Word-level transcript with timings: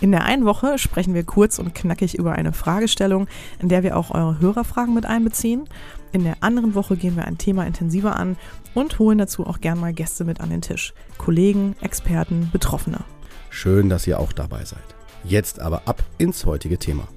In 0.00 0.10
der 0.10 0.24
einen 0.24 0.44
Woche 0.44 0.78
sprechen 0.78 1.14
wir 1.14 1.24
kurz 1.24 1.58
und 1.58 1.74
knackig 1.74 2.18
über 2.18 2.32
eine 2.32 2.52
Fragestellung, 2.52 3.28
in 3.60 3.68
der 3.68 3.82
wir 3.82 3.96
auch 3.96 4.10
eure 4.10 4.38
Hörerfragen 4.40 4.94
mit 4.94 5.06
einbeziehen. 5.06 5.68
In 6.12 6.24
der 6.24 6.36
anderen 6.40 6.74
Woche 6.74 6.96
gehen 6.96 7.16
wir 7.16 7.24
ein 7.24 7.38
Thema 7.38 7.66
intensiver 7.66 8.16
an 8.16 8.36
und 8.74 8.98
holen 8.98 9.18
dazu 9.18 9.46
auch 9.46 9.60
gern 9.60 9.78
mal 9.78 9.92
Gäste 9.92 10.24
mit 10.24 10.40
an 10.40 10.50
den 10.50 10.62
Tisch. 10.62 10.94
Kollegen, 11.18 11.76
Experten, 11.80 12.50
Betroffene. 12.52 13.00
Schön, 13.50 13.88
dass 13.88 14.06
ihr 14.06 14.18
auch 14.18 14.32
dabei 14.32 14.64
seid. 14.64 14.82
Jetzt 15.24 15.60
aber 15.60 15.82
ab 15.86 16.02
ins 16.18 16.44
heutige 16.44 16.78
Thema. 16.78 17.08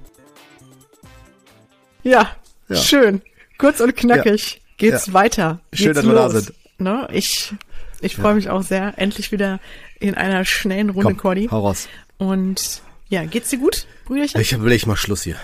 Ja, 2.03 2.29
ja. 2.69 2.75
schön. 2.75 3.21
Kurz 3.57 3.81
und 3.81 3.95
knackig 3.95 4.53
ja. 4.53 4.59
geht's 4.77 5.07
ja. 5.07 5.13
weiter. 5.13 5.59
Schön, 5.73 5.87
geht's 5.87 5.95
dass 5.97 6.05
los. 6.05 6.13
wir 6.13 6.21
da 6.21 6.29
sind. 6.29 6.53
Ne? 6.79 7.07
Ich, 7.11 7.53
ich 8.01 8.15
freue 8.15 8.35
mich 8.35 8.49
auch 8.49 8.61
sehr. 8.61 8.93
Endlich 8.97 9.31
wieder 9.31 9.59
in 9.99 10.15
einer 10.15 10.45
schnellen 10.45 10.89
Runde, 10.89 11.09
Komm, 11.09 11.17
Cordy. 11.17 11.47
Hau 11.51 11.61
raus. 11.61 11.89
Und 12.17 12.81
ja, 13.09 13.25
geht's 13.25 13.49
dir 13.49 13.59
gut, 13.59 13.87
Brüderchen? 14.05 14.41
Ich 14.41 14.59
will 14.59 14.71
ich 14.71 14.85
mal 14.85 14.97
Schluss 14.97 15.23
hier. 15.23 15.37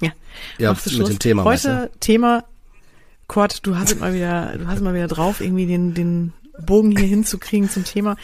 Ja, 0.00 0.12
ja 0.58 0.72
mit 0.72 0.80
Schluss. 0.80 1.08
dem 1.08 1.18
Thema. 1.18 1.44
Heute 1.44 1.52
weißt 1.52 1.64
du? 1.64 1.90
Thema, 2.00 2.44
Cord, 3.26 3.66
du 3.66 3.76
hast 3.76 3.98
mal 3.98 4.14
wieder, 4.14 4.56
du 4.56 4.66
hast 4.66 4.80
mal 4.80 4.94
wieder 4.94 5.08
drauf, 5.08 5.40
irgendwie 5.40 5.66
den, 5.66 5.94
den 5.94 6.32
Bogen 6.64 6.96
hier 6.96 7.06
hinzukriegen 7.06 7.68
zum 7.68 7.84
Thema. 7.84 8.16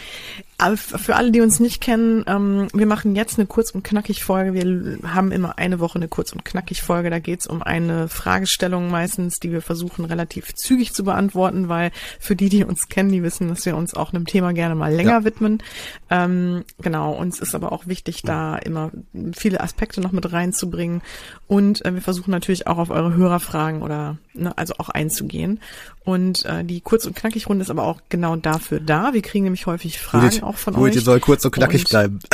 Für 0.77 1.17
alle, 1.17 1.33
die 1.33 1.41
uns 1.41 1.59
nicht 1.59 1.81
kennen, 1.81 2.25
ähm, 2.29 2.69
wir 2.73 2.87
machen 2.87 3.17
jetzt 3.17 3.39
eine 3.39 3.47
kurz 3.47 3.73
und 3.73 3.83
knackig 3.83 4.23
Folge. 4.23 4.55
Wir 4.55 5.13
haben 5.13 5.33
immer 5.33 5.59
eine 5.59 5.81
Woche 5.81 5.97
eine 5.97 6.09
kurz 6.09 6.33
und 6.33 6.45
knackig 6.45 6.83
Folge. 6.83 7.11
Da 7.11 7.19
geht 7.19 7.41
es 7.41 7.47
um 7.49 7.63
eine 7.63 8.09
Fragestellung 8.09 8.91
meistens, 8.91 9.41
die 9.41 9.51
wir 9.51 9.61
versuchen 9.61 10.05
relativ 10.05 10.55
zügig 10.55 10.95
zu 10.95 11.03
beantworten, 11.05 11.69
weil 11.69 11.91
für 12.21 12.37
die, 12.37 12.49
die 12.49 12.65
uns 12.65 12.89
kennen, 12.89 13.11
die 13.11 13.23
wissen, 13.23 13.49
dass 13.49 13.67
wir 13.67 13.77
uns 13.77 13.95
auch 13.95 14.13
einem 14.13 14.27
Thema 14.27 14.53
gerne 14.53 14.75
mal 14.75 14.93
länger 14.93 15.11
ja. 15.11 15.25
widmen. 15.25 15.63
Ähm, 16.11 16.65
genau, 16.81 17.13
uns 17.13 17.41
ist 17.41 17.55
aber 17.55 17.73
auch 17.73 17.87
wichtig, 17.87 18.23
da 18.23 18.57
immer 18.57 18.93
viele 19.35 19.61
Aspekte 19.61 20.01
noch 20.01 20.13
mit 20.13 20.33
reinzubringen. 20.33 21.03
Und 21.49 21.85
äh, 21.85 21.95
wir 21.95 22.03
versuchen 22.03 22.31
natürlich 22.31 22.67
auch 22.67 22.79
auf 22.79 22.91
eure 22.91 23.15
Hörerfragen 23.15 23.83
oder 23.83 24.19
ne, 24.35 24.57
also 24.57 24.75
auch 24.79 24.89
einzugehen. 24.89 25.61
Und 26.05 26.45
äh, 26.45 26.65
die 26.65 26.81
kurz 26.81 27.07
und 27.07 27.15
knackig 27.15 27.49
Runde 27.49 27.63
ist 27.63 27.71
aber 27.71 27.85
auch 27.85 28.01
genau 28.09 28.37
dafür 28.37 28.81
da. 28.81 29.13
Wir 29.13 29.23
kriegen 29.23 29.45
nämlich 29.45 29.67
häufig 29.67 29.99
Fragen 29.99 30.43
auch 30.53 30.59
von 30.59 30.75
Ruhig, 30.75 30.97
euch. 30.97 31.05
soll 31.05 31.21
kurz 31.21 31.45
und 31.45 31.53
knackig 31.53 31.83
und, 31.83 31.91
bleiben. 31.91 32.19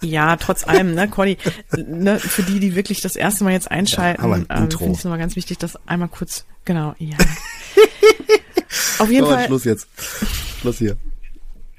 Ja, 0.00 0.36
trotz 0.36 0.66
allem, 0.66 0.94
ne, 0.94 1.08
Cordy, 1.08 1.38
ne, 1.76 2.18
für 2.18 2.42
die, 2.42 2.60
die 2.60 2.74
wirklich 2.74 3.00
das 3.00 3.16
erste 3.16 3.44
Mal 3.44 3.52
jetzt 3.52 3.70
einschalten, 3.70 4.28
ja, 4.28 4.36
ähm, 4.36 4.70
finde 4.70 4.92
ich 4.92 4.98
es 4.98 5.04
nochmal 5.04 5.18
ganz 5.18 5.36
wichtig, 5.36 5.58
das 5.58 5.78
einmal 5.86 6.08
kurz, 6.08 6.44
genau, 6.64 6.94
ja. 6.98 7.16
Auf 8.98 9.10
jeden 9.10 9.26
so, 9.26 9.32
Fall. 9.32 9.46
Schluss 9.46 9.64
jetzt. 9.64 9.88
Schluss 10.60 10.78
hier. 10.78 10.96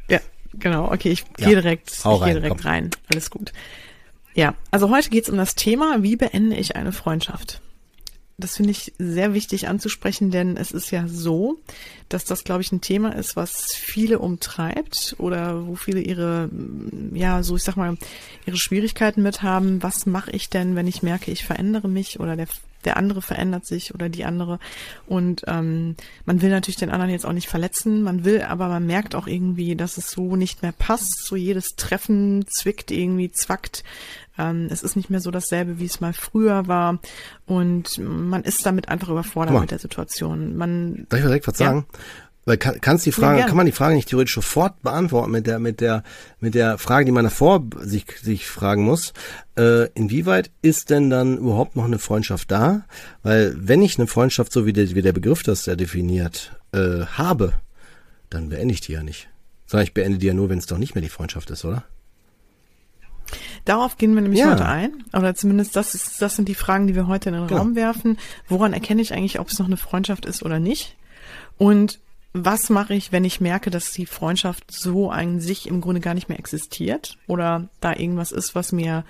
Ja, 0.10 0.20
genau, 0.54 0.92
okay, 0.92 1.12
ich 1.12 1.26
gehe 1.34 1.54
ja, 1.54 1.62
direkt, 1.62 1.92
ich 1.92 2.04
gehe 2.04 2.34
direkt 2.34 2.58
komm. 2.58 2.60
rein. 2.66 2.90
Alles 3.12 3.30
gut. 3.30 3.54
Ja, 4.34 4.56
also 4.72 4.90
heute 4.90 5.10
geht's 5.10 5.30
um 5.30 5.38
das 5.38 5.56
Thema, 5.56 6.02
wie 6.02 6.16
beende 6.16 6.56
ich 6.56 6.76
eine 6.76 6.92
Freundschaft? 6.92 7.62
Das 8.40 8.58
finde 8.58 8.72
ich 8.72 8.94
sehr 8.98 9.34
wichtig 9.34 9.68
anzusprechen, 9.68 10.32
denn 10.32 10.58
es 10.58 10.72
ist 10.72 10.92
ja 10.92 11.08
so, 11.08 11.60
dass 12.08 12.26
das, 12.26 12.44
glaube 12.44 12.62
ich, 12.62 12.72
ein 12.72 12.82
Thema 12.82 13.16
ist, 13.16 13.36
was 13.36 13.74
viele 13.74 14.20
umtreibt 14.20 15.16
oder 15.20 15.68
wo 15.68 15.76
viele 15.76 16.00
ihre, 16.00 16.50
ja, 17.14 17.44
so 17.44 17.56
ich 17.56 17.64
sag 17.64 17.76
mal, 17.76 17.98
ihre 18.46 18.58
Schwierigkeiten 18.58 19.22
mit 19.22 19.44
haben. 19.44 19.84
Was 19.84 20.06
mache 20.06 20.32
ich 20.32 20.50
denn, 20.50 20.76
wenn 20.76 20.88
ich 20.88 21.04
merke, 21.04 21.32
ich 21.32 21.46
verändere 21.46 21.88
mich 21.88 22.20
oder 22.20 22.36
der, 22.36 22.48
der 22.86 22.98
andere 22.98 23.22
verändert 23.22 23.66
sich 23.68 23.94
oder 23.94 24.10
die 24.10 24.26
andere? 24.26 24.60
Und 25.06 25.44
ähm, 25.48 25.96
man 26.26 26.42
will 26.42 26.50
natürlich 26.50 26.78
den 26.78 26.90
anderen 26.92 27.12
jetzt 27.12 27.26
auch 27.26 27.34
nicht 27.34 27.50
verletzen, 27.50 28.02
man 28.02 28.26
will, 28.26 28.42
aber 28.42 28.70
man 28.70 28.86
merkt 28.88 29.14
auch 29.14 29.28
irgendwie, 29.28 29.76
dass 29.76 29.98
es 29.98 30.10
so 30.10 30.36
nicht 30.36 30.64
mehr 30.64 30.74
passt. 30.74 31.26
So 31.26 31.36
jedes 31.36 31.76
Treffen 31.76 32.46
zwickt 32.48 32.90
irgendwie, 32.90 33.32
zwackt. 33.32 33.84
Ähm, 34.40 34.68
es 34.72 34.82
ist 34.82 34.96
nicht 34.96 35.10
mehr 35.10 35.20
so 35.20 35.30
dasselbe, 35.30 35.80
wie 35.80 35.86
es 35.86 36.00
mal 36.00 36.14
früher 36.14 36.68
war. 36.68 37.00
Und 37.46 38.00
man 38.00 38.44
ist 38.44 38.66
damit 38.66 38.90
einfach 38.90 39.10
überfordert 39.10 39.60
mit 39.60 39.72
der 39.72 39.80
Situation. 39.80 40.56
Man, 40.56 41.06
Darf 41.10 41.20
ich 41.20 41.26
direkt 41.26 41.48
was 41.48 41.58
sagen? 41.58 41.86
Weil 42.46 42.58
kann, 42.58 42.82
kannst 42.82 43.06
die 43.06 43.12
Frage, 43.12 43.42
ja, 43.42 43.46
kann 43.46 43.58
man 43.58 43.68
die 43.68 43.72
Frage 43.72 43.94
nicht 43.94 44.10
theoretisch 44.10 44.34
sofort 44.34 44.82
beantworten 44.82 45.30
mit 45.30 45.46
der, 45.46 45.60
mit 45.60 45.82
der, 45.82 46.04
mit 46.40 46.56
der 46.56 46.80
Frage, 46.80 47.06
die 47.06 47.12
man 47.12 47.26
davor 47.26 47.64
sich, 47.82 48.06
sich 48.24 48.48
fragen 48.48 48.86
muss. 48.86 49.14
Äh, 49.56 49.90
inwieweit 49.90 50.50
ist 50.64 50.90
denn 50.90 51.12
dann 51.12 51.38
überhaupt 51.38 51.76
noch 51.76 51.86
eine 51.86 52.00
Freundschaft 52.00 52.50
da? 52.50 52.86
Weil 53.22 53.56
wenn 53.56 53.84
ich 53.84 54.00
eine 54.00 54.08
Freundschaft, 54.08 54.52
so 54.52 54.66
wie 54.66 54.74
der, 54.74 54.96
wie 54.96 55.02
der 55.02 55.14
Begriff 55.14 55.44
das 55.44 55.68
ja 55.68 55.76
definiert, 55.76 56.54
äh, 56.72 57.06
habe, 57.06 57.54
dann 58.32 58.50
beende 58.50 58.74
ich 58.74 58.82
die 58.82 58.94
ja 58.94 59.04
nicht. 59.04 59.28
Sondern 59.68 59.84
ich 59.84 59.94
beende 59.94 60.18
die 60.18 60.28
ja 60.28 60.34
nur, 60.34 60.50
wenn 60.50 60.58
es 60.58 60.66
doch 60.66 60.80
nicht 60.80 60.96
mehr 60.96 61.04
die 61.04 61.10
Freundschaft 61.10 61.52
ist, 61.52 61.66
oder? 61.66 61.84
Darauf 63.66 63.98
gehen 63.98 64.14
wir 64.16 64.22
nämlich 64.22 64.40
ja. 64.40 64.52
heute 64.52 64.66
ein. 64.66 65.04
Oder 65.14 65.36
zumindest 65.36 65.76
das 65.76 65.96
ist, 65.96 66.22
das 66.22 66.36
sind 66.36 66.48
die 66.48 66.56
Fragen, 66.56 66.88
die 66.88 66.96
wir 66.96 67.08
heute 67.08 67.30
in 67.30 67.36
den 67.36 67.48
genau. 67.48 67.62
Raum 67.62 67.76
werfen. 67.76 68.18
Woran 68.48 68.74
erkenne 68.74 69.02
ich 69.02 69.14
eigentlich, 69.14 69.40
ob 69.40 69.50
es 69.50 69.60
noch 69.60 69.68
eine 69.68 69.78
Freundschaft 69.78 70.26
ist 70.26 70.44
oder 70.44 70.60
nicht? 70.60 70.96
Und 71.58 72.00
was 72.34 72.70
mache 72.70 72.94
ich, 72.94 73.12
wenn 73.12 73.26
ich 73.26 73.42
merke, 73.42 73.70
dass 73.70 73.92
die 73.92 74.06
Freundschaft 74.06 74.72
so 74.72 75.10
an 75.10 75.40
sich 75.40 75.68
im 75.68 75.82
Grunde 75.82 76.02
gar 76.02 76.14
nicht 76.14 76.30
mehr 76.30 76.40
existiert? 76.40 77.18
Oder 77.28 77.70
da 77.82 77.96
irgendwas 77.96 78.32
ist, 78.32 78.56
was 78.56 78.72
mir 78.72 79.04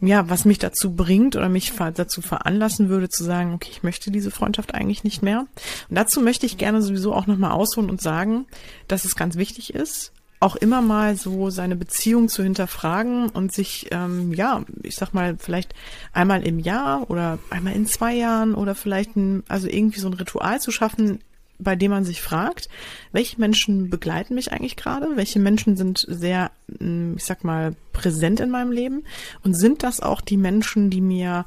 ja, 0.00 0.28
was 0.28 0.44
mich 0.44 0.58
dazu 0.58 0.94
bringt 0.94 1.36
oder 1.36 1.48
mich 1.48 1.72
dazu 1.94 2.20
veranlassen 2.20 2.88
würde 2.88 3.08
zu 3.08 3.24
sagen, 3.24 3.54
okay, 3.54 3.70
ich 3.70 3.82
möchte 3.82 4.10
diese 4.10 4.30
Freundschaft 4.30 4.74
eigentlich 4.74 5.04
nicht 5.04 5.22
mehr. 5.22 5.46
Und 5.88 5.96
dazu 5.96 6.20
möchte 6.20 6.46
ich 6.46 6.58
gerne 6.58 6.82
sowieso 6.82 7.14
auch 7.14 7.26
nochmal 7.26 7.52
ausholen 7.52 7.90
und 7.90 8.02
sagen, 8.02 8.46
dass 8.88 9.04
es 9.04 9.16
ganz 9.16 9.36
wichtig 9.36 9.72
ist, 9.74 10.12
auch 10.44 10.56
immer 10.56 10.82
mal 10.82 11.16
so 11.16 11.48
seine 11.48 11.74
Beziehung 11.74 12.28
zu 12.28 12.42
hinterfragen 12.42 13.30
und 13.30 13.50
sich, 13.50 13.88
ähm, 13.92 14.34
ja, 14.34 14.62
ich 14.82 14.94
sag 14.94 15.14
mal, 15.14 15.36
vielleicht 15.38 15.74
einmal 16.12 16.46
im 16.46 16.58
Jahr 16.58 17.10
oder 17.10 17.38
einmal 17.48 17.72
in 17.72 17.86
zwei 17.86 18.14
Jahren 18.14 18.54
oder 18.54 18.74
vielleicht 18.74 19.16
ein, 19.16 19.42
also 19.48 19.68
irgendwie 19.68 20.00
so 20.00 20.08
ein 20.08 20.12
Ritual 20.12 20.60
zu 20.60 20.70
schaffen, 20.70 21.20
bei 21.58 21.76
dem 21.76 21.92
man 21.92 22.04
sich 22.04 22.20
fragt, 22.20 22.68
welche 23.10 23.40
Menschen 23.40 23.88
begleiten 23.88 24.34
mich 24.34 24.52
eigentlich 24.52 24.76
gerade? 24.76 25.16
Welche 25.16 25.38
Menschen 25.38 25.78
sind 25.78 26.04
sehr, 26.06 26.50
hm, 26.78 27.14
ich 27.16 27.24
sag 27.24 27.42
mal, 27.42 27.74
präsent 27.94 28.40
in 28.40 28.50
meinem 28.50 28.70
Leben? 28.70 29.04
Und 29.44 29.54
sind 29.54 29.82
das 29.82 30.00
auch 30.00 30.20
die 30.20 30.36
Menschen, 30.36 30.90
die 30.90 31.00
mir, 31.00 31.46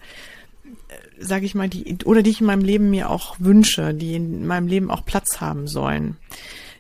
äh, 0.87 1.23
sage 1.23 1.45
ich 1.45 1.53
mal, 1.53 1.69
die 1.69 1.97
oder 2.03 2.23
die 2.23 2.31
ich 2.31 2.41
in 2.41 2.47
meinem 2.47 2.65
Leben 2.65 2.89
mir 2.89 3.11
auch 3.11 3.35
wünsche, 3.37 3.93
die 3.93 4.15
in 4.15 4.47
meinem 4.47 4.67
Leben 4.67 4.89
auch 4.89 5.05
Platz 5.05 5.39
haben 5.39 5.67
sollen? 5.67 6.17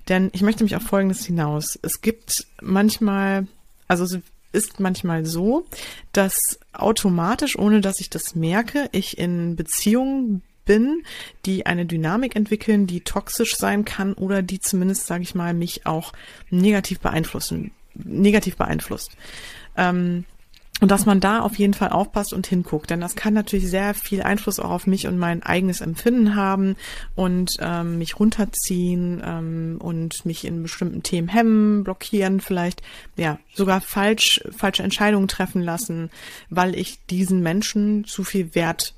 Denn 0.09 0.29
ich 0.33 0.41
möchte 0.41 0.63
mich 0.63 0.75
auf 0.75 0.83
Folgendes 0.83 1.25
hinaus. 1.25 1.77
Es 1.81 2.01
gibt 2.01 2.47
manchmal, 2.61 3.47
also 3.87 4.05
es 4.05 4.19
ist 4.53 4.79
manchmal 4.79 5.25
so, 5.25 5.65
dass 6.13 6.37
automatisch, 6.73 7.57
ohne 7.57 7.81
dass 7.81 7.99
ich 7.99 8.09
das 8.09 8.35
merke, 8.35 8.89
ich 8.91 9.17
in 9.17 9.55
Beziehungen 9.55 10.41
bin, 10.65 11.03
die 11.45 11.65
eine 11.65 11.85
Dynamik 11.85 12.35
entwickeln, 12.35 12.87
die 12.87 13.01
toxisch 13.01 13.55
sein 13.55 13.85
kann 13.85 14.13
oder 14.13 14.41
die 14.41 14.59
zumindest, 14.59 15.07
sage 15.07 15.23
ich 15.23 15.35
mal, 15.35 15.53
mich 15.53 15.85
auch 15.85 16.13
negativ 16.49 16.99
beeinflussen, 16.99 17.71
negativ 17.95 18.57
beeinflusst. 18.57 19.11
Ähm, 19.75 20.25
und 20.79 20.91
dass 20.91 21.05
man 21.05 21.19
da 21.19 21.39
auf 21.39 21.57
jeden 21.57 21.73
Fall 21.73 21.89
aufpasst 21.89 22.33
und 22.33 22.45
hinguckt, 22.45 22.89
denn 22.89 23.01
das 23.01 23.15
kann 23.15 23.33
natürlich 23.33 23.69
sehr 23.69 23.93
viel 23.93 24.21
Einfluss 24.21 24.59
auch 24.59 24.69
auf 24.69 24.87
mich 24.87 25.07
und 25.07 25.17
mein 25.17 25.41
eigenes 25.41 25.81
Empfinden 25.81 26.35
haben 26.35 26.75
und 27.15 27.57
ähm, 27.59 27.97
mich 27.97 28.19
runterziehen 28.19 29.21
ähm, 29.25 29.77
und 29.79 30.25
mich 30.25 30.45
in 30.45 30.61
bestimmten 30.61 31.01
Themen 31.01 31.27
hemmen, 31.27 31.83
blockieren, 31.83 32.41
vielleicht 32.41 32.83
ja 33.15 33.39
sogar 33.53 33.81
falsch 33.81 34.41
falsche 34.55 34.83
Entscheidungen 34.83 35.27
treffen 35.27 35.61
lassen, 35.61 36.11
weil 36.49 36.75
ich 36.75 36.99
diesen 37.07 37.41
Menschen 37.41 38.05
zu 38.05 38.23
viel 38.23 38.53
Wert 38.53 38.93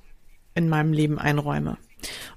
in 0.55 0.67
meinem 0.67 0.91
Leben 0.91 1.17
einräume. 1.17 1.77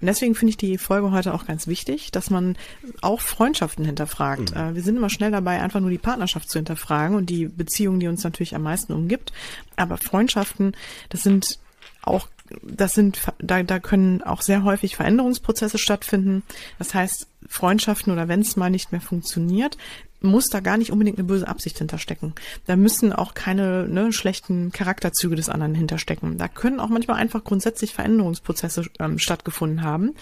Und 0.00 0.06
deswegen 0.06 0.34
finde 0.34 0.50
ich 0.50 0.56
die 0.56 0.78
Folge 0.78 1.10
heute 1.10 1.34
auch 1.34 1.46
ganz 1.46 1.66
wichtig, 1.66 2.10
dass 2.10 2.30
man 2.30 2.56
auch 3.00 3.20
Freundschaften 3.20 3.84
hinterfragt. 3.84 4.54
Mhm. 4.54 4.56
Äh, 4.56 4.74
wir 4.74 4.82
sind 4.82 4.96
immer 4.96 5.10
schnell 5.10 5.30
dabei, 5.30 5.60
einfach 5.60 5.80
nur 5.80 5.90
die 5.90 5.98
Partnerschaft 5.98 6.50
zu 6.50 6.58
hinterfragen 6.58 7.16
und 7.16 7.30
die 7.30 7.46
Beziehung, 7.46 8.00
die 8.00 8.08
uns 8.08 8.24
natürlich 8.24 8.54
am 8.54 8.62
meisten 8.62 8.92
umgibt. 8.92 9.32
Aber 9.76 9.96
Freundschaften, 9.98 10.76
das 11.08 11.22
sind 11.22 11.58
auch 12.02 12.28
das 12.62 12.94
sind, 12.94 13.20
da, 13.38 13.62
da 13.62 13.78
können 13.78 14.22
auch 14.22 14.42
sehr 14.42 14.64
häufig 14.64 14.96
Veränderungsprozesse 14.96 15.78
stattfinden. 15.78 16.42
Das 16.78 16.94
heißt, 16.94 17.26
Freundschaften 17.48 18.12
oder 18.12 18.28
wenn 18.28 18.40
es 18.40 18.56
mal 18.56 18.70
nicht 18.70 18.92
mehr 18.92 19.00
funktioniert, 19.00 19.76
muss 20.22 20.48
da 20.48 20.60
gar 20.60 20.76
nicht 20.76 20.92
unbedingt 20.92 21.18
eine 21.18 21.26
böse 21.26 21.48
Absicht 21.48 21.78
hinterstecken. 21.78 22.34
Da 22.66 22.76
müssen 22.76 23.12
auch 23.12 23.34
keine 23.34 23.88
ne, 23.88 24.12
schlechten 24.12 24.70
Charakterzüge 24.70 25.36
des 25.36 25.48
anderen 25.48 25.74
hinterstecken. 25.74 26.38
Da 26.38 26.48
können 26.48 26.80
auch 26.80 26.88
manchmal 26.88 27.18
einfach 27.18 27.44
grundsätzlich 27.44 27.92
Veränderungsprozesse 27.92 28.86
ähm, 28.98 29.18
stattgefunden 29.18 29.82
haben, 29.82 30.14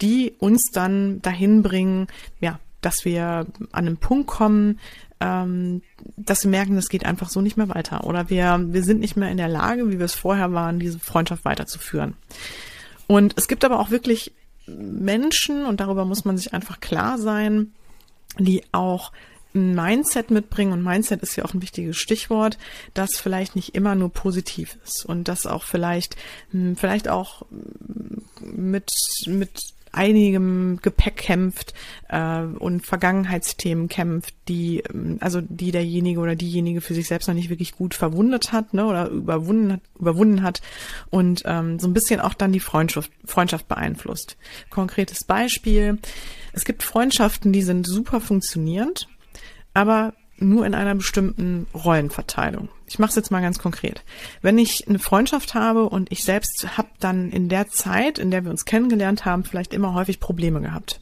die 0.00 0.34
uns 0.38 0.70
dann 0.72 1.20
dahin 1.22 1.62
bringen, 1.62 2.06
ja, 2.40 2.58
dass 2.82 3.04
wir 3.04 3.46
an 3.72 3.86
einen 3.86 3.96
Punkt 3.96 4.26
kommen, 4.26 4.78
ähm, 5.20 5.82
dass 6.16 6.44
wir 6.44 6.50
merken, 6.50 6.76
das 6.76 6.88
geht 6.88 7.06
einfach 7.06 7.30
so 7.30 7.40
nicht 7.40 7.56
mehr 7.56 7.68
weiter. 7.68 8.04
Oder 8.04 8.28
wir, 8.28 8.60
wir 8.68 8.82
sind 8.82 9.00
nicht 9.00 9.16
mehr 9.16 9.30
in 9.30 9.36
der 9.38 9.48
Lage, 9.48 9.88
wie 9.90 9.98
wir 9.98 10.04
es 10.04 10.14
vorher 10.14 10.52
waren, 10.52 10.78
diese 10.78 10.98
Freundschaft 10.98 11.44
weiterzuführen. 11.44 12.14
Und 13.06 13.34
es 13.36 13.48
gibt 13.48 13.64
aber 13.64 13.78
auch 13.78 13.90
wirklich 13.90 14.32
Menschen, 14.66 15.64
und 15.64 15.80
darüber 15.80 16.04
muss 16.04 16.24
man 16.24 16.36
sich 16.36 16.52
einfach 16.52 16.80
klar 16.80 17.18
sein, 17.18 17.72
die 18.38 18.62
auch 18.72 19.12
ein 19.54 19.74
Mindset 19.74 20.30
mitbringen 20.30 20.72
und 20.72 20.82
Mindset 20.82 21.22
ist 21.22 21.36
ja 21.36 21.44
auch 21.44 21.52
ein 21.52 21.62
wichtiges 21.62 21.98
Stichwort, 21.98 22.56
das 22.94 23.18
vielleicht 23.18 23.54
nicht 23.54 23.74
immer 23.74 23.94
nur 23.94 24.10
positiv 24.10 24.78
ist 24.84 25.04
und 25.04 25.28
das 25.28 25.46
auch 25.46 25.64
vielleicht 25.64 26.16
hm, 26.52 26.76
vielleicht 26.76 27.08
auch 27.08 27.44
mit 28.40 28.90
mit 29.26 29.60
einigem 29.92 30.78
Gepäck 30.82 31.16
kämpft 31.16 31.74
äh, 32.08 32.42
und 32.42 32.84
Vergangenheitsthemen 32.84 33.88
kämpft, 33.88 34.34
die 34.48 34.82
ähm, 34.92 35.18
also 35.20 35.40
die 35.40 35.70
derjenige 35.70 36.20
oder 36.20 36.34
diejenige 36.34 36.80
für 36.80 36.94
sich 36.94 37.06
selbst 37.06 37.28
noch 37.28 37.34
nicht 37.34 37.50
wirklich 37.50 37.72
gut 37.72 37.94
verwundet 37.94 38.52
hat, 38.52 38.74
ne, 38.74 38.86
oder 38.86 39.08
überwunden 39.08 39.74
hat, 39.74 39.80
überwunden 39.98 40.42
hat 40.42 40.62
und 41.10 41.42
ähm, 41.44 41.78
so 41.78 41.86
ein 41.86 41.94
bisschen 41.94 42.20
auch 42.20 42.34
dann 42.34 42.52
die 42.52 42.60
Freundschaft 42.60 43.12
Freundschaft 43.24 43.68
beeinflusst. 43.68 44.36
Konkretes 44.70 45.24
Beispiel: 45.24 45.98
Es 46.52 46.64
gibt 46.64 46.82
Freundschaften, 46.82 47.52
die 47.52 47.62
sind 47.62 47.86
super 47.86 48.20
funktionierend, 48.20 49.08
aber 49.74 50.14
nur 50.48 50.66
in 50.66 50.74
einer 50.74 50.94
bestimmten 50.94 51.66
Rollenverteilung. 51.74 52.68
Ich 52.86 52.98
mache 52.98 53.10
es 53.10 53.16
jetzt 53.16 53.30
mal 53.30 53.40
ganz 53.40 53.58
konkret. 53.58 54.02
Wenn 54.42 54.58
ich 54.58 54.86
eine 54.88 54.98
Freundschaft 54.98 55.54
habe 55.54 55.88
und 55.88 56.12
ich 56.12 56.24
selbst 56.24 56.76
habe 56.76 56.88
dann 57.00 57.30
in 57.30 57.48
der 57.48 57.68
Zeit, 57.68 58.18
in 58.18 58.30
der 58.30 58.44
wir 58.44 58.50
uns 58.50 58.64
kennengelernt 58.64 59.24
haben, 59.24 59.44
vielleicht 59.44 59.72
immer 59.72 59.94
häufig 59.94 60.20
Probleme 60.20 60.60
gehabt. 60.60 61.00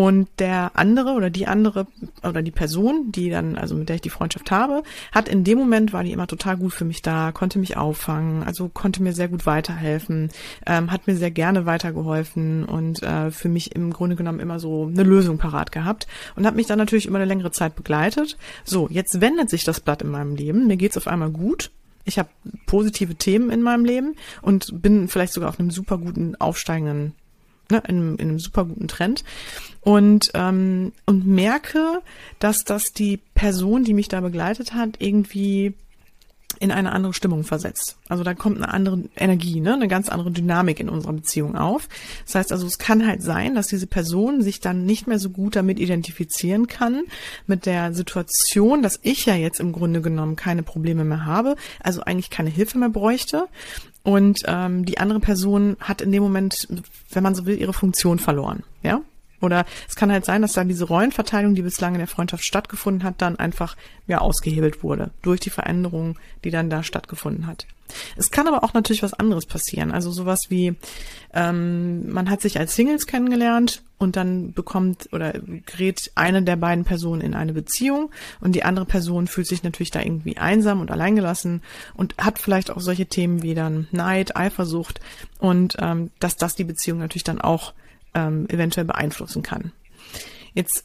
Und 0.00 0.28
der 0.38 0.70
andere 0.76 1.10
oder 1.10 1.28
die 1.28 1.46
andere 1.46 1.86
oder 2.22 2.40
die 2.40 2.50
Person, 2.50 3.12
die 3.12 3.28
dann, 3.28 3.58
also 3.58 3.74
mit 3.74 3.90
der 3.90 3.96
ich 3.96 4.00
die 4.00 4.08
Freundschaft 4.08 4.50
habe, 4.50 4.82
hat 5.12 5.28
in 5.28 5.44
dem 5.44 5.58
Moment, 5.58 5.92
war 5.92 6.02
die 6.02 6.12
immer 6.12 6.26
total 6.26 6.56
gut 6.56 6.72
für 6.72 6.86
mich 6.86 7.02
da, 7.02 7.32
konnte 7.32 7.58
mich 7.58 7.76
auffangen, 7.76 8.42
also 8.42 8.70
konnte 8.70 9.02
mir 9.02 9.12
sehr 9.12 9.28
gut 9.28 9.44
weiterhelfen, 9.44 10.30
ähm, 10.64 10.90
hat 10.90 11.06
mir 11.06 11.16
sehr 11.16 11.30
gerne 11.30 11.66
weitergeholfen 11.66 12.64
und 12.64 13.02
äh, 13.02 13.30
für 13.30 13.50
mich 13.50 13.76
im 13.76 13.92
Grunde 13.92 14.16
genommen 14.16 14.40
immer 14.40 14.58
so 14.58 14.86
eine 14.86 15.02
Lösung 15.02 15.36
parat 15.36 15.70
gehabt 15.70 16.06
und 16.34 16.46
hat 16.46 16.56
mich 16.56 16.66
dann 16.66 16.78
natürlich 16.78 17.04
über 17.04 17.18
eine 17.18 17.26
längere 17.26 17.50
Zeit 17.50 17.76
begleitet. 17.76 18.38
So, 18.64 18.88
jetzt 18.90 19.20
wendet 19.20 19.50
sich 19.50 19.64
das 19.64 19.80
Blatt 19.80 20.00
in 20.00 20.08
meinem 20.08 20.34
Leben, 20.34 20.66
mir 20.66 20.78
geht's 20.78 20.96
auf 20.96 21.08
einmal 21.08 21.28
gut, 21.28 21.72
ich 22.06 22.18
habe 22.18 22.30
positive 22.64 23.16
Themen 23.16 23.50
in 23.50 23.60
meinem 23.60 23.84
Leben 23.84 24.14
und 24.40 24.80
bin 24.80 25.08
vielleicht 25.08 25.34
sogar 25.34 25.50
auf 25.50 25.60
einem 25.60 25.70
super 25.70 25.98
guten 25.98 26.36
aufsteigenden 26.36 27.12
ne, 27.70 27.82
in, 27.88 28.16
in 28.16 28.28
einem 28.28 28.38
super 28.38 28.64
guten 28.64 28.88
Trend 28.88 29.24
und 29.80 30.30
ähm, 30.34 30.92
und 31.06 31.26
merke, 31.26 32.02
dass 32.38 32.64
das 32.64 32.92
die 32.92 33.18
Person, 33.34 33.84
die 33.84 33.94
mich 33.94 34.08
da 34.08 34.20
begleitet 34.20 34.74
hat, 34.74 34.96
irgendwie 34.98 35.74
in 36.58 36.70
eine 36.72 36.92
andere 36.92 37.14
Stimmung 37.14 37.44
versetzt. 37.44 37.96
Also 38.08 38.24
da 38.24 38.34
kommt 38.34 38.56
eine 38.56 38.72
andere 38.72 39.04
Energie, 39.16 39.60
ne, 39.60 39.72
eine 39.72 39.88
ganz 39.88 40.08
andere 40.08 40.30
Dynamik 40.30 40.80
in 40.80 40.88
unserer 40.88 41.12
Beziehung 41.12 41.56
auf. 41.56 41.88
Das 42.26 42.34
heißt 42.34 42.52
also, 42.52 42.66
es 42.66 42.78
kann 42.78 43.06
halt 43.06 43.22
sein, 43.22 43.54
dass 43.54 43.68
diese 43.68 43.86
Person 43.86 44.42
sich 44.42 44.60
dann 44.60 44.84
nicht 44.84 45.06
mehr 45.06 45.18
so 45.18 45.30
gut 45.30 45.56
damit 45.56 45.78
identifizieren 45.78 46.66
kann, 46.66 47.04
mit 47.46 47.66
der 47.66 47.94
Situation, 47.94 48.82
dass 48.82 48.98
ich 49.02 49.26
ja 49.26 49.36
jetzt 49.36 49.60
im 49.60 49.72
Grunde 49.72 50.02
genommen 50.02 50.36
keine 50.36 50.62
Probleme 50.62 51.04
mehr 51.04 51.24
habe, 51.24 51.56
also 51.80 52.02
eigentlich 52.02 52.30
keine 52.30 52.50
Hilfe 52.50 52.78
mehr 52.78 52.90
bräuchte. 52.90 53.46
Und 54.02 54.42
ähm, 54.46 54.84
die 54.84 54.98
andere 54.98 55.20
Person 55.20 55.76
hat 55.80 56.00
in 56.00 56.10
dem 56.12 56.22
Moment, 56.22 56.66
wenn 57.10 57.22
man 57.22 57.34
so 57.34 57.44
will, 57.46 57.58
ihre 57.58 57.72
Funktion 57.72 58.18
verloren. 58.18 58.62
Ja, 58.82 59.00
oder 59.40 59.64
es 59.88 59.96
kann 59.96 60.12
halt 60.12 60.24
sein, 60.24 60.42
dass 60.42 60.52
dann 60.52 60.68
diese 60.68 60.84
Rollenverteilung, 60.84 61.54
die 61.54 61.62
bislang 61.62 61.94
in 61.94 61.98
der 61.98 62.08
Freundschaft 62.08 62.44
stattgefunden 62.44 63.04
hat, 63.04 63.14
dann 63.18 63.36
einfach 63.36 63.76
ja 64.06 64.18
ausgehebelt 64.18 64.82
wurde 64.82 65.10
durch 65.22 65.40
die 65.40 65.50
Veränderung, 65.50 66.18
die 66.44 66.50
dann 66.50 66.70
da 66.70 66.82
stattgefunden 66.82 67.46
hat. 67.46 67.66
Es 68.16 68.30
kann 68.30 68.46
aber 68.46 68.64
auch 68.64 68.74
natürlich 68.74 69.02
was 69.02 69.14
anderes 69.14 69.46
passieren. 69.46 69.92
Also 69.92 70.10
sowas 70.10 70.42
wie, 70.48 70.74
ähm, 71.34 72.10
man 72.12 72.30
hat 72.30 72.40
sich 72.40 72.58
als 72.58 72.74
Singles 72.74 73.06
kennengelernt 73.06 73.82
und 73.98 74.16
dann 74.16 74.52
bekommt 74.52 75.08
oder 75.12 75.32
gerät 75.66 76.10
eine 76.14 76.42
der 76.42 76.56
beiden 76.56 76.84
Personen 76.84 77.20
in 77.20 77.34
eine 77.34 77.52
Beziehung 77.52 78.10
und 78.40 78.54
die 78.54 78.64
andere 78.64 78.86
Person 78.86 79.26
fühlt 79.26 79.46
sich 79.46 79.62
natürlich 79.62 79.90
da 79.90 80.00
irgendwie 80.00 80.38
einsam 80.38 80.80
und 80.80 80.90
alleingelassen 80.90 81.62
und 81.94 82.14
hat 82.18 82.38
vielleicht 82.38 82.70
auch 82.70 82.80
solche 82.80 83.06
Themen 83.06 83.42
wie 83.42 83.54
dann 83.54 83.88
Neid, 83.90 84.36
Eifersucht 84.36 85.00
und 85.38 85.76
ähm, 85.80 86.10
dass 86.18 86.36
das 86.36 86.54
die 86.54 86.64
Beziehung 86.64 86.98
natürlich 86.98 87.24
dann 87.24 87.40
auch 87.40 87.74
ähm, 88.14 88.46
eventuell 88.48 88.86
beeinflussen 88.86 89.42
kann. 89.42 89.72
Jetzt 90.54 90.84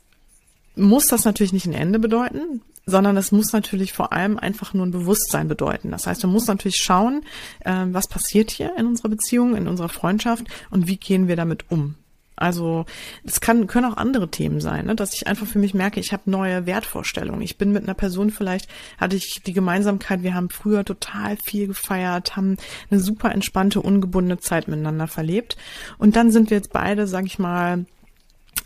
muss 0.76 1.08
das 1.08 1.26
natürlich 1.26 1.54
nicht 1.54 1.66
ein 1.66 1.74
Ende 1.74 2.00
bedeuten, 2.00 2.62
sondern 2.86 3.18
es 3.18 3.32
muss 3.32 3.52
natürlich 3.52 3.94
vor 3.94 4.14
allem 4.14 4.38
einfach 4.38 4.74
nur 4.74 4.86
ein 4.86 4.92
Bewusstsein 4.92 5.48
bedeuten. 5.48 5.92
Das 5.92 6.06
heißt, 6.06 6.24
man 6.24 6.34
muss 6.34 6.48
natürlich 6.48 6.78
schauen, 6.78 7.24
äh, 7.62 7.86
was 7.88 8.08
passiert 8.08 8.52
hier 8.52 8.76
in 8.78 8.86
unserer 8.86 9.10
Beziehung, 9.10 9.56
in 9.56 9.68
unserer 9.68 9.90
Freundschaft 9.90 10.46
und 10.70 10.88
wie 10.88 10.98
gehen 10.98 11.28
wir 11.28 11.36
damit 11.36 11.66
um. 11.70 11.96
Also 12.36 12.86
es 13.24 13.40
kann, 13.40 13.68
können 13.68 13.92
auch 13.92 13.98
andere 13.98 14.30
Themen 14.30 14.60
sein, 14.60 14.88
ne? 14.88 14.96
dass 14.96 15.14
ich 15.14 15.28
einfach 15.28 15.48
für 15.48 15.60
mich 15.60 15.74
merke, 15.74 16.00
ich 16.00 16.12
habe 16.12 16.30
neue 16.30 16.66
Wertvorstellungen. 16.66 17.42
Ich 17.42 17.58
bin 17.58 17.72
mit 17.72 17.84
einer 17.84 17.94
Person 17.94 18.30
vielleicht, 18.30 18.70
hatte 18.98 19.16
ich 19.16 19.42
die 19.46 19.54
Gemeinsamkeit, 19.54 20.24
wir 20.24 20.34
haben 20.34 20.50
früher 20.50 20.84
total 20.84 21.38
viel 21.46 21.68
gefeiert, 21.68 22.36
haben 22.36 22.58
eine 22.92 23.00
super 23.00 23.32
entspannte, 23.32 23.82
ungebundene 23.82 24.40
Zeit 24.40 24.68
miteinander 24.68 25.08
verlebt. 25.08 25.58
Und 25.98 26.16
dann 26.16 26.32
sind 26.32 26.50
wir 26.50 26.58
jetzt 26.58 26.74
beide, 26.74 27.08
sag 27.08 27.26
ich 27.26 27.40
mal, 27.40 27.86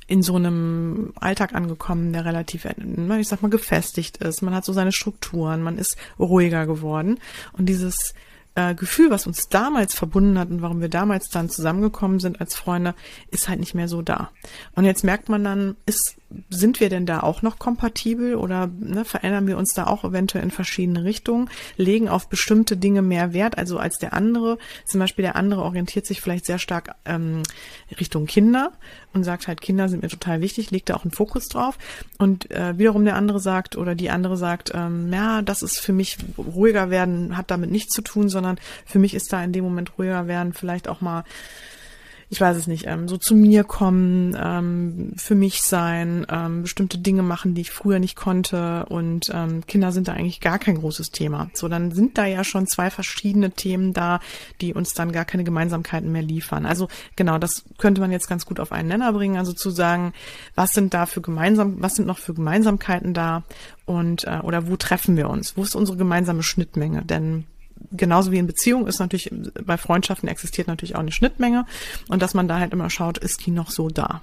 in 0.08 0.24
so 0.24 0.36
einem 0.36 1.14
Alltag 1.20 1.54
angekommen, 1.54 2.14
der 2.14 2.26
relativ, 2.26 2.66
ich 2.66 3.28
sag 3.28 3.44
mal, 3.44 3.50
gefestigt 3.50 4.18
ist. 4.18 4.42
Man 4.42 4.56
hat 4.56 4.66
so 4.66 4.74
seine 4.74 4.92
Strukturen, 4.92 5.62
man 5.62 5.78
ist 5.78 5.98
ruhiger 6.18 6.66
geworden. 6.66 7.20
Und 7.54 7.68
dieses 7.68 8.16
äh, 8.60 8.76
Gefühl, 8.76 9.10
was 9.10 9.26
uns 9.26 9.48
damals 9.48 9.94
verbunden 9.94 10.38
hat 10.38 10.50
und 10.50 10.62
warum 10.62 10.82
wir 10.82 10.90
damals 10.90 11.30
dann 11.30 11.50
zusammengekommen 11.50 12.20
sind 12.20 12.42
als 12.42 12.56
Freunde, 12.56 12.94
ist 13.32 13.48
halt 13.48 13.60
nicht 13.60 13.74
mehr 13.74 13.88
so 13.88 14.02
da. 14.02 14.32
Und 14.76 14.86
jetzt 14.86 15.04
merkt 15.04 15.30
man 15.30 15.44
dann, 15.44 15.78
ist, 15.86 16.16
sind 16.50 16.80
wir 16.80 16.90
denn 16.90 17.06
da 17.06 17.22
auch 17.22 17.42
noch 17.42 17.58
kompatibel 17.58 18.36
oder 18.36 18.68
ne, 18.68 19.04
verändern 19.04 19.48
wir 19.48 19.58
uns 19.58 19.74
da 19.74 19.88
auch 19.88 20.04
eventuell 20.04 20.44
in 20.44 20.52
verschiedene 20.52 21.04
Richtungen, 21.04 21.50
legen 21.76 22.08
auf 22.08 22.30
bestimmte 22.30 22.78
Dinge 22.78 23.02
mehr 23.02 23.34
Wert, 23.34 23.58
also 23.58 23.78
als 23.78 23.98
der 23.98 24.14
andere. 24.14 24.58
Zum 24.86 25.00
Beispiel 25.00 25.24
der 25.24 25.36
andere 25.36 25.64
orientiert 25.64 26.06
sich 26.06 26.22
vielleicht 26.22 26.46
sehr 26.46 26.60
stark 26.60 26.96
ähm, 27.06 27.42
Richtung 28.00 28.28
Kinder 28.28 28.74
und 29.14 29.24
sagt 29.24 29.48
halt, 29.48 29.62
Kinder 29.62 29.90
sind 29.90 30.04
mir 30.04 30.10
total 30.10 30.42
wichtig, 30.42 30.70
legt 30.72 30.90
da 30.90 30.96
auch 30.96 31.04
einen 31.04 31.12
Fokus 31.12 31.48
drauf. 31.48 31.78
Und 32.20 32.52
äh, 32.52 32.78
wiederum 32.78 33.06
der 33.06 33.16
andere 33.16 33.40
sagt 33.40 33.76
oder 33.76 33.96
die 33.96 34.12
andere 34.12 34.38
sagt, 34.38 34.72
ähm, 34.76 35.12
ja, 35.12 35.42
das 35.42 35.64
ist 35.64 35.80
für 35.80 35.94
mich 35.94 36.18
ruhiger 36.38 36.90
werden, 36.92 37.38
hat 37.38 37.50
damit 37.50 37.72
nichts 37.72 37.94
zu 37.94 38.02
tun, 38.02 38.30
sondern 38.30 38.60
für 38.86 39.00
mich 39.00 39.16
ist 39.16 39.34
da 39.34 39.44
in 39.44 39.52
dem 39.52 39.64
Moment 39.64 39.98
ruhiger 39.98 40.28
werden 40.28 40.54
vielleicht 40.54 40.88
auch 40.88 41.02
mal 41.02 41.24
ich 42.32 42.40
weiß 42.40 42.56
es 42.58 42.68
nicht, 42.68 42.86
ähm, 42.86 43.08
so 43.08 43.18
zu 43.18 43.36
mir 43.36 43.64
kommen, 43.64 44.38
ähm, 44.40 45.14
für 45.18 45.34
mich 45.34 45.64
sein, 45.64 46.28
ähm, 46.30 46.62
bestimmte 46.62 47.00
Dinge 47.00 47.24
machen, 47.24 47.56
die 47.56 47.62
ich 47.62 47.72
früher 47.72 47.98
nicht 47.98 48.16
konnte 48.16 48.86
und 48.86 49.32
ähm, 49.34 49.66
Kinder 49.66 49.92
sind 49.92 50.08
da 50.08 50.14
eigentlich 50.14 50.40
gar 50.40 50.60
kein 50.60 50.76
großes 50.76 51.10
Thema. 51.10 51.50
So, 51.54 51.68
dann 51.68 51.92
sind 51.92 52.20
da 52.20 52.26
ja 52.26 52.44
schon 52.44 52.68
zwei 52.68 52.92
verschiedene 52.92 53.50
Themen 53.52 53.94
da, 53.94 54.20
die 54.62 54.76
uns 54.76 54.94
dann 54.94 55.12
gar 55.12 55.26
keine 55.26 55.44
Gemeinsamkeiten 55.44 56.12
mehr 56.12 56.22
liefern. 56.22 56.68
Also 56.68 56.88
genau, 57.16 57.40
das 57.40 57.64
könnte 57.80 58.00
man 58.00 58.12
jetzt 58.12 58.30
ganz 58.30 58.46
gut 58.46 58.60
auf 58.60 58.72
einen 58.72 58.90
Nenner 58.90 59.12
bringen, 59.12 59.38
also 59.38 59.52
zu 59.52 59.72
sagen, 59.72 60.14
was 60.54 60.72
sind 60.72 60.94
da 60.94 61.08
für 61.08 61.22
gemeinsam, 61.22 61.82
was 61.82 61.96
sind 61.96 62.06
noch 62.06 62.20
für 62.20 62.36
Gemeinsamkeiten 62.36 63.16
da 63.16 63.44
und 63.86 64.26
äh, 64.26 64.40
oder 64.44 64.68
wo 64.68 64.76
treffen 64.76 65.18
wir 65.18 65.30
uns? 65.30 65.58
Wo 65.58 65.64
ist 65.64 65.74
unsere 65.74 65.98
gemeinsame 65.98 66.44
Schnittmenge? 66.44 67.04
Denn 67.06 67.46
genauso 67.92 68.32
wie 68.32 68.38
in 68.38 68.48
Beziehungen 68.48 68.88
ist 68.88 69.00
natürlich, 69.00 69.32
bei 69.64 69.78
Freundschaften 69.78 70.30
existiert 70.30 70.68
natürlich 70.68 70.96
auch 70.96 71.02
eine 71.02 71.12
Schnittmenge 71.12 71.66
und 72.08 72.22
dass 72.22 72.34
man 72.34 72.48
da 72.48 72.60
halt 72.60 72.74
immer 72.74 72.90
schaut, 72.90 73.18
ist 73.18 73.46
die 73.46 73.52
noch 73.52 73.72
so 73.72 73.90
da. 73.90 74.22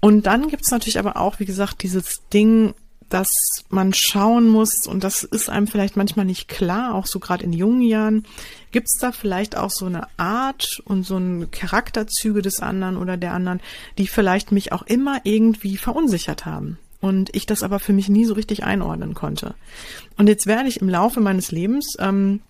Und 0.00 0.26
dann 0.26 0.48
gibt's 0.48 0.70
natürlich 0.70 0.98
aber 0.98 1.16
auch, 1.16 1.38
wie 1.38 1.44
gesagt, 1.44 1.82
dieses 1.82 2.22
Ding, 2.32 2.74
dass 3.08 3.28
man 3.68 3.92
schauen 3.92 4.48
muss, 4.48 4.86
und 4.86 5.04
das 5.04 5.22
ist 5.22 5.50
einem 5.50 5.66
vielleicht 5.66 5.96
manchmal 5.96 6.24
nicht 6.24 6.48
klar, 6.48 6.94
auch 6.94 7.06
so 7.06 7.20
gerade 7.20 7.44
in 7.44 7.52
jungen 7.52 7.82
Jahren, 7.82 8.24
gibt's 8.70 8.98
da 8.98 9.12
vielleicht 9.12 9.56
auch 9.56 9.70
so 9.70 9.84
eine 9.86 10.06
Art 10.16 10.80
und 10.86 11.04
so 11.04 11.18
ein 11.18 11.50
Charakterzüge 11.50 12.40
des 12.40 12.60
anderen 12.60 12.96
oder 12.96 13.18
der 13.18 13.34
anderen, 13.34 13.60
die 13.98 14.06
vielleicht 14.06 14.50
mich 14.50 14.72
auch 14.72 14.82
immer 14.82 15.20
irgendwie 15.24 15.76
verunsichert 15.76 16.46
haben 16.46 16.78
und 17.02 17.34
ich 17.34 17.44
das 17.44 17.62
aber 17.62 17.80
für 17.80 17.92
mich 17.92 18.08
nie 18.08 18.24
so 18.24 18.32
richtig 18.32 18.64
einordnen 18.64 19.12
konnte. 19.12 19.54
Und 20.16 20.28
jetzt 20.28 20.46
werde 20.46 20.68
ich 20.68 20.80
im 20.80 20.88
Laufe 20.88 21.20
meines 21.20 21.52
Lebens 21.52 21.96
ähm, 21.98 22.40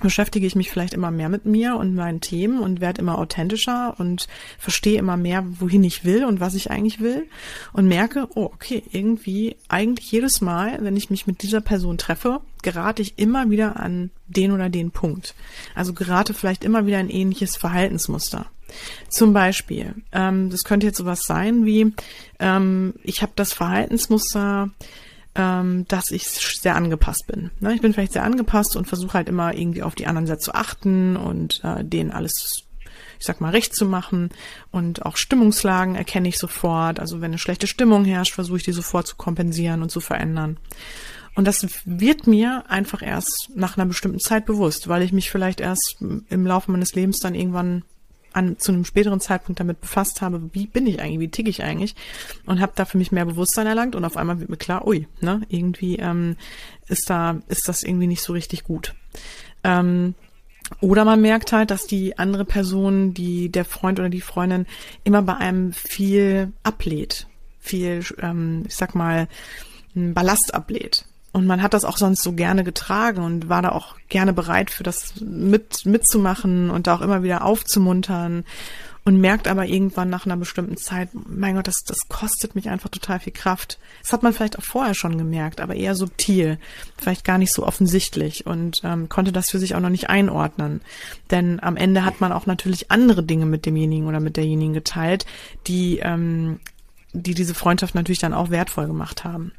beschäftige 0.00 0.46
ich 0.46 0.56
mich 0.56 0.70
vielleicht 0.70 0.94
immer 0.94 1.10
mehr 1.10 1.28
mit 1.28 1.44
mir 1.44 1.76
und 1.76 1.94
meinen 1.94 2.20
Themen 2.20 2.60
und 2.60 2.80
werde 2.80 3.00
immer 3.00 3.18
authentischer 3.18 3.94
und 3.98 4.26
verstehe 4.58 4.98
immer 4.98 5.16
mehr, 5.16 5.44
wohin 5.60 5.84
ich 5.84 6.04
will 6.04 6.24
und 6.24 6.40
was 6.40 6.54
ich 6.54 6.70
eigentlich 6.70 7.00
will 7.00 7.28
und 7.72 7.86
merke, 7.86 8.28
oh, 8.34 8.44
okay, 8.44 8.82
irgendwie 8.90 9.56
eigentlich 9.68 10.10
jedes 10.10 10.40
Mal, 10.40 10.78
wenn 10.80 10.96
ich 10.96 11.10
mich 11.10 11.26
mit 11.26 11.42
dieser 11.42 11.60
Person 11.60 11.98
treffe, 11.98 12.40
gerate 12.62 13.02
ich 13.02 13.18
immer 13.18 13.50
wieder 13.50 13.78
an 13.78 14.10
den 14.26 14.52
oder 14.52 14.68
den 14.70 14.90
Punkt. 14.90 15.34
Also 15.74 15.92
gerate 15.92 16.32
vielleicht 16.34 16.64
immer 16.64 16.86
wieder 16.86 16.98
ein 16.98 17.10
ähnliches 17.10 17.56
Verhaltensmuster. 17.56 18.46
Zum 19.08 19.34
Beispiel, 19.34 19.94
ähm, 20.12 20.48
das 20.48 20.64
könnte 20.64 20.86
jetzt 20.86 20.96
sowas 20.96 21.22
sein 21.26 21.66
wie, 21.66 21.92
ähm, 22.38 22.94
ich 23.02 23.20
habe 23.20 23.32
das 23.36 23.52
Verhaltensmuster, 23.52 24.70
ähm, 25.34 25.86
dass 25.88 26.10
ich 26.10 26.28
sehr 26.28 26.76
angepasst 26.76 27.26
bin. 27.26 27.50
Ne? 27.60 27.74
Ich 27.74 27.80
bin 27.80 27.92
vielleicht 27.92 28.12
sehr 28.12 28.24
angepasst 28.24 28.76
und 28.76 28.86
versuche 28.86 29.14
halt 29.14 29.28
immer 29.28 29.54
irgendwie 29.54 29.82
auf 29.82 29.94
die 29.94 30.06
anderen 30.06 30.26
sehr 30.26 30.38
zu 30.38 30.54
achten 30.54 31.16
und 31.16 31.62
äh, 31.64 31.84
denen 31.84 32.10
alles 32.10 32.64
ich 33.18 33.26
sag 33.26 33.40
mal, 33.40 33.50
recht 33.50 33.72
zu 33.72 33.86
machen. 33.86 34.30
Und 34.72 35.06
auch 35.06 35.16
Stimmungslagen 35.16 35.94
erkenne 35.94 36.28
ich 36.28 36.38
sofort. 36.38 36.98
Also 36.98 37.20
wenn 37.20 37.30
eine 37.30 37.38
schlechte 37.38 37.68
Stimmung 37.68 38.04
herrscht, 38.04 38.34
versuche 38.34 38.56
ich 38.56 38.64
die 38.64 38.72
sofort 38.72 39.06
zu 39.06 39.14
kompensieren 39.14 39.80
und 39.82 39.90
zu 39.90 40.00
verändern. 40.00 40.58
Und 41.36 41.46
das 41.46 41.66
wird 41.84 42.26
mir 42.26 42.64
einfach 42.68 43.00
erst 43.00 43.50
nach 43.54 43.76
einer 43.76 43.86
bestimmten 43.86 44.18
Zeit 44.18 44.44
bewusst, 44.44 44.88
weil 44.88 45.02
ich 45.02 45.12
mich 45.12 45.30
vielleicht 45.30 45.60
erst 45.60 45.98
im 46.00 46.46
Laufe 46.46 46.72
meines 46.72 46.94
Lebens 46.94 47.20
dann 47.20 47.36
irgendwann 47.36 47.84
an, 48.34 48.58
zu 48.58 48.72
einem 48.72 48.84
späteren 48.84 49.20
Zeitpunkt 49.20 49.60
damit 49.60 49.80
befasst 49.80 50.20
habe, 50.22 50.50
wie 50.52 50.66
bin 50.66 50.86
ich 50.86 51.00
eigentlich, 51.00 51.20
wie 51.20 51.28
ticke 51.28 51.50
ich 51.50 51.62
eigentlich 51.62 51.94
und 52.46 52.60
habe 52.60 52.72
da 52.74 52.84
für 52.84 52.98
mich 52.98 53.12
mehr 53.12 53.24
Bewusstsein 53.24 53.66
erlangt 53.66 53.94
und 53.94 54.04
auf 54.04 54.16
einmal 54.16 54.40
wird 54.40 54.50
mir 54.50 54.56
klar, 54.56 54.86
ui, 54.86 55.06
ne, 55.20 55.42
irgendwie 55.48 55.96
ähm, 55.96 56.36
ist 56.88 57.08
da, 57.08 57.40
ist 57.48 57.68
das 57.68 57.82
irgendwie 57.82 58.06
nicht 58.06 58.22
so 58.22 58.32
richtig 58.32 58.64
gut. 58.64 58.94
Ähm, 59.64 60.14
oder 60.80 61.04
man 61.04 61.20
merkt 61.20 61.52
halt, 61.52 61.70
dass 61.70 61.86
die 61.86 62.18
andere 62.18 62.44
Person, 62.44 63.14
die 63.14 63.50
der 63.50 63.64
Freund 63.64 63.98
oder 63.98 64.08
die 64.08 64.20
Freundin 64.20 64.66
immer 65.04 65.22
bei 65.22 65.36
einem 65.36 65.72
viel 65.72 66.52
ablehnt, 66.62 67.26
viel, 67.60 68.04
ähm, 68.20 68.64
ich 68.66 68.74
sag 68.74 68.94
mal, 68.94 69.28
Ballast 69.94 70.54
ablehnt. 70.54 71.06
Und 71.32 71.46
man 71.46 71.62
hat 71.62 71.72
das 71.72 71.86
auch 71.86 71.96
sonst 71.96 72.22
so 72.22 72.32
gerne 72.32 72.62
getragen 72.62 73.22
und 73.22 73.48
war 73.48 73.62
da 73.62 73.70
auch 73.70 73.96
gerne 74.08 74.34
bereit 74.34 74.70
für 74.70 74.82
das 74.82 75.14
mit, 75.20 75.86
mitzumachen 75.86 76.70
und 76.70 76.86
da 76.86 76.94
auch 76.94 77.00
immer 77.00 77.22
wieder 77.22 77.44
aufzumuntern 77.44 78.44
und 79.04 79.20
merkt 79.20 79.48
aber 79.48 79.66
irgendwann 79.66 80.10
nach 80.10 80.26
einer 80.26 80.36
bestimmten 80.36 80.76
Zeit, 80.76 81.08
mein 81.12 81.56
Gott, 81.56 81.66
das, 81.66 81.82
das 81.84 82.08
kostet 82.08 82.54
mich 82.54 82.68
einfach 82.68 82.88
total 82.88 83.18
viel 83.18 83.32
Kraft. 83.32 83.78
Das 84.02 84.12
hat 84.12 84.22
man 84.22 84.32
vielleicht 84.32 84.58
auch 84.58 84.62
vorher 84.62 84.94
schon 84.94 85.18
gemerkt, 85.18 85.60
aber 85.60 85.74
eher 85.74 85.96
subtil, 85.96 86.58
vielleicht 86.98 87.24
gar 87.24 87.38
nicht 87.38 87.52
so 87.52 87.66
offensichtlich 87.66 88.46
und 88.46 88.82
ähm, 88.84 89.08
konnte 89.08 89.32
das 89.32 89.50
für 89.50 89.58
sich 89.58 89.74
auch 89.74 89.80
noch 89.80 89.88
nicht 89.88 90.08
einordnen. 90.08 90.82
Denn 91.30 91.60
am 91.60 91.76
Ende 91.76 92.04
hat 92.04 92.20
man 92.20 92.30
auch 92.30 92.46
natürlich 92.46 92.92
andere 92.92 93.24
Dinge 93.24 93.46
mit 93.46 93.66
demjenigen 93.66 94.06
oder 94.06 94.20
mit 94.20 94.36
derjenigen 94.36 94.74
geteilt, 94.74 95.26
die, 95.66 95.98
ähm, 95.98 96.60
die 97.12 97.34
diese 97.34 97.54
Freundschaft 97.54 97.96
natürlich 97.96 98.20
dann 98.20 98.34
auch 98.34 98.50
wertvoll 98.50 98.86
gemacht 98.86 99.24
haben. 99.24 99.52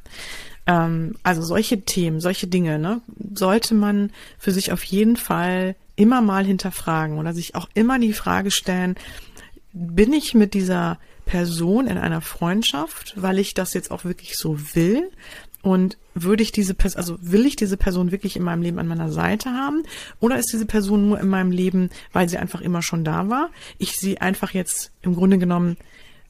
Ähm, 0.66 1.16
also 1.24 1.42
solche 1.42 1.82
Themen, 1.82 2.20
solche 2.20 2.48
Dinge, 2.48 2.80
ne, 2.80 3.02
sollte 3.34 3.76
man 3.76 4.12
für 4.38 4.52
sich 4.52 4.72
auf 4.72 4.84
jeden 4.84 5.18
Fall 5.18 5.76
immer 5.96 6.22
mal 6.22 6.46
hinterfragen 6.46 7.18
oder 7.18 7.34
sich 7.34 7.56
auch 7.56 7.70
immer 7.74 8.00
die 8.00 8.14
Frage 8.14 8.52
stellen, 8.52 8.96
bin 9.74 10.14
ich 10.14 10.34
mit 10.34 10.54
dieser 10.54 11.00
Person 11.26 11.88
in 11.88 11.98
einer 11.98 12.22
Freundschaft, 12.22 13.14
weil 13.16 13.40
ich 13.40 13.54
das 13.54 13.74
jetzt 13.74 13.92
auch 13.92 14.04
wirklich 14.06 14.38
so 14.38 14.58
will? 14.76 15.10
Und 15.62 15.98
würde 16.14 16.44
ich 16.44 16.52
diese 16.52 16.74
Person, 16.74 17.00
also 17.00 17.18
will 17.22 17.46
ich 17.46 17.56
diese 17.56 17.78
Person 17.78 18.12
wirklich 18.12 18.36
in 18.36 18.44
meinem 18.44 18.62
Leben 18.62 18.80
an 18.80 18.88
meiner 18.88 19.10
Seite 19.10 19.52
haben? 19.52 19.84
Oder 20.20 20.38
ist 20.38 20.52
diese 20.52 20.66
Person 20.66 21.08
nur 21.08 21.20
in 21.20 21.30
meinem 21.30 21.52
Leben, 21.52 21.90
weil 22.12 22.28
sie 22.28 22.38
einfach 22.38 22.60
immer 22.60 22.82
schon 22.82 23.06
da 23.06 23.30
war? 23.30 23.50
Ich 23.78 23.98
sie 23.98 24.20
einfach 24.20 24.52
jetzt 24.52 24.92
im 25.02 25.16
Grunde 25.16 25.38
genommen 25.38 25.78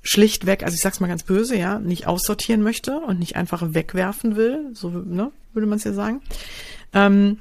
schlichtweg, 0.03 0.63
also 0.63 0.75
ich 0.75 0.81
sag's 0.81 0.99
mal 0.99 1.07
ganz 1.07 1.23
böse, 1.23 1.57
ja, 1.57 1.79
nicht 1.79 2.05
aussortieren 2.07 2.61
möchte 2.61 2.99
und 2.99 3.19
nicht 3.19 3.35
einfach 3.35 3.73
wegwerfen 3.73 4.35
will, 4.35 4.69
so 4.73 4.89
ne, 4.89 5.31
würde 5.53 5.65
man 5.65 5.77
es 5.77 5.85
ja 5.85 5.93
sagen. 5.93 6.21
Ähm, 6.91 7.39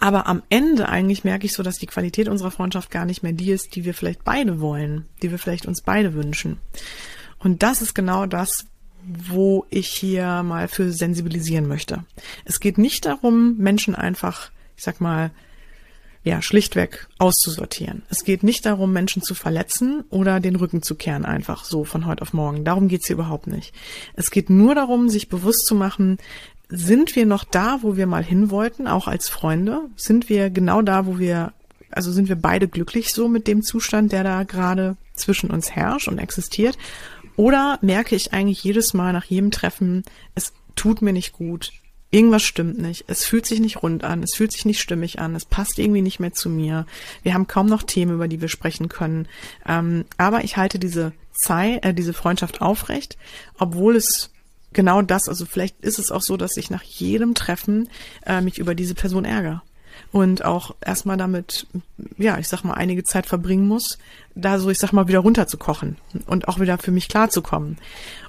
aber 0.00 0.26
am 0.26 0.42
Ende 0.48 0.88
eigentlich 0.88 1.22
merke 1.22 1.46
ich 1.46 1.52
so, 1.52 1.62
dass 1.62 1.76
die 1.76 1.86
Qualität 1.86 2.28
unserer 2.28 2.50
Freundschaft 2.50 2.90
gar 2.90 3.04
nicht 3.04 3.22
mehr 3.22 3.32
die 3.32 3.52
ist, 3.52 3.76
die 3.76 3.84
wir 3.84 3.94
vielleicht 3.94 4.24
beide 4.24 4.60
wollen, 4.60 5.04
die 5.22 5.30
wir 5.30 5.38
vielleicht 5.38 5.66
uns 5.66 5.82
beide 5.82 6.14
wünschen. 6.14 6.56
Und 7.38 7.62
das 7.62 7.82
ist 7.82 7.94
genau 7.94 8.26
das, 8.26 8.66
wo 9.04 9.66
ich 9.70 9.88
hier 9.88 10.42
mal 10.42 10.66
für 10.68 10.92
sensibilisieren 10.92 11.68
möchte. 11.68 12.04
Es 12.44 12.58
geht 12.58 12.78
nicht 12.78 13.04
darum, 13.04 13.58
Menschen 13.58 13.94
einfach, 13.94 14.50
ich 14.76 14.82
sag 14.82 15.00
mal, 15.00 15.30
ja, 16.24 16.40
schlichtweg 16.40 17.08
auszusortieren. 17.18 18.02
Es 18.08 18.24
geht 18.24 18.42
nicht 18.42 18.64
darum, 18.64 18.92
Menschen 18.92 19.22
zu 19.22 19.34
verletzen 19.34 20.04
oder 20.08 20.38
den 20.38 20.56
Rücken 20.56 20.82
zu 20.82 20.94
kehren, 20.94 21.24
einfach 21.24 21.64
so 21.64 21.84
von 21.84 22.06
heute 22.06 22.22
auf 22.22 22.32
morgen. 22.32 22.64
Darum 22.64 22.88
geht's 22.88 23.08
hier 23.08 23.14
überhaupt 23.14 23.48
nicht. 23.48 23.74
Es 24.14 24.30
geht 24.30 24.48
nur 24.48 24.74
darum, 24.74 25.08
sich 25.08 25.28
bewusst 25.28 25.66
zu 25.66 25.74
machen, 25.74 26.18
sind 26.68 27.16
wir 27.16 27.26
noch 27.26 27.44
da, 27.44 27.80
wo 27.82 27.96
wir 27.96 28.06
mal 28.06 28.24
hin 28.24 28.50
wollten, 28.50 28.86
auch 28.86 29.06
als 29.06 29.28
Freunde? 29.28 29.90
Sind 29.96 30.30
wir 30.30 30.48
genau 30.48 30.80
da, 30.80 31.06
wo 31.06 31.18
wir, 31.18 31.52
also 31.90 32.10
sind 32.12 32.28
wir 32.28 32.36
beide 32.36 32.66
glücklich 32.66 33.12
so 33.12 33.28
mit 33.28 33.46
dem 33.46 33.62
Zustand, 33.62 34.12
der 34.12 34.24
da 34.24 34.44
gerade 34.44 34.96
zwischen 35.14 35.50
uns 35.50 35.70
herrscht 35.72 36.08
und 36.08 36.18
existiert? 36.18 36.78
Oder 37.36 37.78
merke 37.82 38.16
ich 38.16 38.32
eigentlich 38.32 38.64
jedes 38.64 38.94
Mal 38.94 39.12
nach 39.12 39.24
jedem 39.24 39.50
Treffen, 39.50 40.02
es 40.34 40.54
tut 40.76 41.02
mir 41.02 41.12
nicht 41.12 41.32
gut, 41.32 41.72
irgendwas 42.12 42.42
stimmt 42.42 42.78
nicht. 42.78 43.04
Es 43.08 43.24
fühlt 43.24 43.46
sich 43.46 43.58
nicht 43.58 43.82
rund 43.82 44.04
an. 44.04 44.22
Es 44.22 44.34
fühlt 44.34 44.52
sich 44.52 44.64
nicht 44.64 44.80
stimmig 44.80 45.18
an. 45.18 45.34
Es 45.34 45.44
passt 45.44 45.78
irgendwie 45.78 46.02
nicht 46.02 46.20
mehr 46.20 46.32
zu 46.32 46.48
mir. 46.48 46.86
Wir 47.24 47.34
haben 47.34 47.48
kaum 47.48 47.66
noch 47.66 47.82
Themen, 47.82 48.14
über 48.14 48.28
die 48.28 48.40
wir 48.40 48.48
sprechen 48.48 48.88
können. 48.88 49.26
Ähm, 49.66 50.04
aber 50.18 50.44
ich 50.44 50.56
halte 50.56 50.78
diese 50.78 51.12
Zeit, 51.32 51.84
äh, 51.84 51.94
diese 51.94 52.12
Freundschaft 52.12 52.60
aufrecht, 52.60 53.16
obwohl 53.58 53.96
es 53.96 54.30
genau 54.72 55.02
das, 55.02 55.28
also 55.28 55.46
vielleicht 55.46 55.80
ist 55.80 55.98
es 55.98 56.12
auch 56.12 56.22
so, 56.22 56.36
dass 56.36 56.56
ich 56.56 56.70
nach 56.70 56.82
jedem 56.82 57.34
Treffen 57.34 57.88
äh, 58.26 58.40
mich 58.40 58.58
über 58.58 58.74
diese 58.74 58.94
Person 58.94 59.24
ärgere 59.24 59.62
und 60.12 60.44
auch 60.44 60.74
erstmal 60.80 61.16
damit, 61.16 61.66
ja, 62.18 62.38
ich 62.38 62.48
sag 62.48 62.64
mal, 62.64 62.74
einige 62.74 63.04
Zeit 63.04 63.26
verbringen 63.26 63.66
muss, 63.66 63.98
da 64.34 64.58
so, 64.58 64.70
ich 64.70 64.78
sag 64.78 64.92
mal, 64.92 65.08
wieder 65.08 65.20
runterzukochen 65.20 65.96
und 66.26 66.48
auch 66.48 66.60
wieder 66.60 66.78
für 66.78 66.90
mich 66.90 67.08
klarzukommen. 67.08 67.78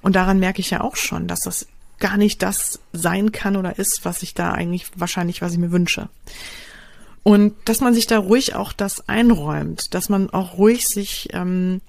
Und 0.01 0.15
daran 0.15 0.39
merke 0.39 0.61
ich 0.61 0.69
ja 0.69 0.81
auch 0.81 0.95
schon, 0.95 1.27
dass 1.27 1.41
das 1.41 1.67
gar 2.03 2.17
nicht 2.17 2.43
das 2.43 2.81
sein 2.91 3.31
kann 3.31 3.55
oder 3.55 3.79
ist, 3.79 4.01
was 4.03 4.23
ich 4.23 4.33
da 4.33 4.51
eigentlich 4.51 4.87
wahrscheinlich, 4.97 5.41
was 5.41 5.53
ich 5.53 5.57
mir 5.57 5.71
wünsche. 5.71 6.09
Und 7.23 7.55
dass 7.63 7.79
man 7.79 7.93
sich 7.93 8.07
da 8.07 8.19
ruhig 8.19 8.55
auch 8.55 8.73
das 8.73 9.07
einräumt, 9.07 9.93
dass 9.93 10.09
man 10.09 10.29
auch 10.29 10.57
ruhig 10.57 10.85
sich 10.85 11.29
ähm, 11.31 11.79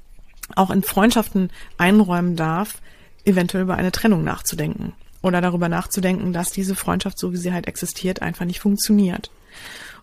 auch 0.55 0.71
in 0.71 0.85
Freundschaften 0.85 1.51
einräumen 1.79 2.37
darf, 2.37 2.81
eventuell 3.25 3.65
über 3.65 3.75
eine 3.75 3.91
Trennung 3.91 4.23
nachzudenken 4.23 4.93
oder 5.21 5.41
darüber 5.41 5.69
nachzudenken, 5.69 6.33
dass 6.33 6.53
diese 6.53 6.77
Freundschaft, 6.77 7.19
so 7.19 7.33
wie 7.33 7.37
sie 7.37 7.53
halt 7.53 7.67
existiert, 7.67 8.23
einfach 8.23 8.45
nicht 8.45 8.61
funktioniert. 8.61 9.33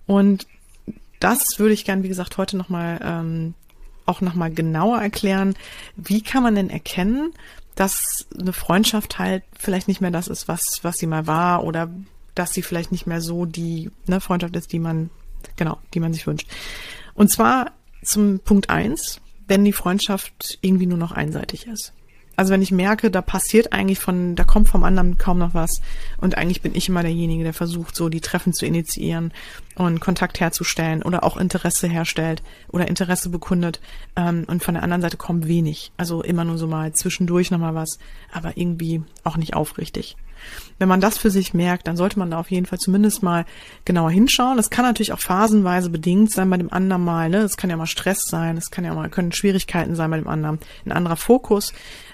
Und 0.07 0.45
das 1.21 1.39
würde 1.55 1.73
ich 1.73 1.85
gern, 1.85 2.03
wie 2.03 2.09
gesagt, 2.09 2.37
heute 2.37 2.57
nochmal 2.57 2.99
ähm, 3.01 3.53
auch 4.05 4.19
nochmal 4.19 4.51
genauer 4.51 4.99
erklären. 5.01 5.55
Wie 5.95 6.21
kann 6.21 6.43
man 6.43 6.55
denn 6.55 6.69
erkennen, 6.69 7.31
dass 7.81 8.27
eine 8.39 8.53
Freundschaft 8.53 9.17
halt 9.17 9.41
vielleicht 9.57 9.87
nicht 9.87 10.01
mehr 10.01 10.11
das 10.11 10.27
ist, 10.27 10.47
was, 10.47 10.83
was 10.83 10.97
sie 10.97 11.07
mal 11.07 11.25
war 11.25 11.63
oder 11.63 11.89
dass 12.35 12.53
sie 12.53 12.61
vielleicht 12.61 12.91
nicht 12.91 13.07
mehr 13.07 13.21
so 13.21 13.47
die 13.47 13.89
ne, 14.05 14.21
Freundschaft 14.21 14.55
ist, 14.55 14.71
die 14.71 14.77
man, 14.77 15.09
genau, 15.55 15.79
die 15.95 15.99
man 15.99 16.13
sich 16.13 16.27
wünscht. 16.27 16.47
Und 17.15 17.31
zwar 17.31 17.71
zum 18.03 18.37
Punkt 18.37 18.69
eins, 18.69 19.19
wenn 19.47 19.65
die 19.65 19.73
Freundschaft 19.73 20.59
irgendwie 20.61 20.85
nur 20.85 20.99
noch 20.99 21.11
einseitig 21.11 21.65
ist. 21.65 21.91
Also 22.41 22.53
wenn 22.53 22.63
ich 22.63 22.71
merke, 22.71 23.11
da 23.11 23.21
passiert 23.21 23.71
eigentlich 23.71 23.99
von, 23.99 24.35
da 24.35 24.43
kommt 24.43 24.67
vom 24.67 24.83
anderen 24.83 25.19
kaum 25.19 25.37
noch 25.37 25.53
was 25.53 25.79
und 26.17 26.39
eigentlich 26.39 26.63
bin 26.63 26.73
ich 26.73 26.89
immer 26.89 27.03
derjenige, 27.03 27.43
der 27.43 27.53
versucht, 27.53 27.95
so 27.95 28.09
die 28.09 28.19
Treffen 28.19 28.51
zu 28.51 28.65
initiieren 28.65 29.31
und 29.75 29.99
Kontakt 29.99 30.39
herzustellen 30.39 31.03
oder 31.03 31.23
auch 31.23 31.37
Interesse 31.37 31.87
herstellt 31.87 32.41
oder 32.69 32.87
Interesse 32.87 33.29
bekundet 33.29 33.79
ähm, 34.15 34.45
und 34.47 34.63
von 34.63 34.73
der 34.73 34.81
anderen 34.81 35.03
Seite 35.03 35.17
kommt 35.17 35.47
wenig. 35.47 35.91
Also 35.97 36.23
immer 36.23 36.43
nur 36.43 36.57
so 36.57 36.65
mal 36.65 36.93
zwischendurch 36.93 37.51
nochmal 37.51 37.75
was, 37.75 37.99
aber 38.31 38.57
irgendwie 38.57 39.03
auch 39.23 39.37
nicht 39.37 39.53
aufrichtig. 39.53 40.15
Wenn 40.79 40.87
man 40.87 41.01
das 41.01 41.19
für 41.19 41.29
sich 41.29 41.53
merkt, 41.53 41.87
dann 41.87 41.97
sollte 41.97 42.17
man 42.17 42.31
da 42.31 42.39
auf 42.39 42.49
jeden 42.49 42.65
Fall 42.65 42.79
zumindest 42.79 43.21
mal 43.21 43.45
genauer 43.85 44.09
hinschauen. 44.09 44.57
Das 44.57 44.71
kann 44.71 44.83
natürlich 44.83 45.13
auch 45.13 45.19
phasenweise 45.19 45.91
bedingt 45.91 46.31
sein 46.31 46.49
bei 46.49 46.57
dem 46.57 46.73
anderen 46.73 47.03
mal. 47.03 47.29
Ne? 47.29 47.37
Es 47.37 47.57
kann 47.57 47.69
ja 47.69 47.77
mal 47.77 47.85
Stress 47.85 48.23
sein, 48.25 48.57
es 48.57 48.71
kann 48.71 48.83
ja 48.83 48.93
mal 48.95 49.09
können 49.09 49.31
Schwierigkeiten 49.31 49.95
sein 49.95 50.09
bei 50.09 50.17
dem 50.17 50.27
anderen, 50.27 50.59
ein 50.85 50.91
anderer 50.91 51.17
Fokus 51.17 51.73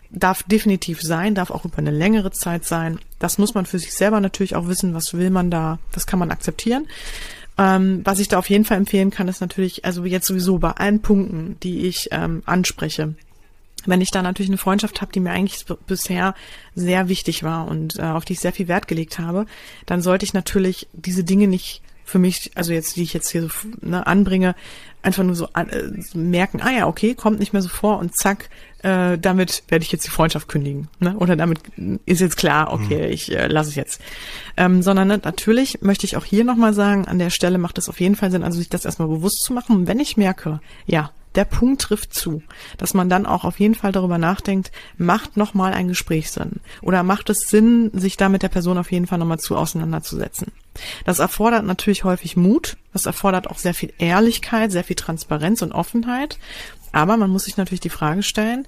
darf 0.09 0.43
definitiv 0.43 1.01
sein, 1.01 1.35
darf 1.35 1.51
auch 1.51 1.65
über 1.65 1.77
eine 1.77 1.91
längere 1.91 2.31
Zeit 2.31 2.65
sein. 2.65 2.99
Das 3.19 3.37
muss 3.37 3.53
man 3.53 3.65
für 3.65 3.79
sich 3.79 3.93
selber 3.93 4.19
natürlich 4.19 4.55
auch 4.55 4.67
wissen, 4.67 4.93
was 4.93 5.13
will 5.13 5.29
man 5.29 5.51
da, 5.51 5.79
das 5.91 6.07
kann 6.07 6.19
man 6.19 6.31
akzeptieren. 6.31 6.87
Ähm, 7.57 8.01
was 8.03 8.19
ich 8.19 8.27
da 8.27 8.37
auf 8.37 8.49
jeden 8.49 8.65
Fall 8.65 8.77
empfehlen 8.77 9.09
kann, 9.09 9.27
ist 9.27 9.41
natürlich, 9.41 9.83
also 9.85 10.05
jetzt 10.05 10.27
sowieso 10.27 10.59
bei 10.59 10.71
allen 10.71 11.01
Punkten, 11.01 11.57
die 11.63 11.87
ich 11.87 12.09
ähm, 12.11 12.43
anspreche, 12.45 13.15
wenn 13.85 14.01
ich 14.01 14.11
da 14.11 14.21
natürlich 14.21 14.49
eine 14.49 14.57
Freundschaft 14.57 15.01
habe, 15.01 15.11
die 15.11 15.19
mir 15.19 15.31
eigentlich 15.31 15.65
bisher 15.87 16.35
sehr 16.75 17.09
wichtig 17.09 17.43
war 17.43 17.67
und 17.67 17.97
äh, 17.97 18.03
auf 18.03 18.25
die 18.25 18.33
ich 18.33 18.39
sehr 18.39 18.53
viel 18.53 18.67
Wert 18.67 18.87
gelegt 18.87 19.17
habe, 19.17 19.45
dann 19.85 20.01
sollte 20.01 20.25
ich 20.25 20.33
natürlich 20.33 20.87
diese 20.93 21.23
Dinge 21.23 21.47
nicht 21.47 21.81
für 22.03 22.19
mich, 22.19 22.51
also 22.55 22.71
jetzt, 22.71 22.95
die 22.95 23.03
ich 23.03 23.13
jetzt 23.13 23.29
hier 23.29 23.41
so 23.41 23.49
ne, 23.81 24.05
anbringe, 24.07 24.55
einfach 25.01 25.23
nur 25.23 25.35
so 25.35 25.47
äh, 25.53 25.91
merken, 26.13 26.61
ah 26.61 26.71
ja, 26.71 26.87
okay, 26.87 27.15
kommt 27.15 27.39
nicht 27.39 27.53
mehr 27.53 27.61
so 27.61 27.69
vor 27.69 27.99
und 27.99 28.15
zack, 28.15 28.49
äh, 28.83 29.17
damit 29.17 29.63
werde 29.67 29.83
ich 29.83 29.91
jetzt 29.91 30.05
die 30.05 30.11
Freundschaft 30.11 30.47
kündigen. 30.47 30.87
Ne? 30.99 31.15
Oder 31.17 31.35
damit 31.35 31.59
ist 32.05 32.21
jetzt 32.21 32.37
klar, 32.37 32.73
okay, 32.73 33.07
mhm. 33.07 33.13
ich 33.13 33.35
äh, 33.35 33.47
lasse 33.47 33.69
es 33.69 33.75
jetzt. 33.75 34.01
Ähm, 34.55 34.81
sondern 34.81 35.07
ne, 35.07 35.19
natürlich 35.23 35.81
möchte 35.81 36.05
ich 36.05 36.17
auch 36.17 36.25
hier 36.25 36.43
nochmal 36.43 36.73
sagen, 36.73 37.07
an 37.07 37.19
der 37.19 37.29
Stelle 37.29 37.57
macht 37.57 37.77
es 37.77 37.89
auf 37.89 37.99
jeden 37.99 38.15
Fall 38.15 38.31
Sinn, 38.31 38.43
also 38.43 38.59
sich 38.59 38.69
das 38.69 38.85
erstmal 38.85 39.07
bewusst 39.07 39.43
zu 39.43 39.53
machen. 39.53 39.75
Und 39.75 39.87
wenn 39.87 39.99
ich 39.99 40.17
merke, 40.17 40.59
ja, 40.85 41.11
der 41.37 41.45
Punkt 41.45 41.83
trifft 41.83 42.13
zu, 42.15 42.41
dass 42.77 42.95
man 42.95 43.09
dann 43.09 43.27
auch 43.27 43.43
auf 43.43 43.59
jeden 43.59 43.75
Fall 43.75 43.91
darüber 43.91 44.17
nachdenkt, 44.17 44.71
macht 44.97 45.37
nochmal 45.37 45.73
ein 45.73 45.87
Gespräch 45.87 46.31
Sinn? 46.31 46.61
Oder 46.81 47.03
macht 47.03 47.29
es 47.29 47.47
Sinn, 47.47 47.91
sich 47.93 48.17
da 48.17 48.27
mit 48.27 48.41
der 48.41 48.49
Person 48.49 48.79
auf 48.79 48.91
jeden 48.91 49.05
Fall 49.05 49.19
nochmal 49.19 49.39
zu 49.39 49.55
auseinanderzusetzen? 49.55 50.51
Das 51.05 51.19
erfordert 51.19 51.63
natürlich 51.63 52.03
häufig 52.03 52.37
Mut, 52.37 52.77
das 52.93 53.05
erfordert 53.05 53.47
auch 53.49 53.59
sehr 53.59 53.75
viel 53.75 53.93
Ehrlichkeit, 53.99 54.71
sehr 54.71 54.83
viel 54.83 54.95
Transparenz 54.95 55.61
und 55.61 55.73
Offenheit. 55.73 56.39
Aber 56.91 57.17
man 57.17 57.29
muss 57.29 57.45
sich 57.45 57.57
natürlich 57.57 57.79
die 57.79 57.89
Frage 57.89 58.23
stellen, 58.23 58.67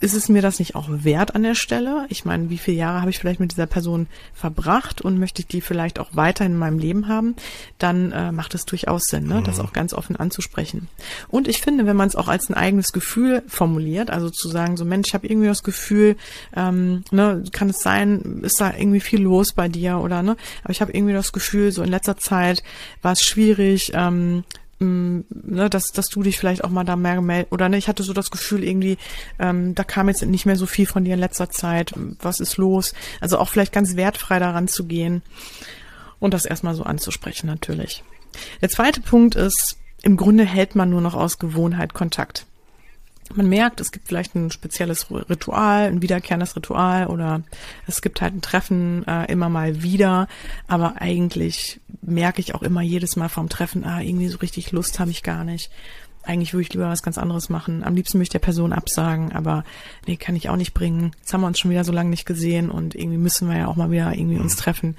ist 0.00 0.14
es 0.14 0.28
mir 0.28 0.42
das 0.42 0.58
nicht 0.58 0.74
auch 0.74 0.88
wert 0.88 1.34
an 1.34 1.42
der 1.42 1.54
Stelle? 1.54 2.06
Ich 2.08 2.24
meine, 2.24 2.50
wie 2.50 2.58
viele 2.58 2.76
Jahre 2.76 3.00
habe 3.00 3.10
ich 3.10 3.18
vielleicht 3.18 3.40
mit 3.40 3.52
dieser 3.52 3.66
Person 3.66 4.06
verbracht 4.34 5.00
und 5.00 5.18
möchte 5.18 5.42
ich 5.42 5.46
die 5.46 5.60
vielleicht 5.60 5.98
auch 5.98 6.14
weiter 6.14 6.44
in 6.44 6.58
meinem 6.58 6.78
Leben 6.78 7.08
haben? 7.08 7.36
Dann 7.78 8.12
äh, 8.12 8.32
macht 8.32 8.54
es 8.54 8.64
durchaus 8.64 9.04
Sinn, 9.04 9.26
ne? 9.26 9.42
das 9.44 9.58
mhm. 9.58 9.64
auch 9.64 9.72
ganz 9.72 9.94
offen 9.94 10.16
anzusprechen. 10.16 10.88
Und 11.28 11.48
ich 11.48 11.60
finde, 11.60 11.86
wenn 11.86 11.96
man 11.96 12.08
es 12.08 12.16
auch 12.16 12.28
als 12.28 12.48
ein 12.48 12.54
eigenes 12.54 12.92
Gefühl 12.92 13.42
formuliert, 13.46 14.10
also 14.10 14.30
zu 14.30 14.48
sagen, 14.48 14.76
so 14.76 14.84
Mensch, 14.84 15.08
ich 15.08 15.14
habe 15.14 15.26
irgendwie 15.26 15.48
das 15.48 15.62
Gefühl, 15.62 16.16
ähm, 16.54 17.04
ne, 17.10 17.42
kann 17.52 17.70
es 17.70 17.80
sein, 17.80 18.40
ist 18.42 18.60
da 18.60 18.72
irgendwie 18.76 19.00
viel 19.00 19.22
los 19.22 19.52
bei 19.52 19.68
dir 19.68 19.98
oder 19.98 20.22
ne? 20.22 20.36
Aber 20.62 20.70
ich 20.70 20.80
habe 20.80 20.92
irgendwie 20.92 21.14
das 21.14 21.32
Gefühl, 21.32 21.72
so 21.72 21.82
in 21.82 21.90
letzter 21.90 22.16
Zeit 22.16 22.62
war 23.02 23.12
es 23.12 23.22
schwierig, 23.22 23.92
ähm, 23.94 24.44
ne, 24.80 25.70
dass, 25.70 25.92
dass 25.92 26.08
du 26.08 26.22
dich 26.22 26.38
vielleicht 26.38 26.64
auch 26.64 26.70
mal 26.70 26.84
da 26.84 26.96
mehr 26.96 27.16
gemeldet 27.16 27.52
oder 27.52 27.68
ne, 27.68 27.76
ich 27.76 27.88
hatte 27.88 28.02
so 28.02 28.12
das 28.12 28.30
Gefühl 28.30 28.64
irgendwie, 28.64 28.98
ähm, 29.38 29.74
da 29.74 29.84
kam 29.84 30.08
jetzt 30.08 30.24
nicht 30.24 30.46
mehr 30.46 30.56
so 30.56 30.66
viel 30.66 30.86
von 30.86 31.04
dir 31.04 31.14
in 31.14 31.20
letzter 31.20 31.50
Zeit, 31.50 31.92
was 32.20 32.40
ist 32.40 32.56
los? 32.56 32.94
Also 33.20 33.38
auch 33.38 33.48
vielleicht 33.48 33.72
ganz 33.72 33.96
wertfrei 33.96 34.38
daran 34.38 34.68
zu 34.68 34.84
gehen 34.84 35.22
und 36.18 36.34
das 36.34 36.44
erstmal 36.44 36.74
so 36.74 36.84
anzusprechen 36.84 37.46
natürlich. 37.46 38.02
Der 38.60 38.68
zweite 38.68 39.00
Punkt 39.00 39.36
ist, 39.36 39.78
im 40.02 40.16
Grunde 40.16 40.44
hält 40.44 40.74
man 40.74 40.90
nur 40.90 41.00
noch 41.00 41.14
aus 41.14 41.38
Gewohnheit 41.38 41.94
Kontakt 41.94 42.46
man 43.32 43.48
merkt, 43.48 43.80
es 43.80 43.90
gibt 43.90 44.08
vielleicht 44.08 44.34
ein 44.34 44.50
spezielles 44.50 45.10
Ritual, 45.10 45.86
ein 45.86 46.02
wiederkehrendes 46.02 46.56
Ritual 46.56 47.06
oder 47.06 47.42
es 47.86 48.02
gibt 48.02 48.20
halt 48.20 48.34
ein 48.34 48.42
Treffen 48.42 49.06
äh, 49.06 49.30
immer 49.32 49.48
mal 49.48 49.82
wieder, 49.82 50.28
aber 50.68 51.00
eigentlich 51.00 51.80
merke 52.02 52.40
ich 52.40 52.54
auch 52.54 52.62
immer 52.62 52.82
jedes 52.82 53.16
Mal 53.16 53.28
vom 53.28 53.48
Treffen, 53.48 53.84
ah, 53.84 54.00
irgendwie 54.00 54.28
so 54.28 54.38
richtig 54.38 54.72
Lust 54.72 55.00
habe 55.00 55.10
ich 55.10 55.22
gar 55.22 55.44
nicht 55.44 55.70
eigentlich 56.26 56.52
würde 56.52 56.62
ich 56.62 56.72
lieber 56.72 56.88
was 56.88 57.02
ganz 57.02 57.18
anderes 57.18 57.48
machen. 57.48 57.84
Am 57.84 57.94
liebsten 57.94 58.18
möchte 58.18 58.36
ich 58.36 58.40
der 58.40 58.46
Person 58.46 58.72
absagen, 58.72 59.32
aber 59.32 59.64
nee, 60.06 60.16
kann 60.16 60.36
ich 60.36 60.48
auch 60.48 60.56
nicht 60.56 60.74
bringen. 60.74 61.12
Jetzt 61.20 61.32
haben 61.32 61.42
wir 61.42 61.46
uns 61.46 61.58
schon 61.58 61.70
wieder 61.70 61.84
so 61.84 61.92
lange 61.92 62.10
nicht 62.10 62.26
gesehen 62.26 62.70
und 62.70 62.94
irgendwie 62.94 63.18
müssen 63.18 63.48
wir 63.48 63.56
ja 63.56 63.66
auch 63.66 63.76
mal 63.76 63.90
wieder 63.90 64.14
irgendwie 64.14 64.38
uns 64.38 64.56
mhm. 64.56 64.60
treffen. 64.60 64.96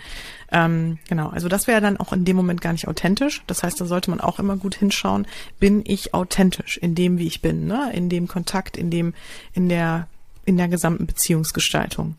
Ähm, 0.51 0.99
genau, 1.09 1.29
also 1.29 1.47
das 1.47 1.67
wäre 1.67 1.81
dann 1.81 1.97
auch 1.97 2.13
in 2.13 2.25
dem 2.25 2.35
Moment 2.35 2.61
gar 2.61 2.71
nicht 2.71 2.87
authentisch. 2.87 3.43
Das 3.47 3.63
heißt, 3.63 3.79
da 3.81 3.85
sollte 3.85 4.09
man 4.09 4.21
auch 4.21 4.39
immer 4.39 4.57
gut 4.57 4.75
hinschauen, 4.75 5.27
bin 5.59 5.81
ich 5.85 6.13
authentisch 6.13 6.77
in 6.77 6.95
dem, 6.95 7.17
wie 7.17 7.27
ich 7.27 7.41
bin, 7.41 7.65
ne? 7.65 7.91
in 7.93 8.09
dem 8.09 8.27
Kontakt, 8.27 8.77
in 8.77 8.91
dem, 8.91 9.13
in 9.53 9.69
der, 9.69 10.07
in 10.45 10.57
der 10.57 10.67
gesamten 10.67 11.07
Beziehungsgestaltung. 11.07 12.17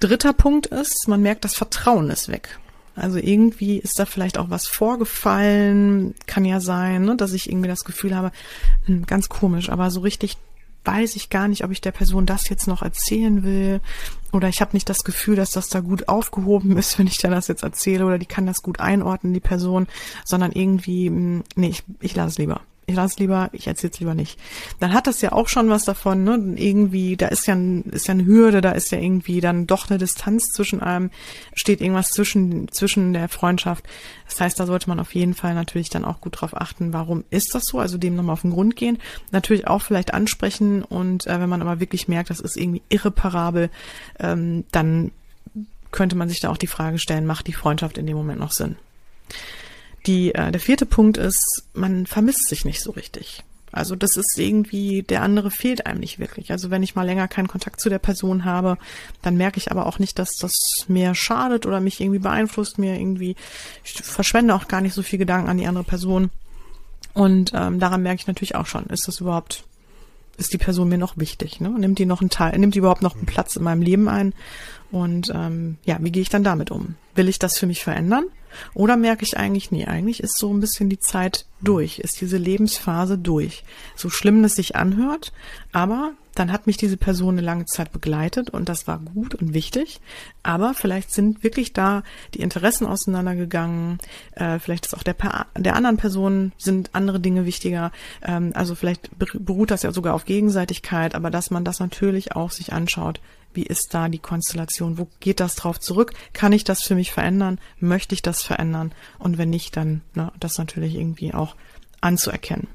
Dritter 0.00 0.32
Punkt 0.32 0.66
ist, 0.66 1.08
man 1.08 1.22
merkt, 1.22 1.44
das 1.44 1.54
Vertrauen 1.54 2.10
ist 2.10 2.28
weg. 2.28 2.58
Also 2.96 3.18
irgendwie 3.18 3.78
ist 3.78 3.98
da 3.98 4.06
vielleicht 4.06 4.38
auch 4.38 4.50
was 4.50 4.66
vorgefallen, 4.66 6.14
kann 6.26 6.44
ja 6.44 6.60
sein, 6.60 7.04
ne, 7.04 7.16
dass 7.16 7.32
ich 7.32 7.50
irgendwie 7.50 7.68
das 7.68 7.84
Gefühl 7.84 8.16
habe, 8.16 8.32
hm, 8.86 9.06
ganz 9.06 9.28
komisch, 9.28 9.68
aber 9.68 9.90
so 9.90 10.00
richtig 10.00 10.38
weiß 10.86 11.16
ich 11.16 11.30
gar 11.30 11.48
nicht, 11.48 11.64
ob 11.64 11.72
ich 11.72 11.80
der 11.80 11.90
Person 11.90 12.26
das 12.26 12.48
jetzt 12.48 12.68
noch 12.68 12.82
erzählen 12.82 13.42
will. 13.42 13.80
Oder 14.32 14.48
ich 14.48 14.60
habe 14.60 14.70
nicht 14.74 14.88
das 14.88 15.02
Gefühl, 15.02 15.34
dass 15.34 15.50
das 15.50 15.68
da 15.68 15.80
gut 15.80 16.08
aufgehoben 16.08 16.76
ist, 16.76 16.96
wenn 16.98 17.08
ich 17.08 17.18
dir 17.18 17.28
das 17.28 17.48
jetzt 17.48 17.64
erzähle. 17.64 18.06
Oder 18.06 18.18
die 18.18 18.26
kann 18.26 18.46
das 18.46 18.62
gut 18.62 18.80
einordnen, 18.80 19.34
die 19.34 19.40
Person, 19.40 19.88
sondern 20.24 20.52
irgendwie, 20.52 21.08
hm, 21.08 21.42
nee, 21.56 21.68
ich, 21.68 21.82
ich 22.00 22.14
lasse 22.14 22.28
es 22.28 22.38
lieber 22.38 22.60
ich 22.88 22.94
lasse 22.94 23.18
lieber, 23.18 23.50
ich 23.52 23.66
erzähle 23.66 23.92
es 23.92 23.98
lieber 23.98 24.14
nicht. 24.14 24.38
Dann 24.78 24.92
hat 24.92 25.08
das 25.08 25.20
ja 25.20 25.32
auch 25.32 25.48
schon 25.48 25.68
was 25.68 25.84
davon, 25.84 26.22
ne? 26.22 26.54
Irgendwie, 26.56 27.16
da 27.16 27.26
ist 27.26 27.46
ja, 27.48 27.54
ein, 27.54 27.82
ist 27.84 28.06
ja 28.06 28.14
eine 28.14 28.24
Hürde, 28.24 28.60
da 28.60 28.70
ist 28.70 28.92
ja 28.92 28.98
irgendwie 28.98 29.40
dann 29.40 29.66
doch 29.66 29.90
eine 29.90 29.98
Distanz 29.98 30.52
zwischen 30.52 30.80
einem, 30.80 31.10
steht 31.54 31.80
irgendwas 31.80 32.10
zwischen, 32.10 32.70
zwischen 32.70 33.12
der 33.12 33.28
Freundschaft. 33.28 33.84
Das 34.28 34.40
heißt, 34.40 34.60
da 34.60 34.66
sollte 34.66 34.88
man 34.88 35.00
auf 35.00 35.16
jeden 35.16 35.34
Fall 35.34 35.54
natürlich 35.54 35.90
dann 35.90 36.04
auch 36.04 36.20
gut 36.20 36.40
drauf 36.40 36.56
achten, 36.56 36.92
warum 36.92 37.24
ist 37.30 37.54
das 37.56 37.64
so? 37.64 37.80
Also 37.80 37.98
dem 37.98 38.14
nochmal 38.14 38.34
auf 38.34 38.42
den 38.42 38.52
Grund 38.52 38.76
gehen. 38.76 38.98
Natürlich 39.32 39.66
auch 39.66 39.82
vielleicht 39.82 40.14
ansprechen 40.14 40.84
und 40.84 41.26
äh, 41.26 41.40
wenn 41.40 41.48
man 41.48 41.62
aber 41.62 41.80
wirklich 41.80 42.06
merkt, 42.06 42.30
das 42.30 42.38
ist 42.38 42.56
irgendwie 42.56 42.82
irreparabel, 42.88 43.68
ähm, 44.20 44.64
dann 44.70 45.10
könnte 45.90 46.14
man 46.14 46.28
sich 46.28 46.40
da 46.40 46.50
auch 46.50 46.56
die 46.56 46.66
Frage 46.68 47.00
stellen, 47.00 47.26
macht 47.26 47.48
die 47.48 47.52
Freundschaft 47.52 47.98
in 47.98 48.06
dem 48.06 48.16
Moment 48.16 48.38
noch 48.38 48.52
Sinn? 48.52 48.76
Die, 50.06 50.34
äh, 50.34 50.52
der 50.52 50.60
vierte 50.60 50.86
Punkt 50.86 51.16
ist, 51.16 51.64
man 51.74 52.06
vermisst 52.06 52.48
sich 52.48 52.64
nicht 52.64 52.80
so 52.80 52.92
richtig. 52.92 53.44
Also 53.72 53.94
das 53.94 54.16
ist 54.16 54.38
irgendwie, 54.38 55.02
der 55.02 55.22
andere 55.22 55.50
fehlt 55.50 55.84
einem 55.84 56.00
nicht 56.00 56.18
wirklich. 56.18 56.50
Also 56.50 56.70
wenn 56.70 56.82
ich 56.82 56.94
mal 56.94 57.04
länger 57.04 57.28
keinen 57.28 57.48
Kontakt 57.48 57.80
zu 57.80 57.90
der 57.90 57.98
Person 57.98 58.44
habe, 58.44 58.78
dann 59.20 59.36
merke 59.36 59.58
ich 59.58 59.70
aber 59.70 59.84
auch 59.86 59.98
nicht, 59.98 60.18
dass 60.18 60.30
das 60.40 60.52
mir 60.88 61.14
schadet 61.14 61.66
oder 61.66 61.80
mich 61.80 62.00
irgendwie 62.00 62.20
beeinflusst, 62.20 62.78
mir 62.78 62.98
irgendwie, 62.98 63.36
ich 63.84 63.92
verschwende 63.92 64.54
auch 64.54 64.68
gar 64.68 64.80
nicht 64.80 64.94
so 64.94 65.02
viel 65.02 65.18
Gedanken 65.18 65.50
an 65.50 65.58
die 65.58 65.66
andere 65.66 65.84
Person. 65.84 66.30
Und 67.12 67.52
ähm, 67.54 67.78
daran 67.78 68.02
merke 68.02 68.20
ich 68.20 68.26
natürlich 68.26 68.54
auch 68.54 68.66
schon, 68.66 68.86
ist 68.86 69.08
das 69.08 69.20
überhaupt, 69.20 69.64
ist 70.38 70.52
die 70.52 70.58
Person 70.58 70.88
mir 70.88 70.98
noch 70.98 71.18
wichtig? 71.18 71.60
Ne? 71.60 71.68
Nimmt 71.70 71.98
die 71.98 72.06
noch 72.06 72.20
einen 72.20 72.30
Teil, 72.30 72.58
nimmt 72.58 72.74
die 72.74 72.78
überhaupt 72.78 73.02
noch 73.02 73.16
einen 73.16 73.26
Platz 73.26 73.56
in 73.56 73.64
meinem 73.64 73.82
Leben 73.82 74.08
ein? 74.08 74.32
Und 74.90 75.30
ähm, 75.34 75.76
ja, 75.84 75.98
wie 76.00 76.12
gehe 76.12 76.22
ich 76.22 76.30
dann 76.30 76.44
damit 76.44 76.70
um? 76.70 76.94
Will 77.14 77.28
ich 77.28 77.38
das 77.38 77.58
für 77.58 77.66
mich 77.66 77.82
verändern? 77.82 78.24
Oder 78.74 78.96
merke 78.96 79.24
ich 79.24 79.36
eigentlich, 79.36 79.70
nee, 79.70 79.86
eigentlich 79.86 80.22
ist 80.22 80.38
so 80.38 80.52
ein 80.52 80.60
bisschen 80.60 80.88
die 80.88 80.98
Zeit 80.98 81.46
durch, 81.60 81.98
ist 81.98 82.20
diese 82.20 82.36
Lebensphase 82.36 83.18
durch. 83.18 83.64
So 83.94 84.10
schlimm 84.10 84.44
es 84.44 84.54
sich 84.54 84.76
anhört, 84.76 85.32
aber 85.72 86.12
dann 86.36 86.52
hat 86.52 86.66
mich 86.66 86.76
diese 86.76 86.98
Person 86.98 87.38
eine 87.38 87.46
lange 87.46 87.64
Zeit 87.64 87.92
begleitet 87.92 88.50
und 88.50 88.68
das 88.68 88.86
war 88.86 88.98
gut 88.98 89.34
und 89.34 89.54
wichtig. 89.54 90.00
Aber 90.42 90.74
vielleicht 90.74 91.10
sind 91.10 91.42
wirklich 91.42 91.72
da 91.72 92.02
die 92.34 92.40
Interessen 92.40 92.86
auseinandergegangen. 92.86 93.98
Äh, 94.32 94.58
vielleicht 94.58 94.84
ist 94.84 94.94
auch 94.94 95.02
der, 95.02 95.16
der 95.56 95.76
anderen 95.76 95.96
Person 95.96 96.52
sind 96.58 96.90
andere 96.92 97.20
Dinge 97.20 97.46
wichtiger. 97.46 97.90
Ähm, 98.22 98.52
also 98.54 98.74
vielleicht 98.74 99.10
beruht 99.18 99.70
das 99.70 99.82
ja 99.82 99.92
sogar 99.92 100.12
auf 100.14 100.26
Gegenseitigkeit, 100.26 101.14
aber 101.14 101.30
dass 101.30 101.50
man 101.50 101.64
das 101.64 101.80
natürlich 101.80 102.36
auch 102.36 102.50
sich 102.50 102.72
anschaut. 102.74 103.20
Wie 103.56 103.64
ist 103.64 103.92
da 103.92 104.08
die 104.08 104.18
Konstellation? 104.18 104.98
Wo 104.98 105.08
geht 105.20 105.40
das 105.40 105.54
drauf 105.54 105.80
zurück? 105.80 106.12
Kann 106.34 106.52
ich 106.52 106.64
das 106.64 106.82
für 106.82 106.94
mich 106.94 107.10
verändern? 107.10 107.58
Möchte 107.80 108.14
ich 108.14 108.22
das 108.22 108.42
verändern? 108.42 108.92
Und 109.18 109.38
wenn 109.38 109.50
nicht, 109.50 109.76
dann 109.76 110.02
ne, 110.14 110.30
das 110.38 110.58
natürlich 110.58 110.94
irgendwie 110.94 111.32
auch 111.34 111.56
anzuerkennen. 112.00 112.68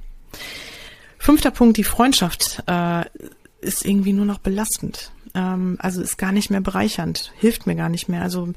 Fünfter 1.18 1.52
Punkt, 1.52 1.78
die 1.78 1.84
Freundschaft 1.84 2.64
äh, 2.66 3.06
ist 3.62 3.86
irgendwie 3.86 4.14
nur 4.14 4.26
noch 4.26 4.40
belastend. 4.40 5.12
Ähm, 5.36 5.78
also 5.80 6.02
ist 6.02 6.18
gar 6.18 6.32
nicht 6.32 6.50
mehr 6.50 6.62
bereichernd, 6.62 7.32
hilft 7.38 7.68
mir 7.68 7.76
gar 7.76 7.90
nicht 7.90 8.10
mehr. 8.10 8.24
Also 8.24 8.54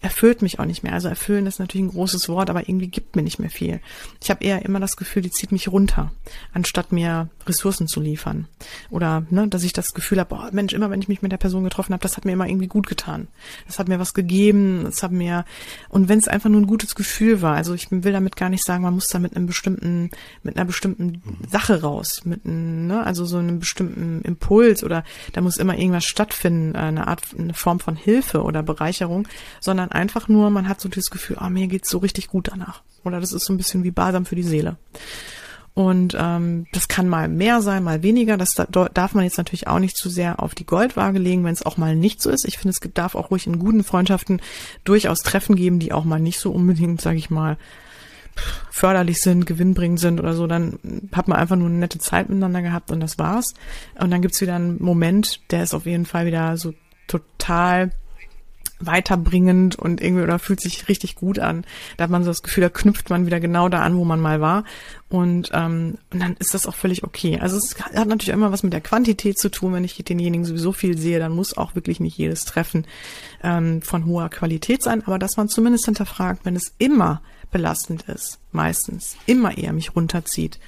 erfüllt 0.00 0.42
mich 0.42 0.58
auch 0.58 0.64
nicht 0.64 0.82
mehr. 0.82 0.92
Also 0.92 1.08
erfüllen 1.08 1.46
ist 1.46 1.58
natürlich 1.58 1.86
ein 1.86 1.92
großes 1.92 2.28
Wort, 2.28 2.50
aber 2.50 2.68
irgendwie 2.68 2.88
gibt 2.88 3.16
mir 3.16 3.22
nicht 3.22 3.38
mehr 3.38 3.50
viel. 3.50 3.80
Ich 4.22 4.30
habe 4.30 4.44
eher 4.44 4.64
immer 4.64 4.80
das 4.80 4.96
Gefühl, 4.96 5.22
die 5.22 5.30
zieht 5.30 5.50
mich 5.50 5.68
runter, 5.68 6.12
anstatt 6.52 6.92
mir 6.92 7.28
Ressourcen 7.46 7.88
zu 7.88 8.00
liefern. 8.00 8.46
Oder 8.90 9.24
ne, 9.30 9.48
dass 9.48 9.64
ich 9.64 9.72
das 9.72 9.94
Gefühl 9.94 10.20
habe, 10.20 10.34
oh 10.34 10.48
Mensch, 10.52 10.72
immer 10.72 10.90
wenn 10.90 11.00
ich 11.00 11.08
mich 11.08 11.22
mit 11.22 11.32
der 11.32 11.38
Person 11.38 11.64
getroffen 11.64 11.92
habe, 11.92 12.02
das 12.02 12.16
hat 12.16 12.24
mir 12.24 12.32
immer 12.32 12.46
irgendwie 12.46 12.68
gut 12.68 12.86
getan. 12.86 13.28
Das 13.66 13.78
hat 13.78 13.88
mir 13.88 13.98
was 13.98 14.14
gegeben, 14.14 14.82
das 14.84 15.02
hat 15.02 15.10
mir 15.10 15.44
und 15.88 16.08
wenn 16.08 16.18
es 16.18 16.28
einfach 16.28 16.50
nur 16.50 16.60
ein 16.60 16.66
gutes 16.66 16.94
Gefühl 16.94 17.42
war, 17.42 17.56
also 17.56 17.74
ich 17.74 17.90
will 17.90 18.12
damit 18.12 18.36
gar 18.36 18.50
nicht 18.50 18.64
sagen, 18.64 18.84
man 18.84 18.94
muss 18.94 19.08
da 19.08 19.18
mit 19.18 19.34
einem 19.34 19.46
bestimmten, 19.46 20.10
mit 20.42 20.56
einer 20.56 20.64
bestimmten 20.64 21.22
Sache 21.50 21.82
raus, 21.82 22.22
mit 22.24 22.44
einem, 22.44 22.86
ne, 22.86 23.04
also 23.04 23.24
so 23.24 23.38
einem 23.38 23.58
bestimmten 23.58 24.22
Impuls 24.22 24.84
oder 24.84 25.04
da 25.32 25.40
muss 25.40 25.56
immer 25.56 25.76
irgendwas 25.76 26.04
stattfinden, 26.04 26.76
eine 26.76 27.08
Art, 27.08 27.22
eine 27.36 27.54
Form 27.54 27.80
von 27.80 27.96
Hilfe 27.96 28.42
oder 28.42 28.62
Bereicherung, 28.62 29.26
sondern 29.60 29.87
sondern 29.88 30.00
einfach 30.00 30.28
nur, 30.28 30.50
man 30.50 30.68
hat 30.68 30.80
so 30.80 30.88
das 30.88 31.10
Gefühl, 31.10 31.36
ah, 31.38 31.46
oh, 31.46 31.50
mir 31.50 31.66
geht's 31.66 31.90
so 31.90 31.98
richtig 31.98 32.28
gut 32.28 32.48
danach. 32.48 32.82
Oder 33.04 33.20
das 33.20 33.32
ist 33.32 33.44
so 33.44 33.52
ein 33.52 33.56
bisschen 33.56 33.84
wie 33.84 33.90
Balsam 33.90 34.26
für 34.26 34.36
die 34.36 34.42
Seele. 34.42 34.76
Und 35.74 36.16
ähm, 36.18 36.66
das 36.72 36.88
kann 36.88 37.08
mal 37.08 37.28
mehr 37.28 37.62
sein, 37.62 37.84
mal 37.84 38.02
weniger. 38.02 38.36
Das 38.36 38.54
darf 38.54 39.14
man 39.14 39.24
jetzt 39.24 39.38
natürlich 39.38 39.68
auch 39.68 39.78
nicht 39.78 39.96
zu 39.96 40.08
sehr 40.08 40.42
auf 40.42 40.56
die 40.56 40.66
Goldwaage 40.66 41.20
legen, 41.20 41.44
wenn 41.44 41.52
es 41.52 41.64
auch 41.64 41.76
mal 41.76 41.94
nicht 41.94 42.20
so 42.20 42.30
ist. 42.30 42.46
Ich 42.46 42.58
finde, 42.58 42.70
es 42.70 42.92
darf 42.94 43.14
auch 43.14 43.30
ruhig 43.30 43.46
in 43.46 43.60
guten 43.60 43.84
Freundschaften 43.84 44.42
durchaus 44.82 45.20
Treffen 45.20 45.54
geben, 45.54 45.78
die 45.78 45.92
auch 45.92 46.04
mal 46.04 46.18
nicht 46.18 46.40
so 46.40 46.50
unbedingt, 46.50 47.00
sage 47.00 47.18
ich 47.18 47.30
mal, 47.30 47.56
förderlich 48.70 49.20
sind, 49.20 49.46
gewinnbringend 49.46 50.00
sind 50.00 50.20
oder 50.20 50.34
so, 50.34 50.46
dann 50.46 50.78
hat 51.12 51.26
man 51.26 51.38
einfach 51.38 51.56
nur 51.56 51.68
eine 51.68 51.78
nette 51.78 51.98
Zeit 51.98 52.28
miteinander 52.28 52.62
gehabt 52.62 52.92
und 52.92 53.00
das 53.00 53.18
war's. 53.18 53.54
Und 53.98 54.10
dann 54.10 54.22
gibt's 54.22 54.40
wieder 54.40 54.54
einen 54.54 54.82
Moment, 54.82 55.40
der 55.50 55.62
ist 55.62 55.74
auf 55.74 55.86
jeden 55.86 56.06
Fall 56.06 56.26
wieder 56.26 56.56
so 56.56 56.72
total 57.08 57.90
weiterbringend 58.80 59.76
und 59.76 60.00
irgendwie 60.00 60.22
oder 60.22 60.38
fühlt 60.38 60.60
sich 60.60 60.88
richtig 60.88 61.14
gut 61.14 61.38
an. 61.38 61.64
Da 61.96 62.04
hat 62.04 62.10
man 62.10 62.24
so 62.24 62.30
das 62.30 62.42
Gefühl, 62.42 62.62
da 62.62 62.68
knüpft 62.68 63.10
man 63.10 63.26
wieder 63.26 63.40
genau 63.40 63.68
da 63.68 63.82
an, 63.82 63.96
wo 63.96 64.04
man 64.04 64.20
mal 64.20 64.40
war. 64.40 64.64
Und, 65.08 65.50
ähm, 65.52 65.98
und 66.12 66.20
dann 66.20 66.36
ist 66.38 66.54
das 66.54 66.66
auch 66.66 66.74
völlig 66.74 67.02
okay. 67.02 67.38
Also 67.40 67.56
es 67.56 67.76
hat 67.80 68.08
natürlich 68.08 68.28
immer 68.28 68.52
was 68.52 68.62
mit 68.62 68.72
der 68.72 68.80
Quantität 68.80 69.38
zu 69.38 69.50
tun. 69.50 69.72
Wenn 69.72 69.84
ich 69.84 69.96
denjenigen 69.96 70.44
sowieso 70.44 70.72
viel 70.72 70.98
sehe, 70.98 71.18
dann 71.18 71.32
muss 71.32 71.56
auch 71.56 71.74
wirklich 71.74 71.98
nicht 72.00 72.16
jedes 72.16 72.44
Treffen 72.44 72.86
ähm, 73.42 73.82
von 73.82 74.06
hoher 74.06 74.28
Qualität 74.28 74.82
sein. 74.82 75.02
Aber 75.06 75.18
dass 75.18 75.36
man 75.36 75.48
zumindest 75.48 75.86
hinterfragt, 75.86 76.44
wenn 76.44 76.56
es 76.56 76.74
immer 76.78 77.22
belastend 77.50 78.02
ist, 78.02 78.38
meistens, 78.52 79.16
immer 79.26 79.56
eher 79.56 79.72
mich 79.72 79.96
runterzieht 79.96 80.58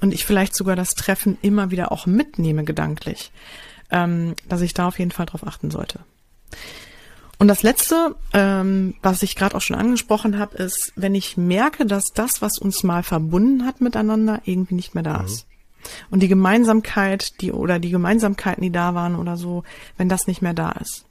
und 0.00 0.14
ich 0.14 0.24
vielleicht 0.24 0.54
sogar 0.54 0.76
das 0.76 0.94
Treffen 0.94 1.36
immer 1.42 1.70
wieder 1.70 1.92
auch 1.92 2.06
mitnehme 2.06 2.64
gedanklich, 2.64 3.30
ähm, 3.90 4.34
dass 4.48 4.62
ich 4.62 4.74
da 4.74 4.88
auf 4.88 4.98
jeden 4.98 5.10
Fall 5.10 5.26
drauf 5.26 5.46
achten 5.46 5.70
sollte. 5.70 6.00
Und 7.40 7.48
das 7.48 7.62
Letzte, 7.62 8.16
ähm, 8.34 8.92
was 9.00 9.22
ich 9.22 9.34
gerade 9.34 9.56
auch 9.56 9.62
schon 9.62 9.74
angesprochen 9.74 10.38
habe, 10.38 10.58
ist, 10.58 10.92
wenn 10.94 11.14
ich 11.14 11.38
merke, 11.38 11.86
dass 11.86 12.12
das, 12.14 12.42
was 12.42 12.58
uns 12.58 12.82
mal 12.82 13.02
verbunden 13.02 13.64
hat 13.64 13.80
miteinander, 13.80 14.42
irgendwie 14.44 14.74
nicht 14.74 14.94
mehr 14.94 15.02
da 15.02 15.20
mhm. 15.20 15.24
ist. 15.24 15.46
Und 16.10 16.22
die 16.22 16.28
Gemeinsamkeit, 16.28 17.40
die 17.40 17.50
oder 17.50 17.78
die 17.78 17.88
Gemeinsamkeiten, 17.88 18.62
die 18.62 18.70
da 18.70 18.94
waren 18.94 19.16
oder 19.16 19.38
so, 19.38 19.64
wenn 19.96 20.10
das 20.10 20.26
nicht 20.26 20.42
mehr 20.42 20.52
da 20.52 20.72
ist. 20.72 21.06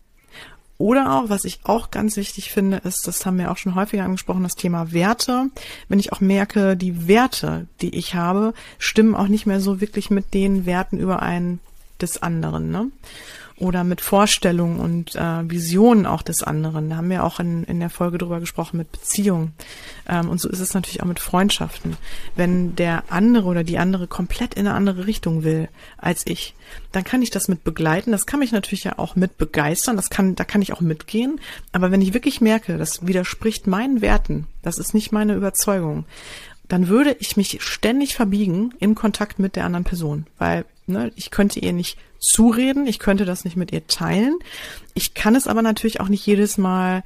Oder 0.77 1.15
auch, 1.15 1.29
was 1.29 1.45
ich 1.45 1.61
auch 1.63 1.89
ganz 1.89 2.15
wichtig 2.15 2.51
finde, 2.51 2.77
ist, 2.77 3.07
das 3.07 3.25
haben 3.25 3.39
wir 3.39 3.49
auch 3.49 3.57
schon 3.57 3.73
häufiger 3.73 4.03
angesprochen, 4.05 4.43
das 4.43 4.55
Thema 4.55 4.91
Werte. 4.91 5.47
Wenn 5.87 5.97
ich 5.97 6.13
auch 6.13 6.21
merke, 6.21 6.77
die 6.77 7.07
Werte, 7.07 7.65
die 7.81 7.95
ich 7.95 8.13
habe, 8.13 8.53
stimmen 8.77 9.15
auch 9.15 9.29
nicht 9.29 9.47
mehr 9.47 9.61
so 9.61 9.81
wirklich 9.81 10.11
mit 10.11 10.35
den 10.35 10.67
Werten 10.67 10.99
überein 10.99 11.59
des 11.99 12.21
anderen. 12.21 12.69
Ne? 12.69 12.91
Oder 13.59 13.83
mit 13.83 14.01
Vorstellungen 14.01 14.79
und 14.79 15.15
äh, 15.15 15.49
Visionen 15.49 16.05
auch 16.05 16.21
des 16.21 16.43
anderen. 16.43 16.89
Da 16.89 16.95
haben 16.97 17.09
wir 17.09 17.23
auch 17.23 17.39
in, 17.39 17.63
in 17.65 17.79
der 17.79 17.89
Folge 17.89 18.17
drüber 18.17 18.39
gesprochen 18.39 18.77
mit 18.77 18.91
Beziehungen. 18.91 19.53
Ähm, 20.07 20.29
und 20.29 20.39
so 20.39 20.49
ist 20.49 20.59
es 20.59 20.73
natürlich 20.73 21.01
auch 21.01 21.07
mit 21.07 21.19
Freundschaften. 21.19 21.97
Wenn 22.35 22.75
der 22.75 23.03
andere 23.09 23.47
oder 23.47 23.63
die 23.63 23.77
andere 23.77 24.07
komplett 24.07 24.53
in 24.53 24.67
eine 24.67 24.75
andere 24.75 25.07
Richtung 25.07 25.43
will 25.43 25.67
als 25.97 26.25
ich, 26.25 26.55
dann 26.91 27.03
kann 27.03 27.21
ich 27.21 27.29
das 27.29 27.47
mit 27.47 27.63
begleiten. 27.63 28.11
Das 28.11 28.25
kann 28.25 28.39
mich 28.39 28.51
natürlich 28.51 28.85
ja 28.85 28.97
auch 28.97 29.15
mit 29.15 29.37
begeistern. 29.37 29.97
Das 29.97 30.09
kann, 30.09 30.35
da 30.35 30.45
kann 30.45 30.61
ich 30.61 30.73
auch 30.73 30.81
mitgehen. 30.81 31.39
Aber 31.71 31.91
wenn 31.91 32.01
ich 32.01 32.13
wirklich 32.13 32.41
merke, 32.41 32.77
das 32.77 33.05
widerspricht 33.05 33.67
meinen 33.67 34.01
Werten, 34.01 34.47
das 34.61 34.77
ist 34.77 34.93
nicht 34.93 35.11
meine 35.11 35.35
Überzeugung, 35.35 36.05
dann 36.69 36.87
würde 36.87 37.15
ich 37.19 37.35
mich 37.35 37.61
ständig 37.61 38.15
verbiegen 38.15 38.73
im 38.79 38.95
Kontakt 38.95 39.39
mit 39.39 39.55
der 39.55 39.65
anderen 39.65 39.83
Person, 39.83 40.27
weil 40.37 40.65
ne, 40.87 41.11
ich 41.15 41.31
könnte 41.31 41.59
ihr 41.59 41.73
nicht 41.73 41.97
zureden, 42.19 42.85
ich 42.85 42.99
könnte 42.99 43.25
das 43.25 43.45
nicht 43.45 43.57
mit 43.57 43.71
ihr 43.71 43.87
teilen. 43.87 44.37
Ich 44.93 45.13
kann 45.13 45.35
es 45.35 45.47
aber 45.47 45.61
natürlich 45.61 46.01
auch 46.01 46.09
nicht 46.09 46.25
jedes 46.25 46.57
Mal 46.57 47.03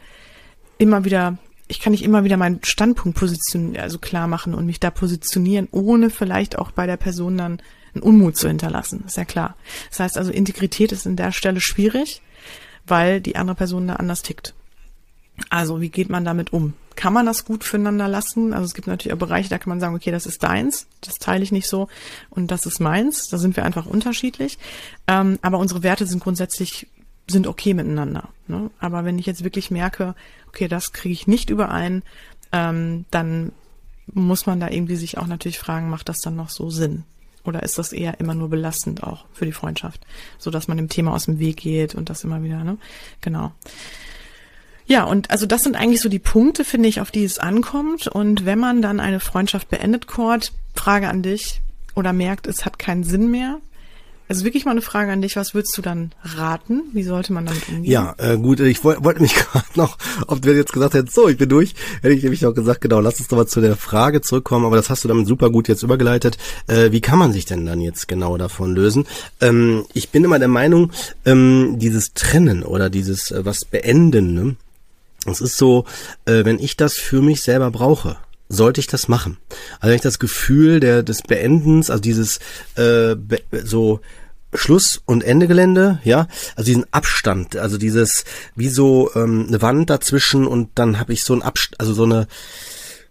immer 0.78 1.06
wieder, 1.06 1.38
ich 1.68 1.80
kann 1.80 1.92
nicht 1.92 2.04
immer 2.04 2.24
wieder 2.24 2.38
meinen 2.38 2.64
Standpunkt 2.64 3.18
positionieren, 3.18 3.82
also 3.82 4.00
klar 4.00 4.28
machen 4.28 4.54
und 4.54 4.66
mich 4.66 4.80
da 4.80 4.92
positionieren, 4.92 5.68
ohne 5.72 6.10
vielleicht 6.10 6.58
auch 6.58 6.72
bei 6.72 6.88
der 6.88 6.98
Person 6.98 7.38
dann 7.38 7.62
einen 7.94 8.04
Unmut 8.04 8.38
zu 8.38 8.48
hinterlassen. 8.48 9.04
Ist 9.06 9.18
ja 9.18 9.26
klar. 9.26 9.56
Das 9.90 10.00
heißt 10.00 10.18
also, 10.18 10.32
Integrität 10.32 10.92
ist 10.92 11.06
in 11.06 11.16
der 11.16 11.32
Stelle 11.32 11.62
schwierig, 11.62 12.22
weil 12.86 13.22
die 13.22 13.36
andere 13.36 13.56
Person 13.56 13.88
da 13.88 13.96
anders 13.96 14.24
tickt. 14.24 14.54
Also, 15.50 15.82
wie 15.82 15.90
geht 15.90 16.10
man 16.10 16.26
damit 16.26 16.54
um? 16.54 16.74
Kann 16.96 17.14
man 17.14 17.26
das 17.26 17.46
gut 17.46 17.64
füreinander 17.64 18.08
lassen. 18.08 18.54
Also 18.54 18.66
es 18.66 18.74
gibt 18.74 18.88
natürlich 18.88 19.14
auch 19.14 19.20
Bereiche, 19.20 19.50
da 19.50 19.58
kann 19.58 19.70
man 19.70 19.80
sagen, 19.80 19.96
okay, 19.96 20.12
das 20.12 20.26
ist 20.26 20.44
deins, 20.44 20.88
das 21.02 21.16
teile 21.16 21.44
ich 21.44 21.52
nicht 21.52 21.68
so 21.68 21.88
und 22.30 22.52
das 22.52 22.66
ist 22.66 22.80
meins. 22.80 23.30
Da 23.30 23.38
sind 23.38 23.56
wir 23.56 23.66
einfach 23.66 23.86
unterschiedlich. 23.86 24.58
Ähm, 25.08 25.40
aber 25.42 25.60
unsere 25.60 25.84
Werte 25.84 26.06
sind 26.06 26.22
grundsätzlich 26.22 26.88
sind 27.28 27.48
okay 27.48 27.74
miteinander. 27.74 28.30
Ne? 28.48 28.70
Aber 28.80 29.06
wenn 29.06 29.18
ich 29.18 29.26
jetzt 29.26 29.44
wirklich 29.44 29.72
merke, 29.72 30.16
okay, 30.48 30.68
das 30.68 30.92
kriege 30.92 31.14
ich 31.14 31.28
nicht 31.28 31.50
überein, 31.50 32.04
ähm, 32.52 33.06
dann 33.12 33.52
muss 34.08 34.46
man 34.46 34.60
da 34.60 34.70
irgendwie 34.70 34.98
sich 34.98 35.18
auch 35.18 35.28
natürlich 35.28 35.60
fragen, 35.60 35.90
macht 35.90 36.10
das 36.10 36.20
dann 36.20 36.36
noch 36.36 36.50
so 36.50 36.70
Sinn? 36.70 37.04
Oder 37.46 37.64
ist 37.64 37.78
das 37.78 37.92
eher 37.92 38.20
immer 38.20 38.36
nur 38.36 38.50
belastend 38.50 39.04
auch 39.04 39.26
für 39.34 39.46
die 39.46 39.52
Freundschaft, 39.52 40.06
so 40.38 40.50
dass 40.50 40.68
man 40.68 40.78
dem 40.78 40.88
Thema 40.90 41.14
aus 41.14 41.26
dem 41.26 41.40
Weg 41.40 41.58
geht 41.58 41.94
und 41.94 42.10
das 42.10 42.24
immer 42.24 42.42
wieder, 42.42 42.64
ne? 42.64 42.78
Genau. 43.20 43.52
Ja, 44.86 45.04
und 45.06 45.32
also 45.32 45.46
das 45.46 45.64
sind 45.64 45.76
eigentlich 45.76 46.02
so 46.02 46.10
die 46.10 46.20
Punkte, 46.20 46.64
finde 46.66 46.90
ich, 46.90 47.02
auf 47.02 47.12
die 47.12 47.24
es 47.24 47.40
ankommt. 47.40 48.08
Und 48.08 48.46
wenn 48.46 48.60
man 48.60 48.82
dann 48.82 49.00
eine 49.00 49.20
Freundschaft 49.20 49.70
beendet, 49.70 50.08
Cord, 50.08 50.52
Frage 50.76 51.08
an 51.08 51.22
dich 51.22 51.62
oder 51.96 52.14
merkt, 52.14 52.48
es 52.48 52.66
hat 52.66 52.80
keinen 52.80 53.04
Sinn 53.04 53.32
mehr, 53.32 53.60
also 54.30 54.46
wirklich 54.46 54.64
mal 54.64 54.72
eine 54.72 54.82
Frage 54.82 55.12
an 55.12 55.22
dich, 55.22 55.36
was 55.36 55.54
würdest 55.54 55.78
du 55.78 55.82
dann 55.82 56.12
raten? 56.24 56.84
Wie 56.94 57.04
sollte 57.04 57.34
man 57.34 57.46
damit 57.46 57.68
umgehen? 57.68 57.92
Ja, 57.92 58.16
äh, 58.18 58.38
gut, 58.38 58.62
ich 58.62 58.84
wollte 58.84 59.04
wollt 59.04 59.20
mich 59.20 59.36
gerade 59.52 59.66
noch, 59.76 59.98
ob 60.28 60.42
du 60.42 60.56
jetzt 60.56 60.72
gesagt 60.72 60.94
hättest, 60.94 61.14
so, 61.14 61.28
ich 61.28 61.38
bin 61.38 61.50
durch, 61.50 61.76
hätte 62.02 62.14
ich 62.14 62.24
nämlich 62.24 62.42
noch 62.42 62.54
gesagt, 62.54 62.82
genau, 62.82 63.02
lass 63.02 63.20
uns 63.20 63.28
doch 63.28 63.38
mal 63.38 63.48
zu 63.48 63.60
der 63.60 63.76
Frage 63.76 64.22
zurückkommen, 64.22 64.66
aber 64.66 64.78
das 64.78 64.90
hast 64.90 65.04
du 65.04 65.08
damit 65.08 65.28
super 65.28 65.50
gut 65.50 65.68
jetzt 65.68 65.84
übergeleitet. 65.84 66.38
Äh, 66.68 66.92
wie 66.92 67.02
kann 67.02 67.20
man 67.20 67.34
sich 67.34 67.46
denn 67.46 67.66
dann 67.66 67.82
jetzt 67.82 68.08
genau 68.08 68.38
davon 68.38 68.74
lösen? 68.74 69.06
Ähm, 69.42 69.86
ich 69.94 70.10
bin 70.10 70.24
immer 70.24 70.40
der 70.40 70.48
Meinung, 70.48 70.92
ähm, 71.26 71.76
dieses 71.78 72.14
Trennen 72.14 72.64
oder 72.64 72.90
dieses 72.90 73.30
äh, 73.30 73.46
was 73.46 73.66
beenden, 73.66 74.34
ne? 74.34 74.56
Es 75.26 75.42
ist 75.42 75.58
so, 75.58 75.86
äh, 76.26 76.46
wenn 76.46 76.60
ich 76.60 76.78
das 76.78 76.94
für 76.98 77.22
mich 77.22 77.42
selber 77.42 77.72
brauche, 77.72 78.18
sollte 78.50 78.80
ich 78.80 78.88
das 78.88 79.08
machen. 79.08 79.38
Also 79.80 79.90
wenn 79.90 79.96
ich 79.96 80.02
das 80.02 80.20
Gefühl 80.20 80.80
der 80.80 81.04
des 81.04 81.22
Beendens, 81.22 81.90
also 81.90 82.02
dieses 82.02 82.38
äh, 82.76 83.16
be, 83.16 83.42
so 83.64 84.02
Schluss 84.54 85.02
und 85.06 85.24
Ende 85.24 85.48
Gelände, 85.48 86.00
ja, 86.04 86.28
also 86.56 86.68
diesen 86.68 86.86
Abstand, 86.92 87.56
also 87.56 87.78
dieses 87.78 88.24
wie 88.56 88.70
so 88.70 89.10
ähm, 89.16 89.46
eine 89.48 89.62
Wand 89.62 89.90
dazwischen 89.90 90.46
und 90.46 90.70
dann 90.76 91.00
habe 91.00 91.14
ich 91.14 91.24
so 91.24 91.34
ein 91.34 91.42
Abstand, 91.42 91.80
also 91.80 91.94
so 91.94 92.04
eine 92.04 92.28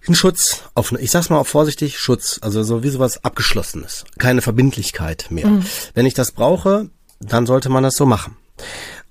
ein 0.09 0.14
Schutz 0.16 0.62
auf, 0.75 0.90
ich 0.92 1.12
sag's 1.12 1.31
mal 1.31 1.38
auch 1.38 1.46
vorsichtig, 1.46 1.98
Schutz, 1.98 2.40
also 2.42 2.64
so 2.64 2.83
wie 2.83 2.88
sowas 2.88 3.25
abgeschlossenes, 3.25 4.05
keine 4.18 4.42
Verbindlichkeit 4.42 5.27
mehr. 5.31 5.46
Mhm. 5.46 5.64
Wenn 5.94 6.07
ich 6.07 6.14
das 6.14 6.33
brauche, 6.33 6.90
dann 7.20 7.46
sollte 7.46 7.68
man 7.68 7.85
das 7.85 7.94
so 7.94 8.05
machen. 8.05 8.37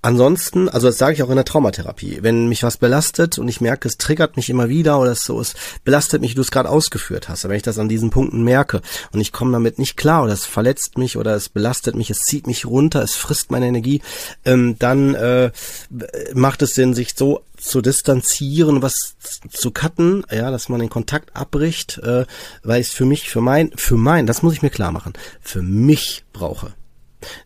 Ansonsten, 0.04 0.68
also 0.68 0.88
das 0.88 0.98
sage 0.98 1.14
ich 1.14 1.22
auch 1.22 1.30
in 1.30 1.36
der 1.36 1.46
Traumatherapie, 1.46 2.20
wenn 2.22 2.48
mich 2.48 2.64
was 2.64 2.78
belastet 2.78 3.38
und 3.38 3.48
ich 3.48 3.62
merke, 3.62 3.88
es 3.88 3.98
triggert 3.98 4.36
mich 4.36 4.50
immer 4.50 4.68
wieder 4.68 5.00
oder 5.00 5.12
es 5.12 5.24
so 5.24 5.40
es 5.40 5.54
belastet 5.84 6.22
mich, 6.22 6.32
wie 6.32 6.36
du 6.36 6.42
es 6.42 6.50
gerade 6.50 6.70
ausgeführt 6.70 7.30
hast, 7.30 7.48
wenn 7.48 7.56
ich 7.56 7.62
das 7.62 7.78
an 7.78 7.88
diesen 7.88 8.10
Punkten 8.10 8.44
merke 8.44 8.82
und 9.12 9.22
ich 9.22 9.32
komme 9.32 9.52
damit 9.52 9.78
nicht 9.78 9.98
klar 9.98 10.24
oder 10.24 10.34
es 10.34 10.46
verletzt 10.46 10.98
mich 10.98 11.18
oder 11.18 11.36
es 11.36 11.50
belastet 11.50 11.96
mich, 11.96 12.10
es 12.10 12.18
zieht 12.18 12.48
mich 12.48 12.66
runter, 12.66 13.04
es 13.04 13.16
frisst 13.16 13.52
meine 13.52 13.68
Energie, 13.68 14.02
ähm, 14.44 14.76
dann 14.80 15.14
äh, 15.14 15.52
macht 16.34 16.64
es 16.64 16.74
Sinn, 16.74 16.96
sich 16.96 17.14
so 17.16 17.44
zu 17.56 17.82
distanzieren, 17.82 18.82
was 18.82 19.16
zu 19.52 19.70
cutten, 19.70 20.26
ja, 20.32 20.50
dass 20.50 20.68
man 20.68 20.80
den 20.80 20.90
Kontakt 20.90 21.36
abbricht, 21.36 22.00
äh, 22.00 22.26
weil 22.64 22.82
es 22.82 22.90
für 22.90 23.06
mich, 23.06 23.30
für 23.30 23.42
mein, 23.42 23.72
für 23.76 23.98
mein, 23.98 24.26
das 24.26 24.42
muss 24.42 24.54
ich 24.54 24.64
mir 24.64 24.72
klar 24.72 24.92
machen, 24.92 25.14
für 25.42 25.62
mich 25.62 26.24
brauche. 26.34 26.74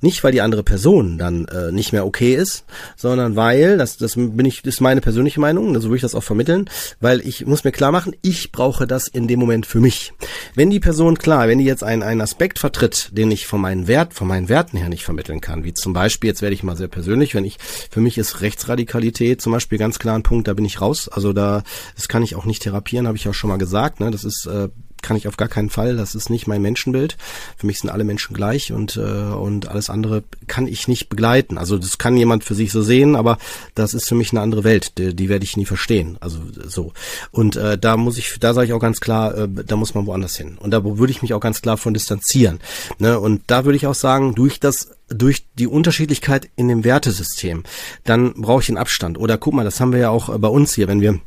Nicht, 0.01 0.23
weil 0.23 0.31
die 0.31 0.41
andere 0.41 0.63
Person 0.63 1.17
dann 1.17 1.45
äh, 1.45 1.71
nicht 1.71 1.91
mehr 1.91 2.05
okay 2.05 2.35
ist, 2.35 2.65
sondern 2.95 3.35
weil, 3.35 3.77
das, 3.77 3.97
das 3.97 4.15
bin 4.15 4.45
ich, 4.45 4.63
ist 4.65 4.81
meine 4.81 5.01
persönliche 5.01 5.39
Meinung, 5.39 5.73
so 5.79 5.89
würde 5.89 5.97
ich 5.97 6.01
das 6.01 6.15
auch 6.15 6.23
vermitteln, 6.23 6.69
weil 6.99 7.21
ich 7.21 7.45
muss 7.45 7.63
mir 7.63 7.71
klar 7.71 7.91
machen, 7.91 8.15
ich 8.21 8.51
brauche 8.51 8.87
das 8.87 9.07
in 9.07 9.27
dem 9.27 9.39
Moment 9.39 9.65
für 9.65 9.79
mich. 9.79 10.13
Wenn 10.55 10.69
die 10.69 10.79
Person, 10.79 11.17
klar, 11.17 11.47
wenn 11.47 11.59
die 11.59 11.65
jetzt 11.65 11.83
einen, 11.83 12.03
einen 12.03 12.21
Aspekt 12.21 12.59
vertritt, 12.59 13.09
den 13.11 13.31
ich 13.31 13.47
von 13.47 13.61
meinen 13.61 13.87
Wert, 13.87 14.13
von 14.13 14.27
meinen 14.27 14.49
Werten 14.49 14.77
her 14.77 14.89
nicht 14.89 15.03
vermitteln 15.03 15.41
kann, 15.41 15.63
wie 15.63 15.73
zum 15.73 15.93
Beispiel, 15.93 16.29
jetzt 16.29 16.41
werde 16.41 16.53
ich 16.53 16.63
mal 16.63 16.77
sehr 16.77 16.87
persönlich, 16.87 17.35
wenn 17.35 17.45
ich, 17.45 17.57
für 17.89 18.01
mich 18.01 18.17
ist 18.17 18.41
Rechtsradikalität 18.41 19.41
zum 19.41 19.51
Beispiel 19.51 19.77
ganz 19.77 19.99
klar 19.99 20.15
ein 20.15 20.23
Punkt, 20.23 20.47
da 20.47 20.53
bin 20.53 20.65
ich 20.65 20.81
raus, 20.81 21.09
also 21.09 21.33
da, 21.33 21.63
das 21.95 22.07
kann 22.07 22.23
ich 22.23 22.35
auch 22.35 22.45
nicht 22.45 22.63
therapieren, 22.63 23.07
habe 23.07 23.17
ich 23.17 23.27
auch 23.27 23.33
schon 23.33 23.49
mal 23.49 23.57
gesagt, 23.57 23.99
ne, 23.99 24.11
das 24.11 24.23
ist, 24.23 24.45
äh, 24.45 24.69
kann 25.01 25.17
ich 25.17 25.27
auf 25.27 25.37
gar 25.37 25.47
keinen 25.47 25.69
Fall. 25.69 25.95
Das 25.95 26.15
ist 26.15 26.29
nicht 26.29 26.47
mein 26.47 26.61
Menschenbild. 26.61 27.17
Für 27.57 27.67
mich 27.67 27.79
sind 27.79 27.89
alle 27.89 28.03
Menschen 28.03 28.35
gleich 28.35 28.71
und, 28.71 28.97
äh, 28.97 29.01
und 29.01 29.67
alles 29.67 29.89
andere 29.89 30.23
kann 30.47 30.67
ich 30.67 30.87
nicht 30.87 31.09
begleiten. 31.09 31.57
Also 31.57 31.77
das 31.77 31.97
kann 31.97 32.17
jemand 32.17 32.43
für 32.43 32.55
sich 32.55 32.71
so 32.71 32.81
sehen, 32.81 33.15
aber 33.15 33.37
das 33.75 33.93
ist 33.93 34.09
für 34.09 34.15
mich 34.15 34.31
eine 34.31 34.41
andere 34.41 34.63
Welt. 34.63 34.97
Die, 34.97 35.15
die 35.15 35.29
werde 35.29 35.45
ich 35.45 35.57
nie 35.57 35.65
verstehen. 35.65 36.17
Also 36.21 36.39
so. 36.65 36.93
Und 37.31 37.55
äh, 37.55 37.77
da 37.77 37.97
muss 37.97 38.17
ich, 38.17 38.39
da 38.39 38.53
sage 38.53 38.67
ich 38.67 38.73
auch 38.73 38.79
ganz 38.79 38.99
klar, 38.99 39.37
äh, 39.37 39.47
da 39.47 39.75
muss 39.75 39.93
man 39.93 40.07
woanders 40.07 40.35
hin. 40.37 40.57
Und 40.59 40.71
da 40.71 40.83
würde 40.83 41.11
ich 41.11 41.21
mich 41.21 41.33
auch 41.33 41.39
ganz 41.39 41.61
klar 41.61 41.77
von 41.77 41.93
distanzieren. 41.93 42.59
Ne? 42.97 43.19
Und 43.19 43.43
da 43.47 43.65
würde 43.65 43.77
ich 43.77 43.87
auch 43.87 43.95
sagen, 43.95 44.35
durch 44.35 44.59
das 44.59 44.89
durch 45.07 45.45
die 45.59 45.67
Unterschiedlichkeit 45.67 46.49
in 46.55 46.67
dem 46.67 46.83
Wertesystem, 46.83 47.63
dann 48.05 48.33
brauche 48.33 48.63
ich 48.63 48.69
einen 48.69 48.79
Abstand. 48.79 49.19
Oder 49.19 49.37
guck 49.37 49.53
mal, 49.53 49.63
das 49.63 49.79
haben 49.79 49.91
wir 49.91 49.99
ja 49.99 50.09
auch 50.09 50.35
bei 50.39 50.47
uns 50.47 50.73
hier, 50.73 50.87
wenn 50.87 50.99
wir 50.99 51.19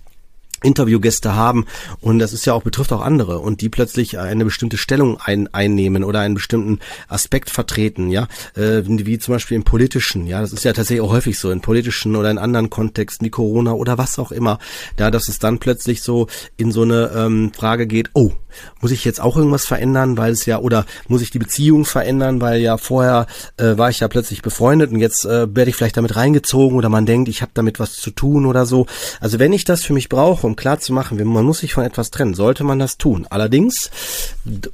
Interviewgäste 0.63 1.35
haben. 1.35 1.67
Und 2.01 2.19
das 2.19 2.33
ist 2.33 2.47
ja 2.47 2.53
auch 2.53 2.63
betrifft 2.63 2.93
auch 2.93 3.03
andere. 3.03 3.39
Und 3.39 3.61
die 3.61 3.69
plötzlich 3.69 4.19
eine 4.19 4.45
bestimmte 4.45 4.77
Stellung 4.77 5.19
ein, 5.21 5.53
einnehmen 5.55 6.05
oder 6.05 6.21
einen 6.21 6.35
bestimmten 6.35 6.81
Aspekt 7.09 7.51
vertreten, 7.51 8.11
ja, 8.11 8.29
äh, 8.57 8.83
wie 8.85 9.19
zum 9.19 9.35
Beispiel 9.35 9.57
im 9.57 9.65
politischen, 9.65 10.27
ja, 10.27 10.41
das 10.41 10.53
ist 10.53 10.65
ja 10.65 10.73
tatsächlich 10.73 11.03
auch 11.03 11.13
häufig 11.13 11.39
so. 11.39 11.51
In 11.51 11.61
politischen 11.61 12.17
oder 12.17 12.31
in 12.31 12.39
anderen 12.39 12.71
Kontexten 12.71 13.27
wie 13.27 13.31
Corona 13.31 13.73
oder 13.73 13.99
was 13.99 14.19
auch 14.19 14.33
immer, 14.33 14.59
da 14.97 15.11
dass 15.11 15.29
es 15.29 15.39
dann 15.39 15.59
plötzlich 15.59 16.03
so 16.03 16.27
in 16.57 16.73
so 16.73 16.83
eine 16.83 17.11
ähm, 17.15 17.53
Frage 17.55 17.87
geht, 17.87 18.11
oh, 18.15 18.33
muss 18.81 18.91
ich 18.91 19.05
jetzt 19.05 19.21
auch 19.21 19.37
irgendwas 19.37 19.67
verändern, 19.67 20.17
weil 20.17 20.33
es 20.33 20.47
ja, 20.47 20.59
oder 20.59 20.87
muss 21.07 21.23
ich 21.23 21.31
die 21.31 21.39
Beziehung 21.39 21.85
verändern, 21.85 22.41
weil 22.41 22.61
ja 22.61 22.77
vorher 22.77 23.27
äh, 23.57 23.77
war 23.77 23.91
ich 23.91 24.01
ja 24.01 24.09
plötzlich 24.09 24.43
befreundet 24.43 24.91
und 24.91 24.99
jetzt 24.99 25.25
äh, 25.25 25.55
werde 25.55 25.71
ich 25.71 25.77
vielleicht 25.77 25.97
damit 25.97 26.17
reingezogen 26.17 26.77
oder 26.77 26.89
man 26.89 27.07
denkt, 27.07 27.29
ich 27.29 27.43
habe 27.43 27.53
damit 27.55 27.79
was 27.79 27.95
zu 27.95 28.11
tun 28.11 28.47
oder 28.47 28.67
so. 28.67 28.87
Also 29.21 29.39
wenn 29.39 29.53
ich 29.53 29.65
das 29.65 29.85
für 29.85 29.93
mich 29.93 30.09
brauche, 30.09 30.48
um 30.49 30.57
klar 30.57 30.81
zu 30.81 30.93
machen, 30.93 31.23
man 31.25 31.45
muss 31.45 31.61
sich 31.61 31.75
von 31.75 31.85
etwas 31.85 32.11
trennen, 32.11 32.35
sollte 32.35 32.65
man 32.65 32.79
das 32.79 32.99
tun. 32.99 33.27
Allerdings, 33.31 33.91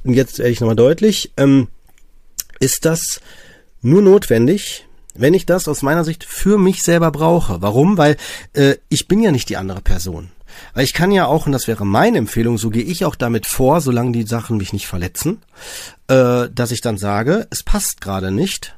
jetzt 0.03 0.39
werde 0.39 0.51
ich 0.51 0.59
nochmal 0.59 0.75
deutlich, 0.75 1.31
ähm, 1.37 1.67
ist 2.59 2.85
das 2.85 3.21
nur 3.81 4.01
notwendig, 4.01 4.87
wenn 5.13 5.33
ich 5.33 5.45
das 5.45 5.67
aus 5.67 5.81
meiner 5.81 6.03
Sicht 6.03 6.23
für 6.23 6.57
mich 6.57 6.81
selber 6.81 7.11
brauche. 7.11 7.61
Warum? 7.61 7.97
Weil 7.97 8.17
äh, 8.53 8.75
ich 8.89 9.07
bin 9.07 9.21
ja 9.21 9.31
nicht 9.31 9.49
die 9.49 9.57
andere 9.57 9.81
Person. 9.81 10.31
Weil 10.73 10.85
ich 10.85 10.93
kann 10.93 11.11
ja 11.11 11.25
auch, 11.25 11.45
und 11.45 11.51
das 11.51 11.67
wäre 11.67 11.85
meine 11.85 12.17
Empfehlung, 12.17 12.57
so 12.57 12.69
gehe 12.69 12.83
ich 12.83 13.05
auch 13.05 13.15
damit 13.15 13.45
vor, 13.45 13.81
solange 13.81 14.11
die 14.11 14.23
Sachen 14.23 14.57
mich 14.57 14.73
nicht 14.73 14.87
verletzen, 14.87 15.41
äh, 16.07 16.47
dass 16.53 16.71
ich 16.71 16.81
dann 16.81 16.97
sage, 16.97 17.47
es 17.49 17.63
passt 17.63 18.01
gerade 18.01 18.31
nicht 18.31 18.74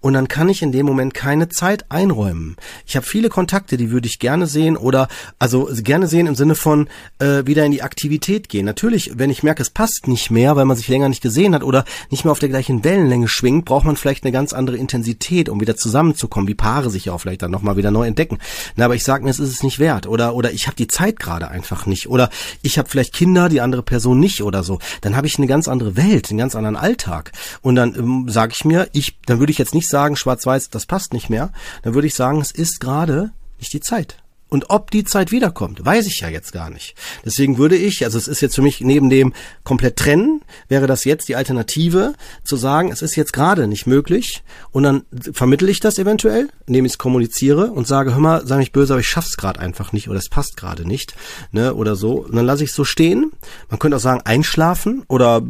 und 0.00 0.14
dann 0.14 0.28
kann 0.28 0.48
ich 0.48 0.62
in 0.62 0.72
dem 0.72 0.86
Moment 0.86 1.14
keine 1.14 1.48
Zeit 1.48 1.90
einräumen. 1.90 2.56
Ich 2.86 2.96
habe 2.96 3.06
viele 3.06 3.28
Kontakte, 3.28 3.76
die 3.76 3.90
würde 3.90 4.08
ich 4.08 4.18
gerne 4.18 4.46
sehen 4.46 4.76
oder 4.76 5.08
also 5.38 5.68
gerne 5.72 6.06
sehen 6.06 6.26
im 6.26 6.34
Sinne 6.34 6.54
von 6.54 6.88
äh, 7.18 7.46
wieder 7.46 7.64
in 7.64 7.72
die 7.72 7.82
Aktivität 7.82 8.48
gehen. 8.48 8.66
Natürlich, 8.66 9.12
wenn 9.16 9.30
ich 9.30 9.42
merke, 9.42 9.62
es 9.62 9.70
passt 9.70 10.08
nicht 10.08 10.30
mehr, 10.30 10.56
weil 10.56 10.64
man 10.64 10.76
sich 10.76 10.88
länger 10.88 11.08
nicht 11.08 11.22
gesehen 11.22 11.54
hat 11.54 11.62
oder 11.62 11.84
nicht 12.10 12.24
mehr 12.24 12.32
auf 12.32 12.38
der 12.38 12.48
gleichen 12.48 12.84
Wellenlänge 12.84 13.28
schwingt, 13.28 13.64
braucht 13.64 13.84
man 13.84 13.96
vielleicht 13.96 14.24
eine 14.24 14.32
ganz 14.32 14.52
andere 14.52 14.76
Intensität, 14.76 15.48
um 15.48 15.60
wieder 15.60 15.76
zusammenzukommen, 15.76 16.48
wie 16.48 16.54
Paare 16.54 16.90
sich 16.90 17.06
ja 17.06 17.12
auch 17.12 17.20
vielleicht 17.20 17.42
dann 17.42 17.50
nochmal 17.50 17.76
wieder 17.76 17.90
neu 17.90 18.06
entdecken. 18.06 18.38
Na, 18.76 18.86
aber 18.86 18.94
ich 18.94 19.04
sage 19.04 19.24
mir, 19.24 19.30
es 19.30 19.38
ist 19.38 19.52
es 19.52 19.62
nicht 19.62 19.78
wert 19.78 20.06
oder 20.06 20.34
oder 20.34 20.52
ich 20.52 20.66
habe 20.66 20.76
die 20.76 20.88
Zeit 20.88 21.18
gerade 21.18 21.48
einfach 21.48 21.86
nicht 21.86 22.08
oder 22.08 22.30
ich 22.62 22.78
habe 22.78 22.88
vielleicht 22.88 23.14
Kinder, 23.14 23.48
die 23.48 23.60
andere 23.60 23.82
Person 23.82 24.20
nicht 24.20 24.42
oder 24.42 24.62
so. 24.62 24.78
Dann 25.00 25.16
habe 25.16 25.26
ich 25.26 25.38
eine 25.38 25.46
ganz 25.46 25.68
andere 25.68 25.96
Welt, 25.96 26.30
einen 26.30 26.38
ganz 26.38 26.54
anderen 26.54 26.76
Alltag 26.76 27.32
und 27.60 27.74
dann 27.74 27.94
ähm, 27.94 28.28
sage 28.28 28.52
ich 28.54 28.64
mir, 28.64 28.88
ich 28.92 29.18
dann 29.26 29.38
würde 29.38 29.52
ich 29.52 29.58
jetzt 29.62 29.74
nicht 29.74 29.88
sagen, 29.88 30.16
schwarz-weiß, 30.16 30.70
das 30.70 30.86
passt 30.86 31.12
nicht 31.12 31.30
mehr, 31.30 31.52
dann 31.82 31.94
würde 31.94 32.06
ich 32.06 32.14
sagen, 32.14 32.40
es 32.40 32.50
ist 32.50 32.80
gerade 32.80 33.32
nicht 33.58 33.72
die 33.72 33.80
Zeit. 33.80 34.22
Und 34.52 34.68
ob 34.68 34.90
die 34.90 35.04
Zeit 35.04 35.32
wiederkommt, 35.32 35.82
weiß 35.82 36.06
ich 36.06 36.20
ja 36.20 36.28
jetzt 36.28 36.52
gar 36.52 36.68
nicht. 36.68 36.94
Deswegen 37.24 37.56
würde 37.56 37.74
ich, 37.74 38.04
also 38.04 38.18
es 38.18 38.28
ist 38.28 38.42
jetzt 38.42 38.54
für 38.54 38.60
mich 38.60 38.82
neben 38.82 39.08
dem 39.08 39.32
komplett 39.64 39.96
trennen, 39.96 40.42
wäre 40.68 40.86
das 40.86 41.06
jetzt 41.06 41.30
die 41.30 41.36
Alternative, 41.36 42.12
zu 42.44 42.56
sagen, 42.56 42.92
es 42.92 43.00
ist 43.00 43.16
jetzt 43.16 43.32
gerade 43.32 43.66
nicht 43.66 43.86
möglich 43.86 44.42
und 44.70 44.82
dann 44.82 45.04
vermittel 45.32 45.70
ich 45.70 45.80
das 45.80 45.98
eventuell, 45.98 46.50
indem 46.66 46.84
ich 46.84 46.92
es 46.92 46.98
kommuniziere 46.98 47.70
und 47.70 47.86
sage, 47.86 48.12
hör 48.12 48.20
mal, 48.20 48.46
sei 48.46 48.58
mich 48.58 48.72
böse, 48.72 48.92
aber 48.92 49.00
ich 49.00 49.08
schaff's 49.08 49.38
gerade 49.38 49.58
einfach 49.58 49.94
nicht 49.94 50.10
oder 50.10 50.18
es 50.18 50.28
passt 50.28 50.58
gerade 50.58 50.86
nicht, 50.86 51.14
ne, 51.50 51.74
oder 51.74 51.96
so. 51.96 52.16
Und 52.16 52.36
dann 52.36 52.44
lasse 52.44 52.62
ich 52.62 52.70
es 52.70 52.76
so 52.76 52.84
stehen. 52.84 53.32
Man 53.70 53.78
könnte 53.78 53.96
auch 53.96 54.00
sagen, 54.00 54.20
einschlafen 54.26 55.02
oder 55.08 55.40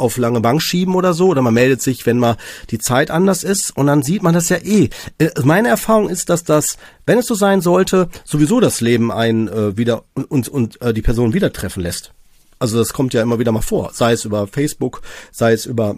auf 0.00 0.16
lange 0.16 0.40
Bank 0.40 0.62
schieben 0.62 0.94
oder 0.94 1.14
so, 1.14 1.28
oder 1.28 1.42
man 1.42 1.54
meldet 1.54 1.82
sich, 1.82 2.06
wenn 2.06 2.18
mal 2.18 2.36
die 2.70 2.78
Zeit 2.78 3.10
anders 3.10 3.44
ist 3.44 3.76
und 3.76 3.86
dann 3.86 4.02
sieht 4.02 4.22
man 4.22 4.34
das 4.34 4.48
ja 4.48 4.56
eh. 4.56 4.88
Äh, 5.18 5.30
meine 5.44 5.68
Erfahrung 5.68 6.08
ist, 6.08 6.28
dass 6.28 6.44
das, 6.44 6.78
wenn 7.06 7.18
es 7.18 7.26
so 7.26 7.34
sein 7.34 7.60
sollte, 7.60 8.08
sowieso 8.24 8.60
das 8.60 8.80
Leben 8.80 9.12
ein 9.12 9.48
äh, 9.48 9.76
wieder 9.76 10.04
und, 10.14 10.30
und, 10.30 10.48
und 10.48 10.82
äh, 10.82 10.92
die 10.92 11.02
Person 11.02 11.34
wieder 11.34 11.52
treffen 11.52 11.82
lässt. 11.82 12.12
Also 12.58 12.78
das 12.78 12.92
kommt 12.92 13.14
ja 13.14 13.22
immer 13.22 13.38
wieder 13.38 13.52
mal 13.52 13.62
vor, 13.62 13.90
sei 13.94 14.12
es 14.12 14.24
über 14.24 14.46
Facebook, 14.46 15.02
sei 15.32 15.52
es 15.52 15.64
über 15.64 15.96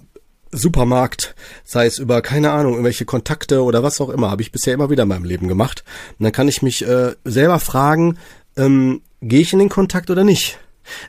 Supermarkt, 0.52 1.34
sei 1.64 1.86
es 1.86 1.98
über, 1.98 2.20
keine 2.20 2.52
Ahnung, 2.52 2.72
irgendwelche 2.74 3.06
Kontakte 3.06 3.62
oder 3.62 3.82
was 3.82 4.00
auch 4.00 4.10
immer, 4.10 4.30
habe 4.30 4.42
ich 4.42 4.52
bisher 4.52 4.74
immer 4.74 4.90
wieder 4.90 5.04
in 5.04 5.08
meinem 5.08 5.24
Leben 5.24 5.48
gemacht. 5.48 5.82
Und 6.18 6.24
dann 6.24 6.32
kann 6.32 6.46
ich 6.46 6.62
mich 6.62 6.86
äh, 6.86 7.14
selber 7.24 7.58
fragen, 7.58 8.18
ähm, 8.56 9.00
gehe 9.22 9.40
ich 9.40 9.52
in 9.52 9.58
den 9.60 9.70
Kontakt 9.70 10.10
oder 10.10 10.24
nicht? 10.24 10.58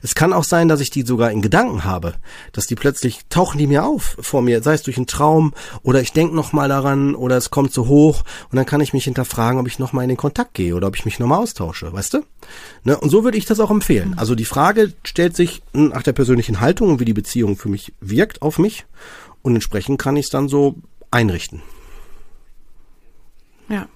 Es 0.01 0.15
kann 0.15 0.33
auch 0.33 0.43
sein, 0.43 0.67
dass 0.67 0.81
ich 0.81 0.89
die 0.89 1.03
sogar 1.03 1.31
in 1.31 1.41
Gedanken 1.41 1.83
habe, 1.83 2.15
dass 2.51 2.67
die 2.67 2.75
plötzlich 2.75 3.21
tauchen 3.29 3.57
die 3.57 3.67
mir 3.67 3.85
auf 3.85 4.17
vor 4.19 4.41
mir, 4.41 4.61
sei 4.61 4.73
es 4.73 4.83
durch 4.83 4.97
einen 4.97 5.07
Traum 5.07 5.53
oder 5.81 6.01
ich 6.01 6.13
denke 6.13 6.35
noch 6.35 6.53
mal 6.53 6.69
daran 6.69 7.15
oder 7.15 7.37
es 7.37 7.49
kommt 7.49 7.73
so 7.73 7.87
hoch 7.87 8.23
und 8.51 8.55
dann 8.55 8.65
kann 8.65 8.81
ich 8.81 8.93
mich 8.93 9.05
hinterfragen, 9.05 9.59
ob 9.59 9.67
ich 9.67 9.79
noch 9.79 9.93
mal 9.93 10.03
in 10.03 10.09
den 10.09 10.17
Kontakt 10.17 10.53
gehe 10.53 10.75
oder 10.75 10.87
ob 10.87 10.95
ich 10.95 11.05
mich 11.05 11.19
noch 11.19 11.27
mal 11.27 11.37
austausche, 11.37 11.91
weißt 11.91 12.15
du? 12.15 12.25
Ne? 12.83 12.97
Und 12.97 13.09
so 13.09 13.23
würde 13.23 13.37
ich 13.37 13.45
das 13.45 13.59
auch 13.59 13.71
empfehlen. 13.71 14.09
Mhm. 14.09 14.19
Also 14.19 14.35
die 14.35 14.45
Frage 14.45 14.93
stellt 15.03 15.35
sich 15.35 15.63
nach 15.73 16.03
der 16.03 16.13
persönlichen 16.13 16.59
Haltung 16.59 16.89
und 16.89 16.99
wie 16.99 17.05
die 17.05 17.13
Beziehung 17.13 17.57
für 17.57 17.69
mich 17.69 17.93
wirkt 17.99 18.41
auf 18.41 18.59
mich 18.59 18.85
und 19.41 19.55
entsprechend 19.55 19.99
kann 19.99 20.15
ich 20.15 20.25
es 20.25 20.31
dann 20.31 20.49
so 20.49 20.75
einrichten. 21.11 21.61
Ja. 23.69 23.87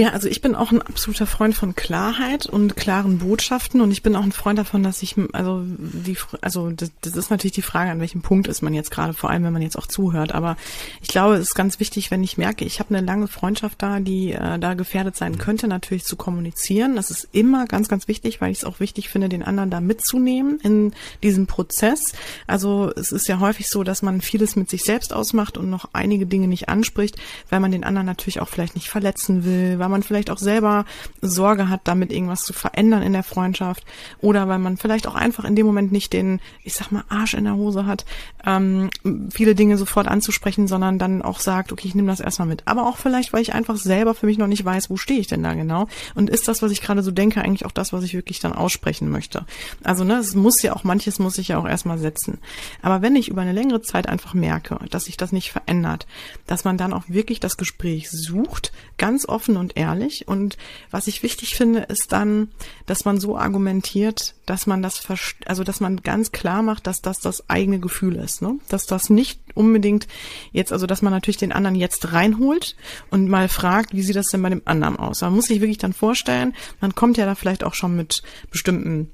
Ja, 0.00 0.12
also 0.12 0.28
ich 0.28 0.40
bin 0.40 0.54
auch 0.54 0.72
ein 0.72 0.80
absoluter 0.80 1.26
Freund 1.26 1.54
von 1.54 1.74
Klarheit 1.74 2.46
und 2.46 2.74
klaren 2.74 3.18
Botschaften 3.18 3.82
und 3.82 3.90
ich 3.90 4.02
bin 4.02 4.16
auch 4.16 4.22
ein 4.22 4.32
Freund 4.32 4.58
davon, 4.58 4.82
dass 4.82 5.02
ich, 5.02 5.14
also 5.32 5.62
die, 5.66 6.16
also 6.40 6.70
das, 6.70 6.90
das 7.02 7.16
ist 7.16 7.28
natürlich 7.28 7.52
die 7.52 7.60
Frage, 7.60 7.90
an 7.90 8.00
welchem 8.00 8.22
Punkt 8.22 8.48
ist 8.48 8.62
man 8.62 8.72
jetzt 8.72 8.90
gerade, 8.90 9.12
vor 9.12 9.28
allem 9.28 9.44
wenn 9.44 9.52
man 9.52 9.60
jetzt 9.60 9.76
auch 9.76 9.86
zuhört. 9.86 10.32
Aber 10.32 10.56
ich 11.02 11.08
glaube, 11.08 11.34
es 11.34 11.48
ist 11.48 11.54
ganz 11.54 11.80
wichtig, 11.80 12.10
wenn 12.10 12.22
ich 12.22 12.38
merke, 12.38 12.64
ich 12.64 12.80
habe 12.80 12.94
eine 12.94 13.04
lange 13.04 13.28
Freundschaft 13.28 13.82
da, 13.82 14.00
die 14.00 14.32
äh, 14.32 14.58
da 14.58 14.72
gefährdet 14.72 15.16
sein 15.16 15.36
könnte, 15.36 15.68
natürlich 15.68 16.04
zu 16.04 16.16
kommunizieren. 16.16 16.96
Das 16.96 17.10
ist 17.10 17.28
immer 17.32 17.66
ganz, 17.66 17.88
ganz 17.88 18.08
wichtig, 18.08 18.40
weil 18.40 18.52
ich 18.52 18.58
es 18.60 18.64
auch 18.64 18.80
wichtig 18.80 19.10
finde, 19.10 19.28
den 19.28 19.42
anderen 19.42 19.68
da 19.68 19.82
mitzunehmen 19.82 20.60
in 20.62 20.94
diesem 21.22 21.46
Prozess. 21.46 22.14
Also 22.46 22.90
es 22.96 23.12
ist 23.12 23.28
ja 23.28 23.38
häufig 23.38 23.68
so, 23.68 23.84
dass 23.84 24.00
man 24.00 24.22
vieles 24.22 24.56
mit 24.56 24.70
sich 24.70 24.82
selbst 24.82 25.12
ausmacht 25.12 25.58
und 25.58 25.68
noch 25.68 25.90
einige 25.92 26.24
Dinge 26.24 26.48
nicht 26.48 26.70
anspricht, 26.70 27.18
weil 27.50 27.60
man 27.60 27.70
den 27.70 27.84
anderen 27.84 28.06
natürlich 28.06 28.40
auch 28.40 28.48
vielleicht 28.48 28.76
nicht 28.76 28.88
verletzen 28.88 29.44
will 29.44 29.78
weil 29.78 29.89
man 29.90 30.02
vielleicht 30.02 30.30
auch 30.30 30.38
selber 30.38 30.84
Sorge 31.20 31.68
hat, 31.68 31.82
damit 31.84 32.12
irgendwas 32.12 32.42
zu 32.42 32.52
verändern 32.52 33.02
in 33.02 33.12
der 33.12 33.22
Freundschaft 33.22 33.84
oder 34.20 34.48
weil 34.48 34.58
man 34.58 34.76
vielleicht 34.76 35.06
auch 35.06 35.14
einfach 35.14 35.44
in 35.44 35.56
dem 35.56 35.66
Moment 35.66 35.92
nicht 35.92 36.12
den, 36.12 36.40
ich 36.64 36.74
sag 36.74 36.90
mal, 36.90 37.04
Arsch 37.08 37.34
in 37.34 37.44
der 37.44 37.56
Hose 37.56 37.86
hat, 37.86 38.04
ähm, 38.46 38.90
viele 39.30 39.54
Dinge 39.54 39.76
sofort 39.76 40.08
anzusprechen, 40.08 40.68
sondern 40.68 40.98
dann 40.98 41.22
auch 41.22 41.40
sagt, 41.40 41.72
okay, 41.72 41.88
ich 41.88 41.94
nehme 41.94 42.08
das 42.08 42.20
erstmal 42.20 42.48
mit. 42.48 42.62
Aber 42.66 42.86
auch 42.86 42.96
vielleicht, 42.96 43.32
weil 43.32 43.42
ich 43.42 43.52
einfach 43.52 43.76
selber 43.76 44.14
für 44.14 44.26
mich 44.26 44.38
noch 44.38 44.46
nicht 44.46 44.64
weiß, 44.64 44.90
wo 44.90 44.96
stehe 44.96 45.20
ich 45.20 45.26
denn 45.26 45.42
da 45.42 45.54
genau 45.54 45.88
und 46.14 46.30
ist 46.30 46.48
das, 46.48 46.62
was 46.62 46.72
ich 46.72 46.80
gerade 46.80 47.02
so 47.02 47.10
denke, 47.10 47.42
eigentlich 47.42 47.66
auch 47.66 47.72
das, 47.72 47.92
was 47.92 48.04
ich 48.04 48.14
wirklich 48.14 48.40
dann 48.40 48.52
aussprechen 48.52 49.10
möchte. 49.10 49.44
Also, 49.82 50.04
ne, 50.04 50.14
es 50.14 50.34
muss 50.34 50.62
ja 50.62 50.74
auch, 50.74 50.84
manches 50.84 51.18
muss 51.18 51.38
ich 51.38 51.48
ja 51.48 51.58
auch 51.58 51.66
erstmal 51.66 51.98
setzen. 51.98 52.38
Aber 52.82 53.02
wenn 53.02 53.16
ich 53.16 53.28
über 53.28 53.42
eine 53.42 53.52
längere 53.52 53.82
Zeit 53.82 54.08
einfach 54.08 54.34
merke, 54.34 54.78
dass 54.90 55.04
sich 55.04 55.16
das 55.16 55.32
nicht 55.32 55.50
verändert, 55.50 56.06
dass 56.46 56.64
man 56.64 56.76
dann 56.76 56.92
auch 56.92 57.04
wirklich 57.08 57.40
das 57.40 57.56
Gespräch 57.56 58.10
sucht, 58.10 58.72
ganz 58.98 59.28
offen 59.28 59.56
und 59.56 59.69
und 59.70 59.76
ehrlich. 59.80 60.28
Und 60.28 60.56
was 60.90 61.06
ich 61.06 61.22
wichtig 61.22 61.54
finde, 61.54 61.80
ist 61.80 62.12
dann, 62.12 62.48
dass 62.86 63.04
man 63.04 63.20
so 63.20 63.36
argumentiert, 63.36 64.34
dass 64.46 64.66
man 64.66 64.82
das, 64.82 65.06
also 65.46 65.64
dass 65.64 65.80
man 65.80 66.02
ganz 66.02 66.32
klar 66.32 66.62
macht, 66.62 66.86
dass 66.86 67.00
das 67.00 67.18
das 67.18 67.48
eigene 67.48 67.78
Gefühl 67.78 68.16
ist, 68.16 68.42
ne? 68.42 68.58
Dass 68.68 68.86
das 68.86 69.10
nicht 69.10 69.40
unbedingt 69.54 70.06
jetzt, 70.52 70.72
also 70.72 70.86
dass 70.86 71.02
man 71.02 71.12
natürlich 71.12 71.36
den 71.36 71.52
anderen 71.52 71.76
jetzt 71.76 72.12
reinholt 72.12 72.76
und 73.10 73.28
mal 73.28 73.48
fragt, 73.48 73.94
wie 73.94 74.02
sieht 74.02 74.16
das 74.16 74.26
denn 74.26 74.42
bei 74.42 74.50
dem 74.50 74.62
anderen 74.64 74.96
aus? 74.96 75.20
Man 75.20 75.34
muss 75.34 75.46
sich 75.46 75.60
wirklich 75.60 75.78
dann 75.78 75.92
vorstellen, 75.92 76.54
man 76.80 76.94
kommt 76.94 77.16
ja 77.16 77.26
da 77.26 77.34
vielleicht 77.34 77.64
auch 77.64 77.74
schon 77.74 77.96
mit 77.96 78.22
bestimmten 78.50 79.10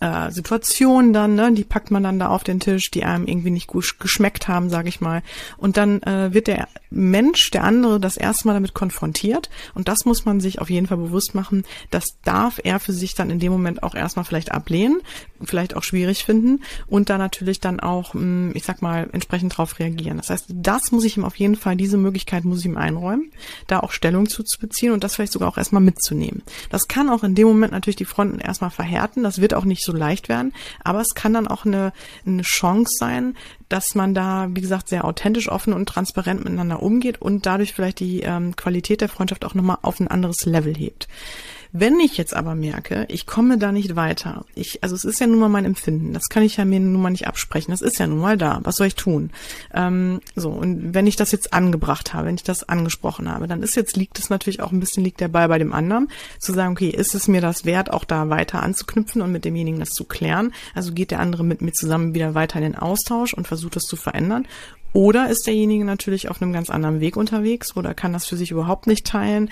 äh, 0.00 0.30
Situationen 0.30 1.12
dann, 1.12 1.34
ne, 1.34 1.52
die 1.52 1.64
packt 1.64 1.90
man 1.90 2.02
dann 2.02 2.18
da 2.18 2.28
auf 2.28 2.44
den 2.44 2.60
Tisch, 2.60 2.90
die 2.90 3.04
einem 3.04 3.26
irgendwie 3.26 3.50
nicht 3.50 3.66
gut 3.66 3.98
geschmeckt 3.98 4.48
haben, 4.48 4.70
sage 4.70 4.88
ich 4.88 5.00
mal. 5.00 5.22
Und 5.56 5.76
dann 5.76 6.02
äh, 6.02 6.32
wird 6.32 6.46
der 6.46 6.68
Mensch, 6.90 7.50
der 7.50 7.64
andere, 7.64 8.00
das 8.00 8.16
erste 8.16 8.46
Mal 8.46 8.54
damit 8.54 8.74
konfrontiert. 8.74 9.50
Und 9.74 9.88
das 9.88 10.04
muss 10.04 10.24
man 10.24 10.40
sich 10.40 10.60
auf 10.60 10.70
jeden 10.70 10.86
Fall 10.86 10.96
bewusst 10.96 11.34
machen. 11.34 11.64
Das 11.90 12.04
darf 12.24 12.60
er 12.62 12.80
für 12.80 12.92
sich 12.92 13.14
dann 13.14 13.30
in 13.30 13.38
dem 13.38 13.52
Moment 13.52 13.82
auch 13.82 13.94
erstmal 13.94 14.24
vielleicht 14.24 14.52
ablehnen, 14.52 15.00
vielleicht 15.42 15.76
auch 15.76 15.82
schwierig 15.82 16.24
finden 16.24 16.62
und 16.86 17.10
da 17.10 17.18
natürlich 17.18 17.60
dann 17.60 17.80
auch, 17.80 18.14
hm, 18.14 18.52
ich 18.54 18.64
sag 18.64 18.82
mal, 18.82 19.08
entsprechend 19.12 19.56
drauf 19.56 19.78
reagieren. 19.78 20.16
Das 20.16 20.30
heißt, 20.30 20.46
das 20.48 20.92
muss 20.92 21.04
ich 21.04 21.16
ihm 21.16 21.24
auf 21.24 21.36
jeden 21.36 21.56
Fall, 21.56 21.76
diese 21.76 21.96
Möglichkeit 21.96 22.44
muss 22.44 22.60
ich 22.60 22.66
ihm 22.66 22.76
einräumen, 22.76 23.30
da 23.66 23.80
auch 23.80 23.92
Stellung 23.92 24.28
zu, 24.28 24.42
zu 24.42 24.58
beziehen 24.58 24.92
und 24.92 25.04
das 25.04 25.14
vielleicht 25.14 25.32
sogar 25.32 25.48
auch 25.48 25.58
erstmal 25.58 25.82
mitzunehmen. 25.82 26.42
Das 26.70 26.88
kann 26.88 27.10
auch 27.10 27.24
in 27.24 27.34
dem 27.34 27.48
Moment 27.48 27.72
natürlich 27.72 27.96
die 27.96 28.04
Fronten 28.04 28.38
erstmal 28.38 28.70
verhärten. 28.70 29.22
Das 29.22 29.40
wird 29.40 29.54
auch 29.54 29.64
nicht 29.64 29.75
so 29.82 29.92
leicht 29.92 30.28
werden, 30.28 30.52
aber 30.82 31.00
es 31.00 31.14
kann 31.14 31.32
dann 31.32 31.48
auch 31.48 31.64
eine, 31.64 31.92
eine 32.26 32.42
Chance 32.42 32.92
sein, 32.98 33.36
dass 33.68 33.94
man 33.94 34.14
da, 34.14 34.48
wie 34.50 34.60
gesagt, 34.60 34.88
sehr 34.88 35.04
authentisch, 35.04 35.48
offen 35.48 35.72
und 35.72 35.88
transparent 35.88 36.44
miteinander 36.44 36.82
umgeht 36.82 37.20
und 37.20 37.46
dadurch 37.46 37.72
vielleicht 37.72 38.00
die 38.00 38.20
ähm, 38.20 38.54
Qualität 38.56 39.00
der 39.00 39.08
Freundschaft 39.08 39.44
auch 39.44 39.54
nochmal 39.54 39.78
auf 39.82 40.00
ein 40.00 40.08
anderes 40.08 40.44
Level 40.46 40.74
hebt. 40.74 41.08
Wenn 41.78 42.00
ich 42.00 42.16
jetzt 42.16 42.34
aber 42.34 42.54
merke, 42.54 43.04
ich 43.08 43.26
komme 43.26 43.58
da 43.58 43.70
nicht 43.70 43.96
weiter, 43.96 44.46
ich, 44.54 44.82
also 44.82 44.94
es 44.94 45.04
ist 45.04 45.20
ja 45.20 45.26
nun 45.26 45.38
mal 45.38 45.50
mein 45.50 45.66
Empfinden, 45.66 46.14
das 46.14 46.30
kann 46.30 46.42
ich 46.42 46.56
ja 46.56 46.64
mir 46.64 46.80
nun 46.80 47.02
mal 47.02 47.10
nicht 47.10 47.26
absprechen, 47.26 47.70
das 47.70 47.82
ist 47.82 47.98
ja 47.98 48.06
nun 48.06 48.20
mal 48.20 48.38
da, 48.38 48.60
was 48.62 48.76
soll 48.76 48.86
ich 48.86 48.94
tun? 48.94 49.30
Ähm, 49.74 50.20
so, 50.34 50.48
und 50.50 50.94
wenn 50.94 51.06
ich 51.06 51.16
das 51.16 51.32
jetzt 51.32 51.52
angebracht 51.52 52.14
habe, 52.14 52.28
wenn 52.28 52.36
ich 52.36 52.42
das 52.42 52.66
angesprochen 52.66 53.30
habe, 53.30 53.46
dann 53.46 53.62
ist 53.62 53.76
jetzt, 53.76 53.94
liegt 53.94 54.18
es 54.18 54.30
natürlich 54.30 54.62
auch 54.62 54.72
ein 54.72 54.80
bisschen, 54.80 55.04
liegt 55.04 55.20
der 55.20 55.28
Ball 55.28 55.48
bei 55.48 55.58
dem 55.58 55.74
anderen, 55.74 56.08
zu 56.38 56.54
sagen, 56.54 56.72
okay, 56.72 56.88
ist 56.88 57.14
es 57.14 57.28
mir 57.28 57.42
das 57.42 57.66
wert, 57.66 57.92
auch 57.92 58.04
da 58.04 58.30
weiter 58.30 58.62
anzuknüpfen 58.62 59.20
und 59.20 59.30
mit 59.30 59.44
demjenigen 59.44 59.80
das 59.80 59.90
zu 59.90 60.04
klären? 60.04 60.54
Also 60.74 60.94
geht 60.94 61.10
der 61.10 61.20
andere 61.20 61.44
mit 61.44 61.60
mir 61.60 61.72
zusammen 61.72 62.14
wieder 62.14 62.34
weiter 62.34 62.56
in 62.56 62.64
den 62.64 62.76
Austausch 62.76 63.34
und 63.34 63.46
versucht 63.46 63.76
das 63.76 63.82
zu 63.82 63.96
verändern? 63.96 64.46
Oder 64.96 65.28
ist 65.28 65.46
derjenige 65.46 65.84
natürlich 65.84 66.30
auf 66.30 66.40
einem 66.40 66.54
ganz 66.54 66.70
anderen 66.70 67.00
Weg 67.00 67.18
unterwegs 67.18 67.76
oder 67.76 67.92
kann 67.92 68.14
das 68.14 68.24
für 68.24 68.38
sich 68.38 68.50
überhaupt 68.50 68.86
nicht 68.86 69.06
teilen? 69.06 69.50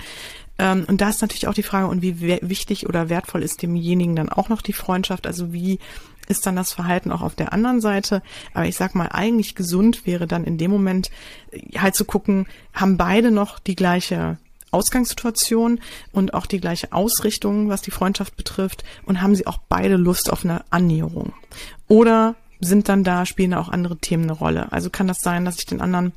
Ähm, 0.57 0.85
und 0.87 1.01
da 1.01 1.09
ist 1.09 1.21
natürlich 1.21 1.47
auch 1.47 1.53
die 1.53 1.63
Frage, 1.63 1.87
und 1.87 2.01
wie 2.01 2.19
wichtig 2.21 2.87
oder 2.87 3.09
wertvoll 3.09 3.43
ist 3.43 3.61
demjenigen 3.61 4.15
dann 4.15 4.29
auch 4.29 4.49
noch 4.49 4.61
die 4.61 4.73
Freundschaft? 4.73 5.27
Also 5.27 5.53
wie 5.53 5.79
ist 6.27 6.45
dann 6.45 6.55
das 6.55 6.73
Verhalten 6.73 7.11
auch 7.11 7.21
auf 7.21 7.35
der 7.35 7.53
anderen 7.53 7.81
Seite. 7.81 8.21
Aber 8.53 8.65
ich 8.65 8.75
sag 8.75 8.95
mal, 8.95 9.09
eigentlich 9.09 9.55
gesund 9.55 10.05
wäre 10.05 10.27
dann 10.27 10.43
in 10.43 10.57
dem 10.57 10.71
Moment 10.71 11.11
äh, 11.51 11.77
halt 11.77 11.95
zu 11.95 12.05
gucken, 12.05 12.47
haben 12.73 12.97
beide 12.97 13.31
noch 13.31 13.59
die 13.59 13.75
gleiche 13.75 14.37
Ausgangssituation 14.71 15.79
und 16.11 16.33
auch 16.33 16.45
die 16.45 16.59
gleiche 16.59 16.91
Ausrichtung, 16.91 17.69
was 17.69 17.81
die 17.81 17.91
Freundschaft 17.91 18.35
betrifft 18.35 18.83
und 19.05 19.21
haben 19.21 19.35
sie 19.35 19.47
auch 19.47 19.59
beide 19.69 19.95
Lust 19.95 20.31
auf 20.31 20.43
eine 20.43 20.65
Annäherung. 20.69 21.33
Oder 21.87 22.35
sind 22.59 22.89
dann 22.89 23.03
da, 23.03 23.25
spielen 23.25 23.51
da 23.51 23.59
auch 23.59 23.69
andere 23.69 23.97
Themen 23.97 24.23
eine 24.23 24.33
Rolle. 24.33 24.71
Also 24.71 24.89
kann 24.89 25.07
das 25.07 25.19
sein, 25.21 25.45
dass 25.45 25.59
ich 25.59 25.65
den 25.65 25.81
anderen 25.81 26.13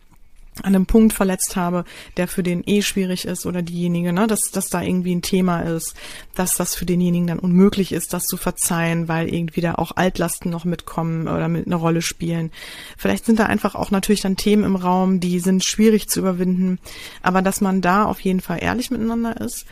an 0.61 0.75
einem 0.75 0.87
Punkt 0.87 1.13
verletzt 1.13 1.57
habe, 1.57 1.85
der 2.17 2.29
für 2.29 2.43
den 2.43 2.63
eh 2.67 2.83
schwierig 2.83 3.25
ist 3.25 3.47
oder 3.47 3.63
diejenige, 3.63 4.13
ne, 4.13 4.27
dass, 4.27 4.41
dass 4.53 4.69
da 4.69 4.83
irgendwie 4.83 5.15
ein 5.15 5.23
Thema 5.23 5.61
ist, 5.61 5.95
dass 6.35 6.57
das 6.57 6.75
für 6.75 6.87
denjenigen 6.87 7.27
dann 7.27 7.39
unmöglich 7.39 7.93
ist, 7.93 8.13
das 8.13 8.25
zu 8.25 8.37
verzeihen, 8.37 9.09
weil 9.09 9.33
irgendwie 9.33 9.61
da 9.61 9.75
auch 9.75 9.93
Altlasten 9.97 10.51
noch 10.51 10.65
mitkommen 10.65 11.29
oder 11.29 11.49
mit 11.49 11.67
eine 11.67 11.77
Rolle 11.77 12.03
spielen. 12.03 12.51
Vielleicht 12.97 13.25
sind 13.25 13.39
da 13.39 13.47
einfach 13.47 13.75
auch 13.75 13.91
natürlich 13.91 14.21
dann 14.21 14.37
Themen 14.37 14.65
im 14.65 14.77
Raum, 14.77 15.21
die 15.21 15.41
sind 15.41 15.65
schwierig 15.65 16.09
zu 16.09 16.21
überwinden, 16.21 16.79
aber 17.23 17.43
dass 17.43 17.61
man 17.61 17.81
da 17.81 18.05
auf 18.05 18.21
jeden 18.21 18.41
Fall 18.41 18.59
ehrlich 18.63 18.91
miteinander 18.91 19.41
ist 19.41 19.67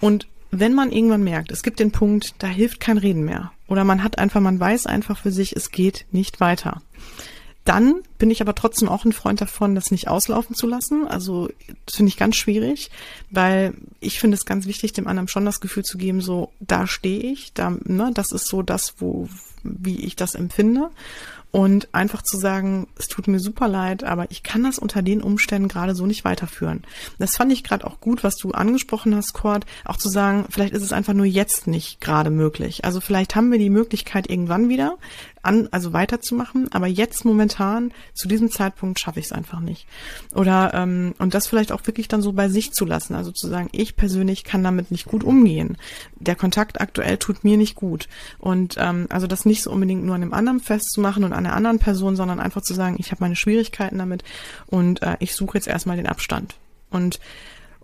und 0.00 0.26
wenn 0.50 0.74
man 0.74 0.92
irgendwann 0.92 1.24
merkt, 1.24 1.52
es 1.52 1.62
gibt 1.62 1.78
den 1.78 1.92
Punkt, 1.92 2.34
da 2.38 2.46
hilft 2.46 2.80
kein 2.80 2.96
Reden 2.96 3.24
mehr 3.24 3.52
oder 3.66 3.84
man 3.84 4.02
hat 4.02 4.18
einfach, 4.18 4.40
man 4.40 4.58
weiß 4.58 4.86
einfach 4.86 5.18
für 5.18 5.30
sich, 5.30 5.54
es 5.54 5.70
geht 5.70 6.06
nicht 6.10 6.40
weiter 6.40 6.80
dann 7.68 7.96
bin 8.16 8.30
ich 8.30 8.40
aber 8.40 8.54
trotzdem 8.54 8.88
auch 8.88 9.04
ein 9.04 9.12
Freund 9.12 9.42
davon, 9.42 9.74
das 9.74 9.90
nicht 9.90 10.08
auslaufen 10.08 10.56
zu 10.56 10.66
lassen. 10.66 11.06
Also 11.06 11.50
das 11.84 11.96
finde 11.96 12.08
ich 12.08 12.16
ganz 12.16 12.36
schwierig, 12.36 12.90
weil 13.30 13.74
ich 14.00 14.18
finde 14.20 14.36
es 14.36 14.46
ganz 14.46 14.66
wichtig, 14.66 14.94
dem 14.94 15.06
anderen 15.06 15.28
schon 15.28 15.44
das 15.44 15.60
Gefühl 15.60 15.84
zu 15.84 15.98
geben, 15.98 16.22
so 16.22 16.50
da 16.60 16.86
stehe 16.86 17.30
ich, 17.30 17.52
da, 17.52 17.76
ne, 17.84 18.10
das 18.14 18.32
ist 18.32 18.48
so 18.48 18.62
das, 18.62 18.94
wo 18.98 19.28
wie 19.62 20.00
ich 20.00 20.16
das 20.16 20.34
empfinde 20.34 20.90
und 21.50 21.88
einfach 21.92 22.22
zu 22.22 22.36
sagen, 22.36 22.88
es 22.98 23.08
tut 23.08 23.26
mir 23.26 23.40
super 23.40 23.68
leid, 23.68 24.04
aber 24.04 24.30
ich 24.30 24.42
kann 24.42 24.64
das 24.64 24.78
unter 24.78 25.02
den 25.02 25.22
Umständen 25.22 25.68
gerade 25.68 25.94
so 25.94 26.04
nicht 26.04 26.24
weiterführen. 26.24 26.84
Das 27.18 27.36
fand 27.36 27.52
ich 27.52 27.64
gerade 27.64 27.86
auch 27.86 28.00
gut, 28.00 28.22
was 28.22 28.36
du 28.36 28.52
angesprochen 28.52 29.14
hast, 29.14 29.32
Cord, 29.32 29.64
auch 29.84 29.96
zu 29.96 30.08
sagen, 30.08 30.44
vielleicht 30.50 30.74
ist 30.74 30.82
es 30.82 30.92
einfach 30.92 31.14
nur 31.14 31.26
jetzt 31.26 31.66
nicht 31.66 32.00
gerade 32.00 32.30
möglich. 32.30 32.84
Also 32.84 33.00
vielleicht 33.00 33.34
haben 33.34 33.50
wir 33.50 33.58
die 33.58 33.70
Möglichkeit 33.70 34.28
irgendwann 34.28 34.68
wieder, 34.68 34.98
an, 35.48 35.68
also 35.70 35.92
weiterzumachen, 35.92 36.70
aber 36.72 36.86
jetzt 36.86 37.24
momentan 37.24 37.92
zu 38.14 38.28
diesem 38.28 38.50
Zeitpunkt 38.50 39.00
schaffe 39.00 39.18
ich 39.18 39.26
es 39.26 39.32
einfach 39.32 39.60
nicht. 39.60 39.86
Oder 40.34 40.72
ähm, 40.74 41.14
und 41.18 41.34
das 41.34 41.46
vielleicht 41.46 41.72
auch 41.72 41.86
wirklich 41.86 42.06
dann 42.06 42.22
so 42.22 42.32
bei 42.32 42.48
sich 42.48 42.72
zu 42.72 42.84
lassen, 42.84 43.14
also 43.14 43.32
zu 43.32 43.48
sagen, 43.48 43.68
ich 43.72 43.96
persönlich 43.96 44.44
kann 44.44 44.62
damit 44.62 44.90
nicht 44.90 45.06
gut 45.06 45.24
umgehen. 45.24 45.78
Der 46.20 46.36
Kontakt 46.36 46.80
aktuell 46.80 47.16
tut 47.16 47.44
mir 47.44 47.56
nicht 47.56 47.74
gut 47.74 48.08
und 48.38 48.76
ähm, 48.78 49.06
also 49.08 49.26
das 49.26 49.46
nicht 49.46 49.62
so 49.62 49.72
unbedingt 49.72 50.04
nur 50.04 50.14
an 50.14 50.20
dem 50.20 50.34
anderen 50.34 50.60
festzumachen 50.60 51.24
und 51.24 51.32
an 51.32 51.44
der 51.44 51.56
anderen 51.56 51.78
Person, 51.78 52.14
sondern 52.14 52.40
einfach 52.40 52.62
zu 52.62 52.74
sagen, 52.74 52.96
ich 52.98 53.10
habe 53.10 53.24
meine 53.24 53.36
Schwierigkeiten 53.36 53.98
damit 53.98 54.22
und 54.66 55.02
äh, 55.02 55.16
ich 55.20 55.34
suche 55.34 55.56
jetzt 55.56 55.66
erstmal 55.66 55.96
den 55.96 56.06
Abstand. 56.06 56.56
Und 56.90 57.20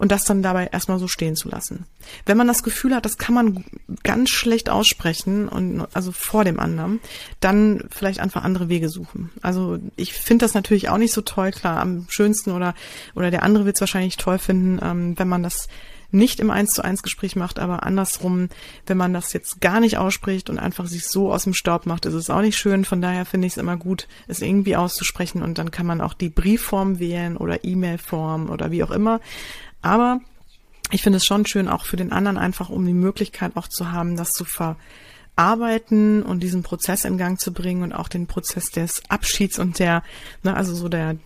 und 0.04 0.12
das 0.12 0.24
dann 0.24 0.42
dabei 0.42 0.66
erstmal 0.66 0.98
so 0.98 1.08
stehen 1.08 1.34
zu 1.34 1.48
lassen. 1.48 1.86
Wenn 2.26 2.36
man 2.36 2.46
das 2.46 2.62
Gefühl 2.62 2.94
hat, 2.94 3.06
das 3.06 3.16
kann 3.16 3.34
man 3.34 3.64
ganz 4.02 4.28
schlecht 4.28 4.68
aussprechen 4.68 5.48
und 5.48 5.86
also 5.94 6.12
vor 6.12 6.44
dem 6.44 6.60
anderen, 6.60 7.00
dann 7.40 7.84
vielleicht 7.90 8.20
einfach 8.20 8.44
andere 8.44 8.68
Wege 8.68 8.90
suchen. 8.90 9.30
Also 9.40 9.78
ich 9.96 10.12
finde 10.12 10.44
das 10.44 10.52
natürlich 10.52 10.90
auch 10.90 10.98
nicht 10.98 11.14
so 11.14 11.22
toll, 11.22 11.52
klar, 11.52 11.80
am 11.80 12.04
schönsten 12.10 12.50
oder 12.50 12.74
oder 13.14 13.30
der 13.30 13.44
andere 13.44 13.64
wird 13.64 13.76
es 13.76 13.80
wahrscheinlich 13.80 14.18
toll 14.18 14.36
finden, 14.36 14.78
ähm, 14.82 15.18
wenn 15.18 15.26
man 15.26 15.42
das 15.42 15.68
nicht 16.14 16.40
im 16.40 16.50
Eins 16.50 16.72
zu 16.72 16.82
eins 16.82 17.02
Gespräch 17.02 17.36
macht, 17.36 17.58
aber 17.58 17.82
andersrum, 17.82 18.48
wenn 18.86 18.96
man 18.96 19.12
das 19.12 19.32
jetzt 19.32 19.60
gar 19.60 19.80
nicht 19.80 19.98
ausspricht 19.98 20.48
und 20.48 20.58
einfach 20.58 20.86
sich 20.86 21.06
so 21.06 21.32
aus 21.32 21.44
dem 21.44 21.54
Staub 21.54 21.86
macht, 21.86 22.06
ist 22.06 22.14
es 22.14 22.30
auch 22.30 22.40
nicht 22.40 22.56
schön. 22.56 22.84
Von 22.84 23.02
daher 23.02 23.24
finde 23.26 23.46
ich 23.46 23.54
es 23.54 23.56
immer 23.56 23.76
gut, 23.76 24.06
es 24.28 24.40
irgendwie 24.40 24.76
auszusprechen 24.76 25.42
und 25.42 25.58
dann 25.58 25.72
kann 25.72 25.86
man 25.86 26.00
auch 26.00 26.14
die 26.14 26.28
Briefform 26.28 27.00
wählen 27.00 27.36
oder 27.36 27.64
E-Mail-Form 27.64 28.48
oder 28.48 28.70
wie 28.70 28.84
auch 28.84 28.92
immer. 28.92 29.20
Aber 29.84 30.20
ich 30.90 31.02
finde 31.02 31.18
es 31.18 31.26
schon 31.26 31.44
schön, 31.44 31.68
auch 31.68 31.84
für 31.84 31.96
den 31.96 32.10
anderen 32.10 32.38
einfach, 32.38 32.70
um 32.70 32.86
die 32.86 32.94
Möglichkeit 32.94 33.52
auch 33.54 33.68
zu 33.68 33.92
haben, 33.92 34.16
das 34.16 34.30
zu 34.30 34.46
verarbeiten 34.46 36.22
und 36.22 36.40
diesen 36.40 36.62
Prozess 36.62 37.04
in 37.04 37.18
Gang 37.18 37.38
zu 37.38 37.52
bringen 37.52 37.82
und 37.82 37.92
auch 37.92 38.08
den 38.08 38.26
Prozess 38.26 38.70
des 38.70 39.02
Abschieds 39.10 39.58
und 39.58 39.78
der, 39.78 40.02
ne, 40.42 40.56
also 40.56 40.74
so 40.74 40.88
der, 40.88 41.16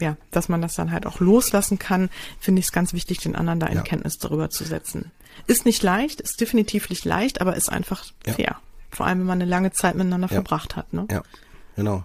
ja, 0.00 0.16
dass 0.30 0.48
man 0.48 0.62
das 0.62 0.74
dann 0.76 0.92
halt 0.92 1.06
auch 1.06 1.18
loslassen 1.18 1.80
kann, 1.80 2.08
finde 2.38 2.60
ich 2.60 2.66
es 2.66 2.72
ganz 2.72 2.92
wichtig, 2.92 3.18
den 3.18 3.34
anderen 3.34 3.58
da 3.58 3.66
in 3.66 3.78
ja. 3.78 3.82
Kenntnis 3.82 4.18
darüber 4.18 4.48
zu 4.48 4.62
setzen. 4.62 5.10
Ist 5.48 5.66
nicht 5.66 5.82
leicht, 5.82 6.20
ist 6.20 6.40
definitiv 6.40 6.88
nicht 6.88 7.04
leicht, 7.04 7.40
aber 7.40 7.56
ist 7.56 7.70
einfach 7.70 8.04
ja. 8.26 8.34
fair. 8.34 8.56
Vor 8.90 9.06
allem, 9.06 9.18
wenn 9.20 9.26
man 9.26 9.42
eine 9.42 9.50
lange 9.50 9.72
Zeit 9.72 9.96
miteinander 9.96 10.28
ja. 10.28 10.34
verbracht 10.34 10.76
hat. 10.76 10.92
Ne? 10.92 11.08
Ja, 11.10 11.24
genau. 11.76 12.04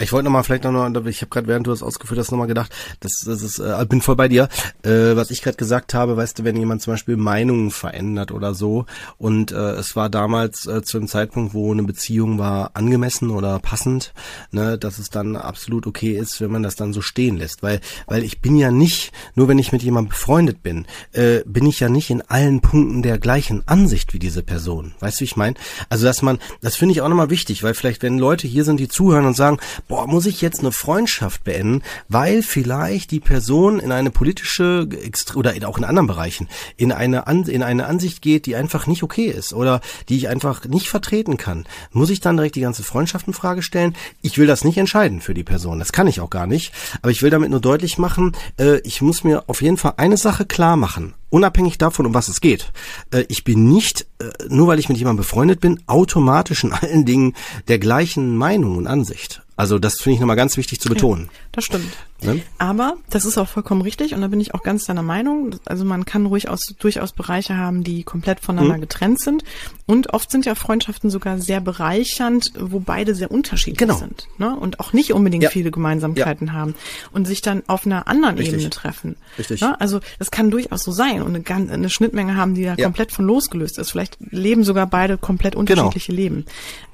Ich 0.00 0.12
wollte 0.12 0.24
nochmal 0.24 0.44
vielleicht 0.44 0.64
noch, 0.64 0.88
noch 0.88 1.06
ich 1.06 1.20
habe 1.20 1.30
gerade 1.30 1.46
während 1.46 1.66
du 1.66 1.70
das 1.70 1.82
ausgeführt 1.82 2.18
hast 2.18 2.30
nochmal 2.30 2.46
gedacht, 2.46 2.72
das, 3.00 3.22
das 3.24 3.42
ist, 3.42 3.58
äh, 3.58 3.84
bin 3.88 4.00
voll 4.00 4.16
bei 4.16 4.28
dir. 4.28 4.48
Äh, 4.82 5.16
was 5.16 5.30
ich 5.30 5.42
gerade 5.42 5.56
gesagt 5.56 5.94
habe, 5.94 6.16
weißt 6.16 6.38
du, 6.38 6.44
wenn 6.44 6.56
jemand 6.56 6.82
zum 6.82 6.94
Beispiel 6.94 7.16
Meinungen 7.16 7.70
verändert 7.70 8.32
oder 8.32 8.54
so 8.54 8.86
und 9.18 9.52
äh, 9.52 9.72
es 9.72 9.96
war 9.96 10.08
damals 10.08 10.66
äh, 10.66 10.82
zu 10.82 10.98
einem 10.98 11.08
Zeitpunkt, 11.08 11.54
wo 11.54 11.72
eine 11.72 11.82
Beziehung 11.82 12.38
war 12.38 12.70
angemessen 12.74 13.30
oder 13.30 13.58
passend, 13.58 14.12
ne, 14.50 14.78
dass 14.78 14.98
es 14.98 15.10
dann 15.10 15.36
absolut 15.36 15.86
okay 15.86 16.12
ist, 16.12 16.40
wenn 16.40 16.50
man 16.50 16.62
das 16.62 16.76
dann 16.76 16.92
so 16.92 17.02
stehen 17.02 17.36
lässt, 17.36 17.62
weil 17.62 17.80
weil 18.06 18.24
ich 18.24 18.40
bin 18.40 18.56
ja 18.56 18.70
nicht, 18.70 19.12
nur 19.34 19.48
wenn 19.48 19.58
ich 19.58 19.72
mit 19.72 19.82
jemandem 19.82 20.10
befreundet 20.10 20.62
bin, 20.62 20.86
äh, 21.12 21.40
bin 21.44 21.66
ich 21.66 21.80
ja 21.80 21.88
nicht 21.88 22.10
in 22.10 22.22
allen 22.22 22.60
Punkten 22.60 23.02
der 23.02 23.18
gleichen 23.18 23.66
Ansicht 23.66 24.14
wie 24.14 24.18
diese 24.18 24.42
Person. 24.42 24.94
Weißt 25.00 25.16
du, 25.16 25.20
wie 25.20 25.24
ich 25.24 25.36
meine? 25.36 25.56
Also 25.88 26.06
dass 26.06 26.22
man, 26.22 26.38
das 26.60 26.76
finde 26.76 26.92
ich 26.92 27.00
auch 27.02 27.08
nochmal 27.08 27.30
wichtig, 27.30 27.62
weil 27.62 27.74
vielleicht 27.74 28.02
wenn 28.02 28.18
Leute 28.18 28.48
hier 28.48 28.64
sind, 28.64 28.80
die 28.80 28.88
zuhören 28.88 29.07
und 29.16 29.34
sagen 29.34 29.58
boah, 29.88 30.06
muss 30.06 30.26
ich 30.26 30.40
jetzt 30.40 30.60
eine 30.60 30.72
Freundschaft 30.72 31.44
beenden, 31.44 31.82
weil 32.08 32.42
vielleicht 32.42 33.10
die 33.10 33.20
Person 33.20 33.80
in 33.80 33.92
eine 33.92 34.10
politische 34.10 34.88
oder 35.34 35.54
auch 35.66 35.78
in 35.78 35.84
anderen 35.84 36.06
Bereichen 36.06 36.48
in 36.76 36.92
eine 36.92 37.26
An 37.26 37.44
in 37.44 37.62
eine 37.62 37.86
Ansicht 37.86 38.22
geht, 38.22 38.46
die 38.46 38.56
einfach 38.56 38.86
nicht 38.86 39.02
okay 39.02 39.26
ist 39.26 39.52
oder 39.52 39.80
die 40.08 40.16
ich 40.16 40.28
einfach 40.28 40.64
nicht 40.64 40.88
vertreten 40.88 41.36
kann. 41.36 41.66
Muss 41.92 42.10
ich 42.10 42.20
dann 42.20 42.36
direkt 42.36 42.56
die 42.56 42.60
ganze 42.60 42.82
Freundschaft 42.82 43.26
in 43.26 43.34
Frage 43.34 43.62
stellen? 43.62 43.94
Ich 44.22 44.38
will 44.38 44.46
das 44.46 44.64
nicht 44.64 44.78
entscheiden 44.78 45.20
für 45.20 45.34
die 45.34 45.44
Person. 45.44 45.78
Das 45.78 45.92
kann 45.92 46.06
ich 46.06 46.20
auch 46.20 46.30
gar 46.30 46.46
nicht. 46.46 46.72
Aber 47.02 47.10
ich 47.10 47.22
will 47.22 47.30
damit 47.30 47.50
nur 47.50 47.60
deutlich 47.60 47.98
machen, 47.98 48.36
äh, 48.58 48.78
ich 48.80 49.02
muss 49.02 49.24
mir 49.24 49.44
auf 49.48 49.62
jeden 49.62 49.76
Fall 49.76 49.94
eine 49.96 50.16
Sache 50.16 50.46
klar 50.46 50.76
machen 50.76 51.14
unabhängig 51.30 51.78
davon, 51.78 52.06
um 52.06 52.14
was 52.14 52.28
es 52.28 52.40
geht. 52.40 52.72
Äh, 53.12 53.24
ich 53.28 53.44
bin 53.44 53.68
nicht, 53.68 54.06
äh, 54.18 54.30
nur 54.48 54.66
weil 54.66 54.78
ich 54.78 54.88
mit 54.88 54.98
jemandem 54.98 55.24
befreundet 55.24 55.60
bin, 55.60 55.80
automatisch 55.86 56.64
in 56.64 56.72
allen 56.74 57.04
Dingen 57.04 57.34
der 57.68 57.78
gleichen 57.78 58.36
Meinung 58.36 58.76
und 58.76 58.86
Ansicht. 58.86 59.42
Also 59.56 59.78
das 59.78 60.00
finde 60.00 60.14
ich 60.14 60.20
nochmal 60.20 60.36
ganz 60.36 60.56
wichtig 60.56 60.80
zu 60.80 60.88
betonen. 60.88 61.24
Ja, 61.24 61.38
das 61.52 61.64
stimmt. 61.64 61.96
Ne? 62.20 62.42
Aber 62.58 62.96
das 63.10 63.24
ist 63.24 63.38
auch 63.38 63.46
vollkommen 63.46 63.80
richtig 63.80 64.12
und 64.12 64.20
da 64.20 64.28
bin 64.28 64.40
ich 64.40 64.52
auch 64.54 64.62
ganz 64.62 64.84
deiner 64.86 65.02
Meinung. 65.02 65.54
Also 65.66 65.84
man 65.84 66.04
kann 66.04 66.26
ruhig 66.26 66.48
aus, 66.48 66.74
durchaus 66.78 67.12
Bereiche 67.12 67.56
haben, 67.56 67.84
die 67.84 68.02
komplett 68.02 68.40
voneinander 68.40 68.76
mhm. 68.76 68.80
getrennt 68.82 69.20
sind. 69.20 69.44
Und 69.86 70.12
oft 70.12 70.30
sind 70.30 70.44
ja 70.44 70.56
Freundschaften 70.56 71.10
sogar 71.10 71.38
sehr 71.38 71.60
bereichernd, 71.60 72.52
wo 72.58 72.80
beide 72.80 73.14
sehr 73.14 73.30
unterschiedlich 73.30 73.78
genau. 73.78 73.96
sind. 73.96 74.26
Ne? 74.36 74.54
Und 74.56 74.80
auch 74.80 74.92
nicht 74.92 75.12
unbedingt 75.12 75.44
ja. 75.44 75.50
viele 75.50 75.70
Gemeinsamkeiten 75.70 76.48
ja. 76.48 76.52
haben 76.54 76.74
und 77.12 77.26
sich 77.26 77.40
dann 77.40 77.62
auf 77.68 77.86
einer 77.86 78.08
anderen 78.08 78.36
richtig. 78.36 78.54
Ebene 78.54 78.70
treffen. 78.70 79.16
Richtig. 79.38 79.60
Ne? 79.60 79.80
Also 79.80 80.00
das 80.18 80.32
kann 80.32 80.50
durchaus 80.50 80.82
so 80.82 80.90
sein 80.90 81.22
und 81.22 81.36
eine, 81.36 81.72
eine 81.72 81.90
Schnittmenge 81.90 82.36
haben, 82.36 82.54
die 82.54 82.64
da 82.64 82.74
komplett 82.74 83.12
von 83.12 83.26
losgelöst 83.26 83.78
ist. 83.78 83.90
Vielleicht 83.90 84.16
leben 84.30 84.64
sogar 84.64 84.86
beide 84.86 85.18
komplett 85.18 85.52
genau. 85.52 85.60
unterschiedliche 85.60 86.12
genau. 86.12 86.22
Leben. 86.22 86.44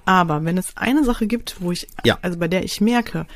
Aber 0.07 0.45
wenn 0.45 0.59
es 0.59 0.77
eine 0.77 1.05
Sache 1.05 1.27
gibt, 1.27 1.57
wo 1.61 1.73
ich, 1.73 1.89
ja. 2.05 2.19
also 2.21 2.39
bei 2.39 2.49
der 2.49 2.63
ich 2.65 2.81
merke, 2.81 3.27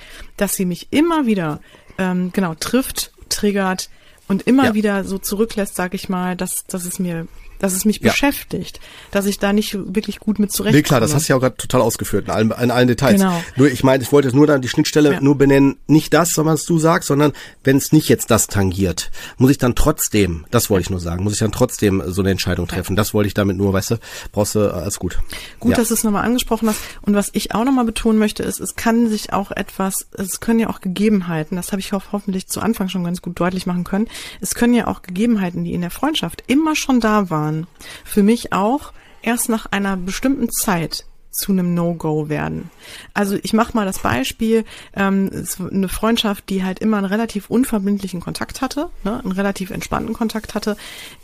dass 0.40 0.54
sie 0.54 0.64
mich 0.64 0.88
immer 0.90 1.26
wieder 1.26 1.60
ähm, 1.98 2.30
genau 2.32 2.54
trifft, 2.54 3.12
triggert 3.28 3.90
und 4.28 4.46
immer 4.46 4.66
ja. 4.66 4.74
wieder 4.74 5.04
so 5.04 5.18
zurücklässt, 5.18 5.74
sag 5.74 5.94
ich 5.94 6.08
mal, 6.08 6.36
dass, 6.36 6.64
dass 6.66 6.84
es 6.84 6.98
mir 6.98 7.26
dass 7.58 7.72
es 7.72 7.84
mich 7.84 8.00
ja. 8.00 8.10
beschäftigt, 8.10 8.80
dass 9.10 9.26
ich 9.26 9.38
da 9.38 9.52
nicht 9.52 9.74
wirklich 9.74 10.20
gut 10.20 10.38
mit 10.38 10.52
zurechtkomme. 10.52 10.78
Nee, 10.78 10.82
klar, 10.82 11.00
das 11.00 11.14
hast 11.14 11.28
du 11.28 11.32
ja 11.32 11.36
auch 11.36 11.40
gerade 11.40 11.56
total 11.56 11.80
ausgeführt 11.80 12.26
in 12.26 12.30
allen, 12.30 12.50
in 12.50 12.70
allen 12.70 12.88
Details. 12.88 13.20
Genau. 13.20 13.42
Nur, 13.56 13.70
ich 13.70 13.84
meine, 13.84 14.02
ich 14.02 14.12
wollte 14.12 14.34
nur 14.34 14.46
dann 14.46 14.62
die 14.62 14.68
Schnittstelle 14.68 15.14
ja. 15.14 15.20
nur 15.20 15.36
benennen, 15.36 15.76
nicht 15.86 16.14
das, 16.14 16.36
was 16.36 16.64
du 16.64 16.78
sagst, 16.78 17.08
sondern 17.08 17.32
wenn 17.64 17.76
es 17.76 17.92
nicht 17.92 18.08
jetzt 18.08 18.30
das 18.30 18.46
tangiert, 18.46 19.10
muss 19.36 19.50
ich 19.50 19.58
dann 19.58 19.74
trotzdem, 19.74 20.46
das 20.50 20.70
wollte 20.70 20.82
ich 20.82 20.90
nur 20.90 21.00
sagen, 21.00 21.24
muss 21.24 21.34
ich 21.34 21.38
dann 21.38 21.52
trotzdem 21.52 22.02
so 22.06 22.22
eine 22.22 22.30
Entscheidung 22.30 22.66
treffen. 22.66 22.92
Ja. 22.92 22.96
Das 22.96 23.14
wollte 23.14 23.28
ich 23.28 23.34
damit 23.34 23.56
nur, 23.56 23.72
weißt 23.72 23.92
du, 23.92 23.96
brauchst 24.32 24.54
du 24.54 24.60
äh, 24.60 24.70
alles 24.70 24.98
gut. 24.98 25.18
Gut, 25.60 25.76
dass 25.76 25.88
du 25.88 25.94
es 25.94 26.04
nochmal 26.04 26.24
angesprochen 26.24 26.68
hast. 26.68 26.80
Und 27.02 27.14
was 27.14 27.30
ich 27.32 27.54
auch 27.54 27.64
nochmal 27.64 27.84
betonen 27.84 28.18
möchte, 28.18 28.42
ist, 28.42 28.60
es 28.60 28.76
kann 28.76 29.08
sich 29.08 29.32
auch 29.32 29.50
etwas, 29.50 30.06
es 30.12 30.40
können 30.40 30.60
ja 30.60 30.68
auch 30.68 30.80
Gegebenheiten, 30.80 31.56
das 31.56 31.72
habe 31.72 31.80
ich 31.80 31.92
ho 31.92 31.98
hoffentlich 32.12 32.46
zu 32.46 32.60
Anfang 32.60 32.88
schon 32.88 33.04
ganz 33.04 33.22
gut 33.22 33.38
deutlich 33.40 33.66
machen 33.66 33.84
können, 33.84 34.08
es 34.40 34.54
können 34.54 34.74
ja 34.74 34.86
auch 34.86 35.02
Gegebenheiten, 35.02 35.64
die 35.64 35.72
in 35.72 35.80
der 35.80 35.90
Freundschaft 35.90 36.44
immer 36.46 36.76
schon 36.76 37.00
da 37.00 37.30
waren, 37.30 37.47
waren, 37.48 37.66
für 38.04 38.22
mich 38.22 38.52
auch 38.52 38.92
erst 39.22 39.48
nach 39.48 39.66
einer 39.66 39.96
bestimmten 39.96 40.50
Zeit 40.50 41.04
zu 41.30 41.52
einem 41.52 41.74
No-Go 41.74 42.28
werden. 42.28 42.70
Also 43.14 43.38
ich 43.42 43.52
mache 43.52 43.76
mal 43.76 43.84
das 43.84 44.00
Beispiel, 44.00 44.64
ähm, 44.94 45.30
eine 45.70 45.88
Freundschaft, 45.88 46.48
die 46.48 46.64
halt 46.64 46.80
immer 46.80 46.96
einen 46.96 47.06
relativ 47.06 47.48
unverbindlichen 47.50 48.20
Kontakt 48.20 48.60
hatte, 48.60 48.88
ne, 49.04 49.20
einen 49.22 49.32
relativ 49.32 49.70
entspannten 49.70 50.14
Kontakt 50.14 50.54
hatte, 50.54 50.76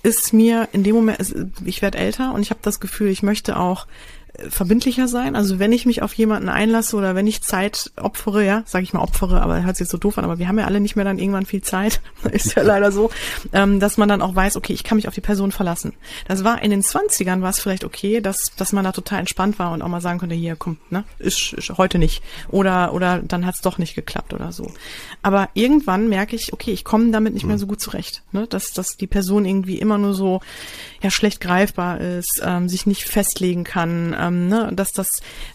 ist 0.02 0.32
mir 0.32 0.68
in 0.72 0.84
dem 0.84 0.94
Moment, 0.94 1.34
ich 1.64 1.82
werde 1.82 1.98
älter 1.98 2.32
und 2.32 2.42
ich 2.42 2.50
habe 2.50 2.60
das 2.62 2.80
Gefühl, 2.80 3.08
ich 3.08 3.22
möchte 3.22 3.56
auch 3.56 3.86
verbindlicher 4.48 5.06
sein. 5.06 5.36
Also 5.36 5.58
wenn 5.58 5.72
ich 5.72 5.86
mich 5.86 6.02
auf 6.02 6.12
jemanden 6.14 6.48
einlasse 6.48 6.96
oder 6.96 7.14
wenn 7.14 7.26
ich 7.26 7.42
Zeit 7.42 7.92
opfere, 7.96 8.44
ja, 8.44 8.62
sage 8.66 8.82
ich 8.82 8.92
mal 8.92 9.00
opfere, 9.00 9.40
aber 9.40 9.62
hört 9.62 9.76
sich 9.76 9.84
jetzt 9.84 9.92
so 9.92 9.98
doof 9.98 10.18
an, 10.18 10.24
aber 10.24 10.38
wir 10.38 10.48
haben 10.48 10.58
ja 10.58 10.64
alle 10.64 10.80
nicht 10.80 10.96
mehr 10.96 11.04
dann 11.04 11.18
irgendwann 11.18 11.46
viel 11.46 11.62
Zeit, 11.62 12.00
ist 12.32 12.56
ja 12.56 12.62
leider 12.62 12.90
so, 12.90 13.10
ähm, 13.52 13.78
dass 13.80 13.96
man 13.96 14.08
dann 14.08 14.22
auch 14.22 14.34
weiß, 14.34 14.56
okay, 14.56 14.72
ich 14.72 14.82
kann 14.82 14.96
mich 14.96 15.08
auf 15.08 15.14
die 15.14 15.20
Person 15.20 15.52
verlassen. 15.52 15.92
Das 16.26 16.42
war 16.42 16.62
in 16.62 16.70
den 16.70 16.82
20ern 16.82 17.42
war 17.42 17.50
es 17.50 17.60
vielleicht 17.60 17.84
okay, 17.84 18.20
dass, 18.20 18.52
dass 18.56 18.72
man 18.72 18.84
da 18.84 18.92
total 18.92 19.20
entspannt 19.20 19.58
war 19.58 19.72
und 19.72 19.82
auch 19.82 19.88
mal 19.88 20.00
sagen 20.00 20.18
konnte, 20.18 20.34
hier, 20.34 20.56
komm, 20.56 20.78
ne, 20.90 21.04
ist, 21.18 21.52
ist 21.52 21.70
heute 21.78 21.98
nicht. 21.98 22.22
Oder, 22.48 22.92
oder 22.92 23.20
dann 23.20 23.46
hat 23.46 23.54
es 23.54 23.60
doch 23.60 23.78
nicht 23.78 23.94
geklappt 23.94 24.34
oder 24.34 24.52
so. 24.52 24.72
Aber 25.22 25.48
irgendwann 25.54 26.08
merke 26.08 26.34
ich, 26.34 26.52
okay, 26.52 26.72
ich 26.72 26.84
komme 26.84 27.10
damit 27.12 27.34
nicht 27.34 27.46
mehr 27.46 27.58
so 27.58 27.66
gut 27.66 27.80
zurecht. 27.80 28.22
Ne? 28.32 28.46
Dass, 28.48 28.72
dass 28.72 28.96
die 28.96 29.06
Person 29.06 29.44
irgendwie 29.44 29.78
immer 29.78 29.98
nur 29.98 30.14
so 30.14 30.40
ja 31.02 31.10
schlecht 31.10 31.40
greifbar 31.40 32.00
ist, 32.00 32.42
ähm, 32.44 32.68
sich 32.68 32.86
nicht 32.86 33.04
festlegen 33.04 33.64
kann, 33.64 34.16
ähm, 34.24 34.48
ne? 34.48 34.70
dass 34.74 34.92
das, 34.92 35.08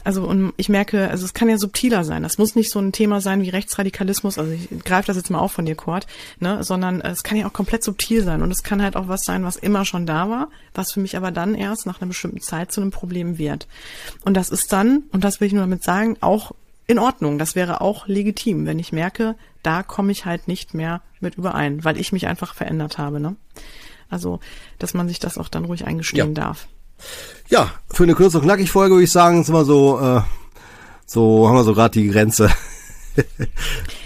also 0.03 0.23
und 0.23 0.53
ich 0.57 0.69
merke, 0.69 1.09
also 1.09 1.25
es 1.25 1.33
kann 1.33 1.49
ja 1.49 1.57
subtiler 1.57 2.03
sein. 2.03 2.23
Das 2.23 2.37
muss 2.37 2.55
nicht 2.55 2.71
so 2.71 2.79
ein 2.79 2.91
Thema 2.91 3.21
sein 3.21 3.41
wie 3.41 3.49
Rechtsradikalismus, 3.49 4.37
also 4.37 4.51
ich 4.51 4.69
greife 4.83 5.07
das 5.07 5.17
jetzt 5.17 5.29
mal 5.29 5.39
auf 5.39 5.51
von 5.51 5.65
dir, 5.65 5.75
Kurt, 5.75 6.07
ne? 6.39 6.63
sondern 6.63 7.01
es 7.01 7.23
kann 7.23 7.37
ja 7.37 7.47
auch 7.47 7.53
komplett 7.53 7.83
subtil 7.83 8.23
sein 8.23 8.41
und 8.41 8.51
es 8.51 8.63
kann 8.63 8.81
halt 8.81 8.95
auch 8.95 9.07
was 9.07 9.21
sein, 9.23 9.43
was 9.43 9.55
immer 9.55 9.85
schon 9.85 10.05
da 10.05 10.29
war, 10.29 10.49
was 10.73 10.91
für 10.91 10.99
mich 10.99 11.17
aber 11.17 11.31
dann 11.31 11.55
erst 11.55 11.85
nach 11.85 12.01
einer 12.01 12.07
bestimmten 12.07 12.41
Zeit 12.41 12.71
zu 12.71 12.81
einem 12.81 12.91
Problem 12.91 13.37
wird. 13.37 13.67
Und 14.23 14.35
das 14.35 14.49
ist 14.49 14.71
dann, 14.71 15.03
und 15.11 15.23
das 15.23 15.39
will 15.39 15.47
ich 15.47 15.53
nur 15.53 15.63
damit 15.63 15.83
sagen, 15.83 16.17
auch 16.21 16.51
in 16.89 16.99
Ordnung. 16.99 17.37
Das 17.37 17.55
wäre 17.55 17.81
auch 17.81 18.07
legitim, 18.07 18.65
wenn 18.65 18.79
ich 18.79 18.91
merke, 18.91 19.35
da 19.61 19.83
komme 19.83 20.11
ich 20.11 20.25
halt 20.25 20.47
nicht 20.47 20.73
mehr 20.73 21.01
mit 21.19 21.35
überein, 21.35 21.83
weil 21.83 21.99
ich 21.99 22.11
mich 22.11 22.25
einfach 22.25 22.55
verändert 22.55 22.97
habe. 22.97 23.19
Ne? 23.19 23.35
Also, 24.09 24.39
dass 24.79 24.95
man 24.95 25.07
sich 25.07 25.19
das 25.19 25.37
auch 25.37 25.49
dann 25.49 25.65
ruhig 25.65 25.85
eingestehen 25.85 26.29
ja. 26.29 26.33
darf. 26.33 26.67
Ja, 27.49 27.71
für 27.91 28.03
eine 28.03 28.15
kurze 28.15 28.37
und 28.37 28.43
knackig 28.43 28.71
Folge 28.71 28.95
würde 28.95 29.03
ich 29.03 29.11
sagen, 29.11 29.43
sind 29.43 29.55
wir 29.55 29.65
so, 29.65 29.99
äh, 29.99 30.21
so 31.05 31.47
haben 31.47 31.55
wir 31.55 31.63
so 31.63 31.73
gerade 31.73 31.99
die 31.99 32.07
Grenze. 32.09 32.49
ja, 33.15 33.25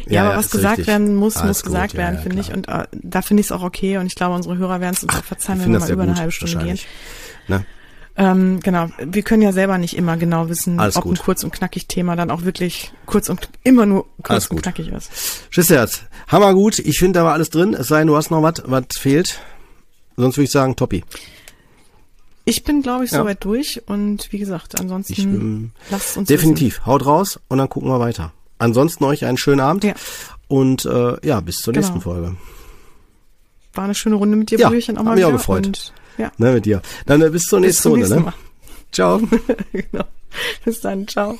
ja, 0.07 0.25
aber 0.25 0.37
was 0.37 0.49
gesagt 0.49 0.79
richtig. 0.79 0.87
werden 0.87 1.15
muss, 1.15 1.37
Alles 1.37 1.57
muss 1.57 1.63
gesagt 1.63 1.91
gut, 1.91 1.99
werden, 1.99 2.15
ja, 2.15 2.21
finde 2.21 2.39
ich. 2.39 2.53
Und 2.53 2.67
äh, 2.67 2.87
da 2.93 3.21
finde 3.21 3.41
ich 3.41 3.47
es 3.47 3.51
auch 3.51 3.63
okay. 3.63 3.97
Und 3.97 4.05
ich 4.05 4.15
glaube, 4.15 4.35
unsere 4.35 4.57
Hörer 4.57 4.79
werden 4.79 4.93
es 4.95 5.03
uns 5.03 5.13
auch 5.13 5.23
verzeihen, 5.23 5.59
wenn 5.61 5.71
wir 5.73 5.79
mal 5.79 5.91
über 5.91 6.03
gut, 6.03 6.11
eine 6.11 6.19
halbe 6.19 6.31
Stunde 6.31 6.65
gehen. 6.65 6.79
Ne? 7.47 7.65
Ähm, 8.15 8.59
genau, 8.59 8.89
wir 8.99 9.23
können 9.23 9.41
ja 9.41 9.51
selber 9.51 9.79
nicht 9.79 9.97
immer 9.97 10.17
genau 10.17 10.47
wissen, 10.47 10.79
Alles 10.79 10.97
ob 10.97 11.03
gut. 11.03 11.17
ein 11.19 11.23
kurz 11.23 11.43
und 11.43 11.51
knackig 11.51 11.87
Thema 11.87 12.15
dann 12.15 12.29
auch 12.29 12.43
wirklich 12.43 12.93
kurz 13.07 13.27
und 13.27 13.49
immer 13.63 13.87
nur 13.87 14.05
kurz 14.17 14.29
alles 14.29 14.47
und 14.47 14.57
gut. 14.57 14.63
knackig 14.63 14.89
ist. 14.89 15.11
Schissherz, 15.49 16.03
hammer 16.27 16.53
gut. 16.53 16.77
Ich 16.77 16.99
finde 16.99 17.19
da 17.19 17.25
war 17.25 17.33
alles 17.33 17.49
drin. 17.49 17.73
Es 17.73 17.87
sei 17.87 17.99
denn, 17.99 18.07
du 18.07 18.15
hast 18.15 18.29
noch 18.29 18.43
was, 18.43 18.61
was 18.65 18.85
fehlt. 18.97 19.39
Sonst 20.15 20.37
würde 20.37 20.45
ich 20.45 20.51
sagen, 20.51 20.75
Toppi. 20.75 21.03
Ich 22.45 22.63
bin, 22.63 22.81
glaube 22.81 23.05
ich, 23.05 23.11
ja. 23.11 23.19
soweit 23.19 23.43
durch 23.43 23.81
und 23.87 24.31
wie 24.31 24.37
gesagt, 24.37 24.79
ansonsten 24.79 25.13
ich, 25.13 25.19
ähm, 25.23 25.71
lasst 25.89 26.17
uns 26.17 26.27
definitiv. 26.27 26.75
Wissen. 26.75 26.85
Haut 26.85 27.05
raus 27.05 27.39
und 27.47 27.57
dann 27.57 27.69
gucken 27.69 27.89
wir 27.89 27.99
weiter. 27.99 28.33
Ansonsten 28.57 29.05
euch 29.05 29.25
einen 29.25 29.37
schönen 29.37 29.61
Abend 29.61 29.83
ja. 29.83 29.93
und 30.47 30.85
äh, 30.85 31.25
ja, 31.25 31.39
bis 31.39 31.57
zur 31.57 31.73
genau. 31.73 31.85
nächsten 31.85 32.01
Folge. 32.01 32.35
War 33.73 33.85
eine 33.85 33.95
schöne 33.95 34.15
Runde 34.15 34.35
mit 34.35 34.51
dir, 34.51 34.59
ja, 34.59 34.67
Brüderchen, 34.67 34.97
auch 34.97 35.03
mal 35.03 35.15
mich 35.15 35.25
auch 35.25 35.31
gefreut. 35.31 35.65
Und 35.65 35.93
ja. 36.17 36.31
Ne, 36.37 36.51
mit 36.53 36.65
dir. 36.65 36.81
Dann 37.05 37.21
äh, 37.21 37.29
bis 37.29 37.45
zur 37.45 37.59
bis 37.59 37.67
nächsten 37.67 37.89
Runde. 37.89 38.09
Ne? 38.09 38.33
Ciao. 38.91 39.19
genau. 39.71 40.05
Bis 40.63 40.81
dann. 40.81 41.07
Ciao. 41.07 41.37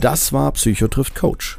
Das 0.00 0.32
war 0.32 0.52
Psycho 0.52 0.88
trifft 0.88 1.14
Coach, 1.14 1.58